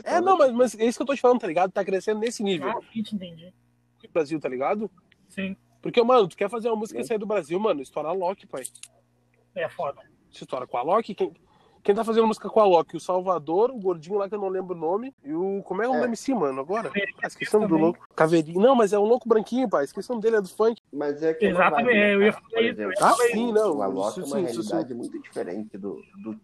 É, 0.05 0.21
não, 0.21 0.37
mas, 0.37 0.53
mas 0.53 0.75
é 0.79 0.85
isso 0.85 0.99
que 0.99 1.03
eu 1.03 1.07
tô 1.07 1.15
te 1.15 1.21
falando, 1.21 1.41
tá 1.41 1.47
ligado? 1.47 1.71
Tá 1.71 1.85
crescendo 1.85 2.19
nesse 2.21 2.43
nível. 2.43 2.69
Ah, 2.71 2.81
entendi. 2.95 3.53
Brasil, 4.13 4.41
tá 4.41 4.49
ligado? 4.49 4.91
Sim, 5.29 5.57
Porque, 5.81 6.03
mano, 6.03 6.29
tu 6.29 6.37
quer 6.37 6.49
fazer 6.51 6.69
uma 6.69 6.77
música 6.77 7.01
e 7.01 7.05
sair 7.05 7.19
do 7.19 7.27
Brasil, 7.27 7.59
mano, 7.59 7.81
estoura 7.83 8.09
a 8.09 8.13
Loki, 8.13 8.47
pai. 8.47 8.63
é 9.55 9.69
foda. 9.69 10.01
Se 10.31 10.45
estoura 10.45 10.67
com 10.67 10.77
a 10.79 10.83
Loki, 10.83 11.15
quem, 11.15 11.33
quem 11.83 11.95
tá 11.95 12.05
fazendo 12.05 12.27
música 12.27 12.49
com 12.49 12.61
a 12.61 12.65
Loki? 12.65 12.97
O 12.97 13.01
Salvador, 13.01 13.71
o 13.71 13.79
gordinho 13.79 14.17
lá 14.19 14.29
que 14.29 14.35
eu 14.35 14.41
não 14.41 14.49
lembro 14.49 14.77
o 14.77 14.79
nome, 14.79 15.15
e 15.25 15.33
o. 15.35 15.63
Como 15.65 15.83
é 15.83 15.89
o 15.89 15.93
nome 15.93 16.05
É. 16.05 16.07
MC, 16.07 16.33
mano, 16.35 16.61
agora? 16.61 16.85
Caveirinha 16.89 17.17
Ah, 17.23 17.27
esqueci 17.27 17.59
do 17.59 17.77
louco. 17.77 18.09
Caveirinho. 18.15 18.61
Não, 18.61 18.75
mas 18.75 18.93
é 18.93 18.99
um 18.99 19.05
louco 19.05 19.29
branquinho, 19.29 19.69
pai. 19.69 19.85
Esqueci 19.85 20.09
o 20.11 20.13
nome 20.15 20.23
dele, 20.23 20.37
é 20.37 20.41
do 20.41 20.49
funk. 20.49 20.81
Mas 20.93 21.23
é 21.23 21.35
que 21.35 21.47
Exatamente, 21.47 21.85
vibe, 21.87 21.99
né, 21.99 22.15
eu 22.15 22.23
ia 22.23 22.33
falar 22.33 22.63
isso, 22.63 23.05
Ah, 23.05 23.15
sim, 23.33 23.53
não. 23.53 23.77
O 23.79 23.83
Alok 23.83 24.21
é 24.21 24.25
uma 24.25 24.37
sim, 24.37 24.45
isso 24.45 24.63
sim. 24.63 24.71
realidade 24.71 24.95
muito 24.95 25.19
diferente 25.21 25.77
do, 25.77 26.01
do, 26.23 26.41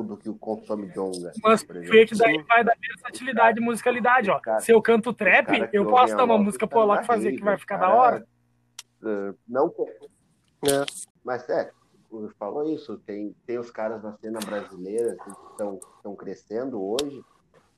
do, 0.00 0.16
que 0.16 0.28
o 0.28 0.34
consome 0.34 0.86
Jonga. 0.92 1.32
Mas 1.42 1.62
que 1.62 2.14
daí 2.16 2.42
vai 2.44 2.62
da 2.62 2.72
versatilidade 2.80 3.58
e 3.60 3.62
musicalidade, 3.62 4.30
ó. 4.30 4.38
Cara, 4.38 4.60
Se 4.60 4.72
eu 4.72 4.80
canto 4.80 5.12
trap, 5.12 5.68
eu 5.72 5.84
posso 5.86 6.16
dar 6.16 6.24
uma 6.24 6.38
música 6.38 6.66
tá 6.66 6.70
pro 6.70 6.80
Alok 6.80 7.00
na 7.00 7.04
fazer 7.04 7.32
que 7.32 7.42
vai 7.42 7.58
ficar 7.58 7.78
cara, 7.78 7.92
da 7.92 7.98
hora. 7.98 8.26
eh, 9.04 9.34
não, 9.48 9.74
É. 10.64 10.84
mas 11.24 11.48
é, 11.48 11.70
o 12.10 12.28
falou 12.38 12.72
isso, 12.72 12.98
tem, 12.98 13.34
tem 13.44 13.58
os 13.58 13.70
caras 13.70 14.02
na 14.02 14.12
cena 14.18 14.38
brasileira 14.38 15.16
assim, 15.20 15.32
que 15.34 15.50
estão 15.50 15.80
estão 15.96 16.14
crescendo 16.14 16.80
hoje. 16.82 17.22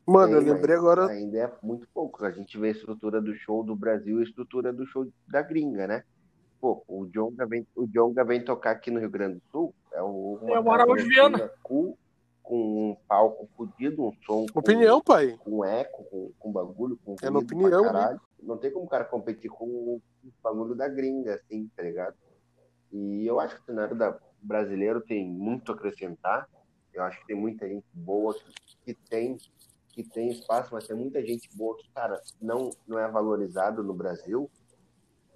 Mano, 0.06 0.34
eu 0.34 0.40
lembrei 0.40 0.76
agora. 0.76 1.06
Ainda 1.06 1.38
é 1.38 1.52
muito 1.62 1.88
poucos. 1.94 2.22
A 2.22 2.30
gente 2.30 2.58
vê 2.58 2.68
a 2.68 2.72
estrutura 2.72 3.22
do 3.22 3.34
show 3.34 3.62
do 3.64 3.74
Brasil 3.74 4.18
e 4.18 4.20
a 4.22 4.26
estrutura 4.26 4.72
do 4.72 4.86
show 4.86 5.06
da 5.26 5.40
gringa, 5.40 5.86
né? 5.86 6.04
Pô, 6.60 6.84
o 6.86 7.06
Jonga 7.06 7.46
vem, 7.46 7.66
o 7.74 7.86
Jonga 7.86 8.24
vem 8.24 8.44
tocar 8.44 8.72
aqui 8.72 8.90
no 8.90 9.00
Rio 9.00 9.10
Grande 9.10 9.36
do 9.36 9.42
Sul. 9.50 9.74
É 9.92 10.02
o 10.02 10.38
É 10.46 10.60
o 10.60 10.70
Araújo 10.70 11.06
Viana. 11.06 11.50
Com 12.44 12.90
um 12.90 12.96
palco 13.08 13.48
fodido, 13.56 14.04
um 14.04 14.12
som 14.24 14.46
com, 14.52 14.60
Opinião, 14.60 15.00
pai. 15.00 15.36
com 15.42 15.64
eco, 15.64 16.04
com, 16.04 16.30
com 16.38 16.52
bagulho, 16.52 16.96
com 17.04 17.16
É 17.20 17.30
na 17.30 17.40
opinião, 17.40 17.82
pra 17.82 17.92
caralho. 17.92 18.20
Não 18.40 18.58
tem 18.58 18.70
como 18.70 18.84
o 18.84 18.88
cara 18.88 19.04
competir 19.04 19.50
com 19.50 19.64
o 19.64 20.02
bagulho 20.42 20.76
da 20.76 20.86
gringa, 20.86 21.34
assim, 21.34 21.68
tá 21.74 21.82
ligado? 21.82 22.14
E 22.92 23.26
eu 23.26 23.40
acho 23.40 23.56
que 23.56 23.62
o 23.62 23.64
cenário 23.64 23.96
da, 23.96 24.16
brasileiro 24.44 25.00
tem 25.00 25.26
muito 25.26 25.72
a 25.72 25.74
acrescentar. 25.74 26.48
Eu 26.92 27.02
acho 27.02 27.18
que 27.20 27.26
tem 27.26 27.36
muita 27.36 27.66
gente 27.66 27.86
boa 27.92 28.34
que, 28.34 28.44
que 28.84 28.94
tem 29.08 29.36
que 29.88 30.02
tem 30.02 30.28
espaço, 30.28 30.70
mas 30.72 30.88
tem 30.88 30.96
muita 30.96 31.24
gente 31.24 31.48
boa 31.56 31.76
que, 31.76 31.88
cara, 31.92 32.20
não, 32.42 32.68
não 32.84 32.98
é 32.98 33.08
valorizado 33.08 33.80
no 33.80 33.94
Brasil. 33.94 34.50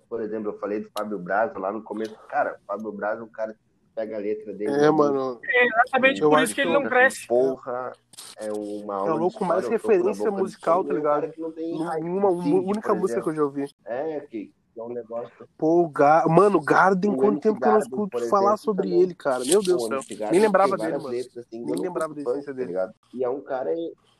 Por 0.08 0.20
exemplo, 0.20 0.50
eu 0.50 0.58
falei 0.58 0.80
do 0.80 0.90
Fábio 0.90 1.16
Braza 1.16 1.56
lá 1.60 1.70
no 1.70 1.80
começo. 1.80 2.18
Cara, 2.28 2.58
o 2.60 2.66
Fábio 2.66 2.90
Braza 2.90 3.20
é 3.20 3.24
um 3.24 3.28
cara 3.28 3.54
que 3.54 3.60
pega 3.98 4.16
a 4.16 4.20
letra 4.20 4.52
dele. 4.52 4.70
É, 4.70 4.90
mano. 4.90 5.40
É 5.44 5.66
exatamente 5.66 6.22
Eu 6.22 6.30
por 6.30 6.36
acho 6.36 6.44
isso 6.44 6.54
que 6.54 6.60
ele 6.60 6.72
não 6.72 6.84
cresce. 6.84 7.26
Porra, 7.26 7.92
é 8.38 8.52
uma 8.52 8.94
aula 8.94 9.10
É 9.10 9.14
o 9.14 9.16
louco 9.16 9.44
mais 9.44 9.66
referência 9.66 10.30
musical, 10.30 10.84
tá 10.84 10.92
é 10.92 10.96
ligado? 10.96 11.32
que 11.32 11.40
não 11.40 11.50
tem 11.50 11.82
raiz, 11.82 12.04
Uma, 12.04 12.30
uma 12.30 12.42
Sting, 12.42 12.58
única 12.60 12.94
música 12.94 13.20
que 13.20 13.28
eu 13.28 13.34
já 13.34 13.42
ouvi. 13.42 13.64
É, 13.84 14.20
que 14.20 14.52
é 14.80 14.84
um 14.84 14.88
negócio. 14.92 15.48
Pô, 15.56 15.82
o 15.82 15.88
Gar... 15.88 16.28
mano, 16.28 16.60
Garden, 16.60 17.12
O 17.12 17.16
quanto 17.16 17.40
tempo 17.40 17.60
que 17.60 17.66
eu 17.66 17.72
não 17.72 17.78
escuto 17.78 18.18
falar 18.28 18.54
exemplo, 18.54 18.58
sobre 18.58 18.88
também. 18.88 19.00
ele, 19.02 19.14
cara. 19.14 19.44
Meu 19.44 19.62
Deus 19.62 19.82
do 19.82 19.88
céu. 19.88 20.00
Garden 20.18 20.30
Nem 20.32 20.40
lembrava 20.40 20.76
dele, 20.76 20.92
mano. 20.98 21.08
letras, 21.08 21.46
assim, 21.46 21.64
Nem 21.64 21.74
lembrava 21.80 22.14
da 22.14 22.20
existência 22.20 22.52
tá 22.52 22.56
dele. 22.56 22.66
ligado? 22.68 22.94
E 23.14 23.24
é 23.24 23.28
um 23.28 23.40
cara. 23.40 23.70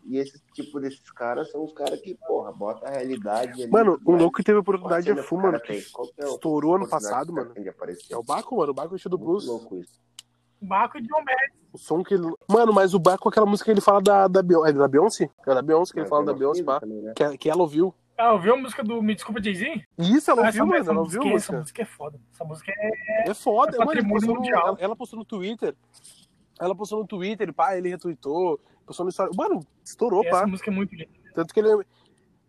E 0.04 0.16
esse 0.16 0.40
tipo 0.54 0.80
desses 0.80 1.10
caras 1.10 1.50
são 1.50 1.64
os 1.64 1.72
caras 1.72 2.00
que, 2.00 2.14
porra, 2.26 2.50
bota 2.52 2.86
a 2.86 2.90
realidade 2.90 3.62
ali. 3.62 3.70
Mano, 3.70 3.98
tudo 3.98 4.10
um 4.12 4.16
louco 4.16 4.36
que 4.38 4.42
teve 4.44 4.56
a 4.56 4.60
oportunidade 4.60 5.06
é 5.10 5.12
cena 5.12 5.22
que 5.22 5.28
Fu, 5.28 5.36
o 5.36 5.40
mano, 5.42 5.60
que 5.60 5.72
é 5.72 5.76
estourou 6.24 6.76
ano 6.76 6.88
passado, 6.88 7.32
mano. 7.32 7.52
de? 7.54 8.12
É 8.12 8.16
o 8.16 8.22
Baco, 8.22 8.56
mano. 8.56 8.70
O 8.70 8.74
Baco 8.74 8.94
é 8.94 9.10
do 9.10 9.18
blues. 9.18 9.46
louco 9.46 9.76
isso. 9.76 10.00
Baco 10.62 10.98
e 10.98 11.02
John 11.02 11.22
Mayer. 11.24 11.52
O 11.72 11.78
som 11.78 12.02
que 12.02 12.14
ele. 12.14 12.32
Mano, 12.48 12.72
mas 12.72 12.94
o 12.94 12.98
Baco, 12.98 13.28
aquela 13.28 13.44
música 13.46 13.66
que 13.66 13.72
ele 13.72 13.80
fala 13.80 14.00
da, 14.00 14.26
da, 14.28 14.42
Beyon- 14.42 14.66
é 14.66 14.72
da 14.72 14.88
Beyoncé? 14.88 15.28
É 15.46 15.54
da 15.54 15.60
Beyoncé 15.62 15.92
que 15.92 16.00
ele 16.00 16.08
fala 16.08 16.22
é 16.22 16.26
da 16.26 16.32
Beyoncé, 16.32 16.62
pá. 16.62 16.80
também, 16.80 17.02
né? 17.02 17.12
Que, 17.14 17.36
que 17.36 17.50
ela 17.50 17.60
ouviu. 17.60 17.94
Ah, 18.18 18.32
ouviu 18.32 18.54
a 18.54 18.56
música 18.56 18.82
do 18.82 19.00
Me 19.00 19.14
Desculpa 19.14 19.40
Jay-Z? 19.40 19.84
Isso 19.96 20.30
ela 20.30 20.42
Ah, 20.42 20.46
ouviu, 20.46 20.48
essa, 20.48 20.64
mano. 20.66 20.80
essa 20.80 20.90
Ela 20.90 21.00
ouviu 21.00 21.22
a 21.22 21.24
música, 21.24 21.36
essa 21.52 21.60
música. 21.60 21.82
é 21.82 21.84
foda. 21.84 22.20
Essa 22.34 22.44
música 22.44 22.72
é. 22.76 23.30
É 23.30 23.34
foda, 23.34 23.76
É 23.76 23.78
mano. 23.78 23.90
Patrimônio 23.92 24.14
postou 24.20 24.34
no, 24.34 24.40
mundial. 24.40 24.68
ela, 24.68 24.76
ela 24.80 24.96
postou 24.96 25.18
no 25.20 25.24
Twitter. 25.24 25.76
Ela 26.60 26.74
postou 26.74 26.98
no 26.98 27.06
Twitter, 27.06 27.52
pá, 27.52 27.76
ele 27.76 27.88
retweetou. 27.90 28.60
Postou 28.84 29.04
no 29.04 29.10
história. 29.10 29.30
Mano, 29.36 29.60
estourou, 29.84 30.24
essa 30.24 30.40
pá. 30.40 30.46
música 30.48 30.68
é 30.70 30.74
muito 30.74 30.94
linda. 30.96 31.10
Tanto 31.32 31.54
que 31.54 31.60
ele, 31.60 31.70
é- 31.70 31.84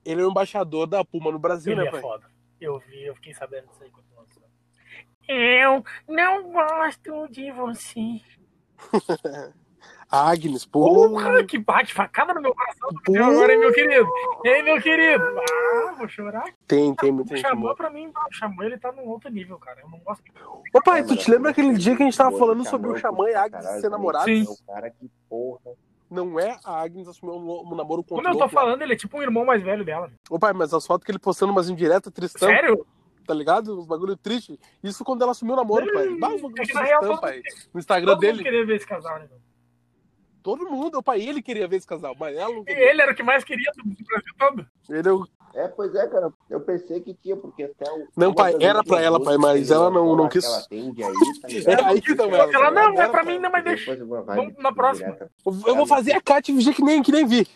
ele 0.03 0.21
é 0.21 0.25
o 0.25 0.31
embaixador 0.31 0.87
da 0.87 1.05
Puma 1.05 1.31
no 1.31 1.37
Brasil, 1.37 1.73
Ele 1.73 1.81
né, 1.83 1.87
é 1.87 1.91
pai? 1.91 2.01
foda. 2.01 2.25
Eu 2.59 2.79
vi, 2.79 3.03
eu 3.05 3.13
fiquei 3.15 3.33
sabendo 3.35 3.67
disso 3.67 3.83
aí 3.83 3.91
quando 3.91 4.05
lançou. 4.17 4.43
Eu 5.27 5.83
não 6.07 6.51
gosto 6.51 7.27
de 7.29 7.51
você. 7.51 8.19
Agnes, 10.11 10.65
pô. 10.65 10.83
Porra, 11.09 11.43
que 11.43 11.57
bate 11.59 11.93
facada 11.93 12.33
no 12.33 12.41
meu 12.41 12.53
coração. 12.55 12.89
Pô. 13.05 13.15
Agora, 13.23 13.53
hein, 13.53 13.59
meu 13.59 13.71
querido? 13.71 14.09
Ei, 14.43 14.63
meu 14.63 14.81
querido? 14.81 15.23
Ah, 15.23 15.93
vou 15.97 16.07
chorar. 16.09 16.45
Tem, 16.67 16.95
tem 16.95 17.11
muita 17.11 17.33
O 17.33 17.37
gente 17.37 17.45
Xamã, 17.47 17.61
boa. 17.61 17.75
pra 17.75 17.89
mim, 17.89 18.07
o 18.07 18.33
Xamã, 18.33 18.65
ele 18.65 18.77
tá 18.79 18.91
num 18.91 19.07
outro 19.07 19.29
nível, 19.29 19.57
cara. 19.59 19.81
Eu 19.81 19.89
não 19.89 19.99
gosto. 19.99 20.23
Ô, 20.73 20.81
pai, 20.81 21.03
tu 21.03 21.15
te 21.15 21.29
lembra 21.29 21.51
aquele 21.51 21.73
dia 21.77 21.95
que 21.95 22.01
a 22.01 22.05
gente 22.05 22.17
tava 22.17 22.35
falando 22.37 22.65
sobre 22.67 22.89
o 22.89 22.97
Xamã 22.97 23.29
e 23.29 23.35
a 23.35 23.43
Agnes 23.43 23.63
caralho 23.63 23.81
ser 23.81 23.89
namorados? 23.89 24.25
Sim. 24.33 24.45
É 24.47 24.49
um 24.49 24.73
cara 24.75 24.89
que, 24.89 25.09
porra. 25.29 25.59
Não 26.09 26.39
é 26.39 26.57
a 26.65 26.81
Agnes 26.81 27.07
assumiu 27.07 27.35
um 27.35 27.75
namoro 27.75 28.03
com 28.03 28.15
outro 28.15 28.31
eu 28.31 28.35
tô 28.37 28.49
falando, 28.49 28.81
ele 28.81 28.93
é 28.93 28.95
tipo 28.95 29.15
um 29.19 29.21
irmão 29.21 29.45
mais 29.45 29.61
velho 29.61 29.85
dela. 29.85 30.09
Ô, 30.27 30.39
pai, 30.39 30.53
mas 30.53 30.73
as 30.73 30.87
fotos 30.87 31.05
que 31.05 31.11
ele 31.11 31.19
postando 31.19 31.51
umas 31.51 31.69
indiretas, 31.69 32.11
tristão, 32.11 32.49
Sério? 32.49 32.83
tá 33.27 33.33
ligado? 33.35 33.77
Uns 33.79 33.85
bagulho 33.85 34.17
triste. 34.17 34.59
Isso 34.83 35.05
quando 35.05 35.21
ela 35.21 35.33
assumiu 35.33 35.53
o 35.53 35.57
namoro, 35.57 35.85
pai. 35.93 36.09
Bah, 36.19 36.29
uns 36.29 36.41
bagulho 36.41 36.63
É 36.63 36.65
que 36.65 36.73
na 36.73 36.81
real, 36.81 36.99
tristão, 37.01 37.15
todo- 37.19 37.21
pai. 37.29 37.41
No 37.71 37.79
Instagram 37.79 38.11
Todo 38.13 38.19
dele, 38.21 38.41
queria 38.43 38.65
ver 38.65 38.77
esse 38.77 38.87
casal, 38.87 39.19
né? 39.19 39.27
meu? 39.29 39.37
Todo 40.43 40.69
mundo, 40.69 40.97
ô, 40.99 41.03
pai, 41.03 41.21
ele 41.21 41.41
queria 41.41 41.67
ver 41.67 41.77
esse 41.77 41.87
casal, 41.87 42.15
mas 42.19 42.35
ela 42.35 42.53
não 42.53 42.63
queria. 42.63 42.91
ele 42.91 43.01
era 43.01 43.11
o 43.11 43.15
que 43.15 43.23
mais 43.23 43.43
queria 43.43 43.71
do 43.77 43.83
Brasil 43.83 44.33
todo. 44.37 44.65
Ele 44.89 45.07
é 45.07 45.11
o 45.11 45.27
É, 45.55 45.67
pois 45.67 45.93
é, 45.95 46.07
cara. 46.07 46.31
Eu 46.49 46.61
pensei 46.61 47.01
que 47.01 47.13
tinha, 47.13 47.35
porque 47.35 47.63
até 47.63 47.89
o. 47.91 48.07
Não, 48.15 48.33
pai, 48.33 48.55
era 48.59 48.83
pra 48.83 49.01
ela, 49.01 49.21
pai, 49.21 49.35
mas 49.37 49.71
ela 49.71 49.89
não- 49.89 50.15
não 50.15 50.29
quis. 50.29 50.45
Ela 50.45 50.59
atende 50.59 51.03
aí, 51.03 51.11
tá 51.41 51.47
ligado? 51.47 51.69
Era 51.79 51.87
aí 51.89 52.01
que 52.01 52.13
não 52.15 52.25
era. 52.33 52.51
Ela, 52.53 52.71
não, 52.71 53.01
é 53.01 53.07
pra 53.09 53.23
mim, 53.23 53.39
não, 53.39 53.49
mas 53.49 53.63
deixa. 53.63 53.95
Vamos 53.95 54.53
na 54.57 54.71
próxima. 54.71 55.07
direta. 55.07 55.31
Eu 55.45 55.75
vou 55.75 55.87
fazer 55.87 56.13
a 56.13 56.21
Kat 56.21 56.45
fingir 56.51 56.75
que 56.75 56.83
nem, 56.83 57.01
que 57.01 57.11
nem 57.11 57.25
vi. 57.25 57.47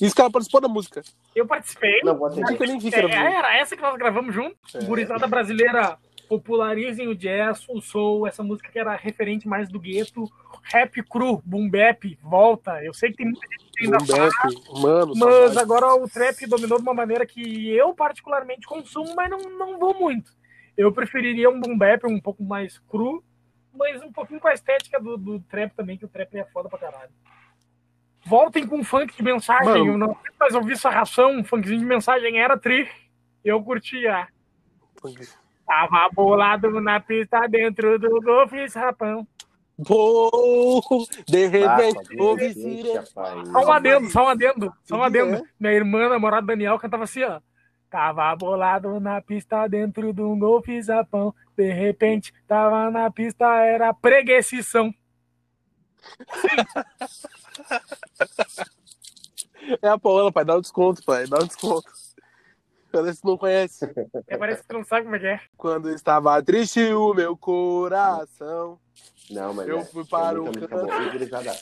Isso 0.00 0.14
que 0.14 0.20
ela 0.20 0.30
participou 0.30 0.60
da 0.60 0.68
música. 0.68 1.02
Eu 1.34 1.46
participei. 1.46 2.00
Não, 2.04 2.16
vou 2.16 2.28
Fingir 2.28 2.44
atender. 2.44 2.56
que 2.58 2.62
eu 2.64 2.68
nem 2.68 2.78
vi 2.78 2.90
que 2.90 2.96
É, 2.96 3.34
era 3.34 3.56
essa 3.58 3.74
que 3.76 3.82
nós 3.82 3.96
gravamos 3.96 4.34
junto. 4.34 4.56
É. 4.74 4.84
Gurizada 4.84 5.26
brasileira, 5.26 5.98
popularizem 6.30 7.08
o 7.08 7.14
jazz, 7.14 7.66
o 7.68 7.80
soul, 7.80 8.24
essa 8.24 8.40
música 8.40 8.70
que 8.70 8.78
era 8.78 8.94
referente 8.94 9.48
mais 9.48 9.68
do 9.68 9.80
gueto. 9.80 10.30
Rap 10.62 11.02
cru, 11.02 11.42
boom 11.44 11.68
bap, 11.68 12.16
volta. 12.22 12.80
Eu 12.84 12.94
sei 12.94 13.10
que 13.10 13.16
tem 13.16 13.26
muita 13.26 13.44
gente 13.50 13.70
que 13.72 13.84
ainda 13.84 13.98
Boom 13.98 14.06
fala, 14.06 14.80
mano, 14.80 15.14
mas 15.16 15.56
agora 15.56 15.92
o 15.96 16.08
trap 16.08 16.46
dominou 16.46 16.78
de 16.78 16.84
uma 16.84 16.94
maneira 16.94 17.26
que 17.26 17.68
eu 17.70 17.92
particularmente 17.92 18.64
consumo, 18.64 19.12
mas 19.16 19.28
não, 19.28 19.38
não 19.58 19.76
vou 19.76 19.98
muito. 19.98 20.30
Eu 20.76 20.92
preferiria 20.92 21.50
um 21.50 21.60
boom 21.60 21.76
bap 21.76 22.06
um 22.06 22.20
pouco 22.20 22.44
mais 22.44 22.78
cru, 22.78 23.24
mas 23.74 24.00
um 24.00 24.12
pouquinho 24.12 24.38
com 24.38 24.46
a 24.46 24.54
estética 24.54 25.00
do, 25.00 25.16
do 25.16 25.40
trap 25.40 25.74
também, 25.74 25.98
que 25.98 26.04
o 26.04 26.08
trap 26.08 26.32
é 26.38 26.44
foda 26.44 26.68
pra 26.68 26.78
caralho. 26.78 27.10
Voltem 28.24 28.64
com 28.64 28.84
funk 28.84 29.16
de 29.16 29.22
mensagem. 29.24 29.66
Mano. 29.66 29.86
Eu 29.86 29.98
não 29.98 30.14
sei 30.14 30.32
mais 30.38 30.54
ouvir 30.54 30.74
essa 30.74 30.90
ração, 30.90 31.32
um 31.32 31.44
funkzinho 31.44 31.80
de 31.80 31.86
mensagem 31.86 32.38
era 32.38 32.56
tri. 32.56 32.88
Eu 33.44 33.60
curtia. 33.64 34.28
Tava 35.70 36.10
bolado 36.12 36.80
na 36.80 36.98
pista 36.98 37.46
dentro 37.46 37.96
do 37.96 38.20
golfe 38.20 38.66
rapão. 38.74 39.24
Pô, 39.86 41.06
de 41.28 41.46
repente, 41.46 42.92
rapaz. 42.92 43.48
Só 43.48 43.64
um 43.64 43.72
adendo, 43.72 44.10
só 44.10 44.24
um 44.24 44.28
adendo, 44.28 44.72
só 44.82 44.96
um 44.96 45.02
adendo. 45.04 45.36
é? 45.36 45.42
Minha 45.60 45.72
irmã, 45.72 46.08
namorada 46.08 46.48
Daniel, 46.48 46.76
cantava 46.76 47.04
assim, 47.04 47.22
ó. 47.22 47.40
Tava 47.88 48.34
bolado 48.34 48.98
na 48.98 49.22
pista 49.22 49.68
dentro 49.68 50.12
de 50.12 50.20
um 50.20 50.36
golfe 50.36 50.82
zapão. 50.82 51.32
De 51.56 51.70
repente, 51.70 52.34
tava 52.48 52.90
na 52.90 53.08
pista, 53.08 53.46
era 53.64 53.94
preguiçição. 53.94 54.92
É 59.82 59.88
a 59.88 59.98
Paola, 59.98 60.32
pai, 60.32 60.44
dá 60.44 60.56
um 60.56 60.60
desconto, 60.60 61.02
pai, 61.04 61.26
dá 61.26 61.38
um 61.38 61.46
desconto. 61.46 61.88
Quando 62.90 63.12
você 63.12 63.20
não 63.24 63.38
conhece. 63.38 63.92
É, 64.26 64.36
parece 64.36 64.62
que 64.62 64.68
tu 64.68 64.74
não 64.74 64.84
sabe 64.84 65.04
como 65.04 65.16
é 65.16 65.18
que 65.18 65.26
é. 65.26 65.40
Quando 65.56 65.90
estava 65.90 66.42
triste 66.42 66.92
o 66.92 67.14
meu 67.14 67.36
coração. 67.36 68.78
Não, 69.30 69.54
mas 69.54 69.68
Eu 69.68 69.78
é, 69.78 69.84
fui 69.84 70.02
é 70.02 70.06
para 70.06 70.42
o 70.42 70.44
canto. 70.46 70.66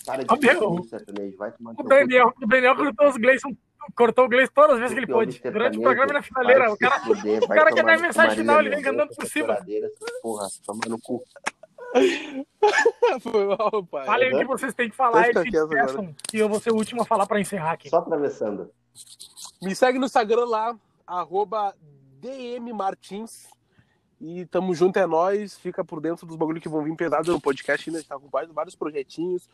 para 0.07 0.25
de 0.25 0.89
sertanejo, 0.89 1.37
vai 1.37 1.53
tomar 1.53 1.75
O. 1.79 1.83
Daniel, 1.83 2.33
o 2.43 2.47
Daniel 2.47 2.77
cortou 2.77 3.09
os 3.09 3.17
Gleison, 3.17 3.57
cortou 3.95 4.25
o 4.25 4.29
Gleison 4.29 4.53
todas 4.55 4.73
as 4.73 4.79
vezes 4.81 4.95
que 4.95 5.01
ele 5.01 5.13
pôde. 5.13 5.41
Durante 5.43 5.79
o 5.79 5.83
programa 5.83 6.11
e 6.11 6.15
na 6.15 6.23
finaleira. 6.23 6.61
vai 6.61 6.73
O 6.73 6.79
cara, 6.79 7.01
fuder, 7.01 7.45
o 7.45 7.49
cara 7.49 7.73
quer 7.73 7.85
dar 7.85 7.99
mensagem 7.99 8.37
final, 8.37 8.61
ele 8.61 8.71
vem 8.71 8.83
cantando 8.83 9.03
Mendonça, 9.03 9.21
por 9.21 9.27
cima. 9.29 9.59
Porra, 10.23 10.49
toma 10.65 10.81
no 10.89 10.99
cu. 10.99 11.23
Foi 13.21 13.47
mal, 13.47 13.87
pai. 13.91 14.33
O 14.33 14.39
que 14.39 14.45
vocês 14.45 14.75
têm 14.75 14.89
que 14.91 14.97
falar 14.97 15.29
e 15.29 15.33
despeçam. 15.33 16.15
E 16.33 16.39
eu 16.39 16.49
vou 16.49 16.61
ser 16.61 16.71
o 16.71 16.77
último 16.77 17.03
a 17.03 17.05
falar 17.05 17.27
pra 17.27 17.41
encerrar 17.41 17.73
aqui. 17.73 17.91
Só 17.91 17.99
atravessando. 17.99 18.71
Me 19.63 19.75
segue 19.75 19.99
no 19.99 20.07
Instagram 20.07 20.45
lá, 20.47 20.77
arroba 21.09 21.75
dmmartins. 22.21 23.49
E 24.21 24.45
tamo 24.47 24.75
junto, 24.75 24.99
é 24.99 25.07
nóis. 25.07 25.57
Fica 25.57 25.85
por 25.85 26.01
dentro 26.01 26.27
dos 26.27 26.37
bagulhos 26.37 26.63
que 26.63 26.69
vão 26.69 26.83
vir 26.83 26.95
pesado 26.97 27.33
no 27.33 27.41
podcast 27.41 27.89
ainda. 27.89 27.99
A 27.99 28.01
gente 28.01 28.09
tá 28.09 28.19
com 28.19 28.29
vários, 28.29 28.53
vários 28.53 28.77
projetinhos, 28.77 29.49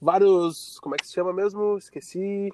vários. 0.00 0.78
Como 0.80 0.94
é 0.94 0.98
que 0.98 1.06
se 1.06 1.12
chama 1.12 1.32
mesmo? 1.32 1.76
Esqueci. 1.78 2.50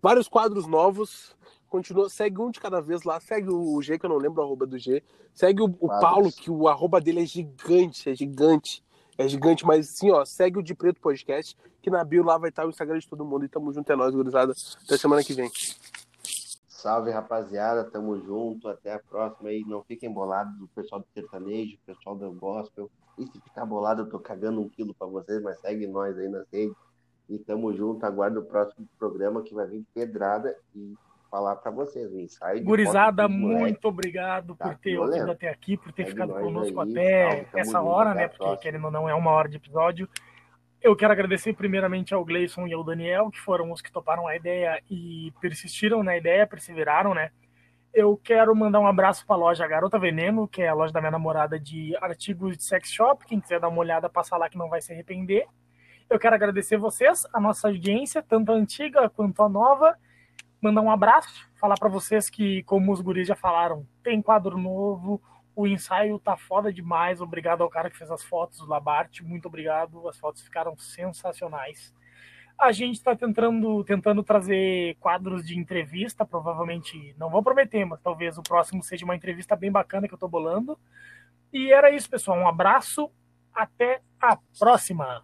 Vários 0.00 0.28
quadros 0.28 0.66
novos. 0.66 1.34
Continua, 1.68 2.10
segue 2.10 2.40
um 2.40 2.50
de 2.50 2.60
cada 2.60 2.82
vez 2.82 3.02
lá. 3.02 3.18
Segue 3.18 3.48
o 3.50 3.80
G, 3.80 3.98
que 3.98 4.04
eu 4.04 4.10
não 4.10 4.18
lembro 4.18 4.42
o 4.42 4.44
arroba 4.44 4.66
do 4.66 4.78
G. 4.78 5.02
Segue 5.32 5.62
o, 5.62 5.74
o. 5.80 5.88
Paulo, 5.88 6.30
que 6.30 6.50
o 6.50 6.68
arroba 6.68 7.00
dele 7.00 7.22
é 7.22 7.26
gigante, 7.26 8.10
é 8.10 8.14
gigante. 8.14 8.84
É 9.16 9.28
gigante, 9.28 9.64
mas 9.64 9.88
sim, 9.88 10.10
ó, 10.10 10.24
segue 10.24 10.58
o 10.58 10.62
de 10.62 10.74
Preto 10.74 10.98
Podcast, 10.98 11.54
que 11.82 11.90
na 11.90 12.02
bio 12.02 12.24
lá 12.24 12.38
vai 12.38 12.48
estar 12.48 12.66
o 12.66 12.70
Instagram 12.70 12.98
de 12.98 13.08
todo 13.08 13.24
mundo. 13.24 13.44
E 13.44 13.48
tamo 13.48 13.72
junto, 13.72 13.90
é 13.92 13.96
nóis, 13.96 14.14
gurizada. 14.14 14.52
Até 14.84 14.96
semana 14.96 15.22
que 15.22 15.34
vem. 15.34 15.50
Salve, 16.82 17.12
rapaziada. 17.12 17.84
Tamo 17.84 18.18
junto. 18.20 18.66
Até 18.68 18.92
a 18.92 18.98
próxima 18.98 19.50
aí. 19.50 19.62
Não 19.64 19.84
fiquem 19.84 20.12
bolados 20.12 20.60
o 20.60 20.66
pessoal 20.74 21.00
do 21.00 21.06
sertanejo, 21.14 21.76
o 21.76 21.86
pessoal 21.86 22.16
do 22.16 22.32
gospel. 22.32 22.90
E 23.16 23.24
se 23.24 23.40
ficar 23.40 23.64
bolado, 23.64 24.02
eu 24.02 24.08
tô 24.08 24.18
cagando 24.18 24.60
um 24.60 24.68
quilo 24.68 24.92
pra 24.92 25.06
vocês, 25.06 25.40
mas 25.40 25.60
segue 25.60 25.86
nós 25.86 26.18
aí 26.18 26.28
nas 26.28 26.44
redes. 26.52 26.74
E 27.28 27.38
tamo 27.38 27.72
junto. 27.72 28.04
Aguarda 28.04 28.40
o 28.40 28.44
próximo 28.44 28.88
programa 28.98 29.42
que 29.42 29.54
vai 29.54 29.64
vir 29.68 29.84
pedrada 29.94 30.56
e 30.74 30.94
falar 31.30 31.54
pra 31.54 31.70
vocês. 31.70 32.12
O 32.12 32.18
ensaio 32.18 32.64
Gurizada, 32.64 33.28
muito 33.28 33.86
obrigado 33.86 34.56
Tá 34.56 34.68
por 34.68 34.78
ter 34.78 34.98
ouvido 34.98 35.30
até 35.30 35.48
aqui, 35.48 35.76
por 35.76 35.92
ter 35.92 36.06
Segue 36.06 36.10
ficado 36.10 36.34
conosco 36.34 36.80
aí, 36.80 36.90
até 36.90 37.44
salve, 37.44 37.60
essa 37.60 37.80
hora, 37.80 38.12
né? 38.12 38.26
Porque 38.26 38.38
próxima. 38.38 38.60
querendo 38.60 38.84
ou 38.86 38.90
não 38.90 39.08
é 39.08 39.14
uma 39.14 39.30
hora 39.30 39.48
de 39.48 39.56
episódio. 39.56 40.08
Eu 40.82 40.96
quero 40.96 41.12
agradecer 41.12 41.52
primeiramente 41.52 42.12
ao 42.12 42.24
Gleison 42.24 42.66
e 42.66 42.72
ao 42.74 42.82
Daniel, 42.82 43.30
que 43.30 43.38
foram 43.38 43.70
os 43.70 43.80
que 43.80 43.92
toparam 43.92 44.26
a 44.26 44.34
ideia 44.34 44.82
e 44.90 45.32
persistiram 45.40 46.02
na 46.02 46.16
ideia, 46.16 46.44
perseveraram, 46.44 47.14
né? 47.14 47.30
Eu 47.94 48.16
quero 48.16 48.52
mandar 48.56 48.80
um 48.80 48.86
abraço 48.86 49.24
para 49.24 49.36
a 49.36 49.38
loja 49.38 49.64
Garota 49.64 49.96
Veneno, 49.96 50.48
que 50.48 50.60
é 50.60 50.66
a 50.66 50.74
loja 50.74 50.92
da 50.92 51.00
minha 51.00 51.12
namorada 51.12 51.56
de 51.56 51.96
artigos 52.00 52.56
de 52.56 52.64
sex 52.64 52.90
shop. 52.90 53.24
Quem 53.24 53.40
quiser 53.40 53.60
dar 53.60 53.68
uma 53.68 53.78
olhada, 53.78 54.10
passa 54.10 54.36
lá 54.36 54.48
que 54.48 54.58
não 54.58 54.68
vai 54.68 54.82
se 54.82 54.92
arrepender. 54.92 55.46
Eu 56.10 56.18
quero 56.18 56.34
agradecer 56.34 56.76
vocês, 56.78 57.24
a 57.32 57.38
nossa 57.38 57.68
audiência, 57.68 58.20
tanto 58.20 58.50
a 58.50 58.56
antiga 58.56 59.08
quanto 59.08 59.40
a 59.40 59.48
nova. 59.48 59.96
Mandar 60.60 60.80
um 60.80 60.90
abraço, 60.90 61.48
falar 61.60 61.76
para 61.78 61.88
vocês 61.88 62.28
que, 62.28 62.64
como 62.64 62.92
os 62.92 63.00
guris 63.00 63.28
já 63.28 63.36
falaram, 63.36 63.86
tem 64.02 64.20
quadro 64.20 64.58
novo, 64.58 65.22
O 65.54 65.66
ensaio 65.66 66.18
tá 66.18 66.36
foda 66.36 66.72
demais. 66.72 67.20
Obrigado 67.20 67.62
ao 67.62 67.68
cara 67.68 67.90
que 67.90 67.96
fez 67.96 68.10
as 68.10 68.22
fotos, 68.22 68.60
o 68.60 68.66
Labarte. 68.66 69.22
Muito 69.22 69.46
obrigado. 69.46 70.08
As 70.08 70.18
fotos 70.18 70.42
ficaram 70.42 70.76
sensacionais. 70.78 71.94
A 72.58 72.70
gente 72.72 72.96
está 72.96 73.16
tentando, 73.16 73.82
tentando 73.84 74.22
trazer 74.22 74.96
quadros 75.00 75.46
de 75.46 75.58
entrevista. 75.58 76.24
Provavelmente, 76.24 77.14
não 77.18 77.28
vou 77.28 77.42
prometer, 77.42 77.84
mas 77.84 78.00
talvez 78.00 78.38
o 78.38 78.42
próximo 78.42 78.82
seja 78.82 79.04
uma 79.04 79.16
entrevista 79.16 79.56
bem 79.56 79.70
bacana 79.70 80.06
que 80.06 80.14
eu 80.14 80.18
tô 80.18 80.28
bolando. 80.28 80.78
E 81.52 81.72
era 81.72 81.90
isso, 81.90 82.08
pessoal. 82.08 82.38
Um 82.38 82.48
abraço. 82.48 83.10
Até 83.52 84.00
a 84.20 84.38
próxima. 84.58 85.20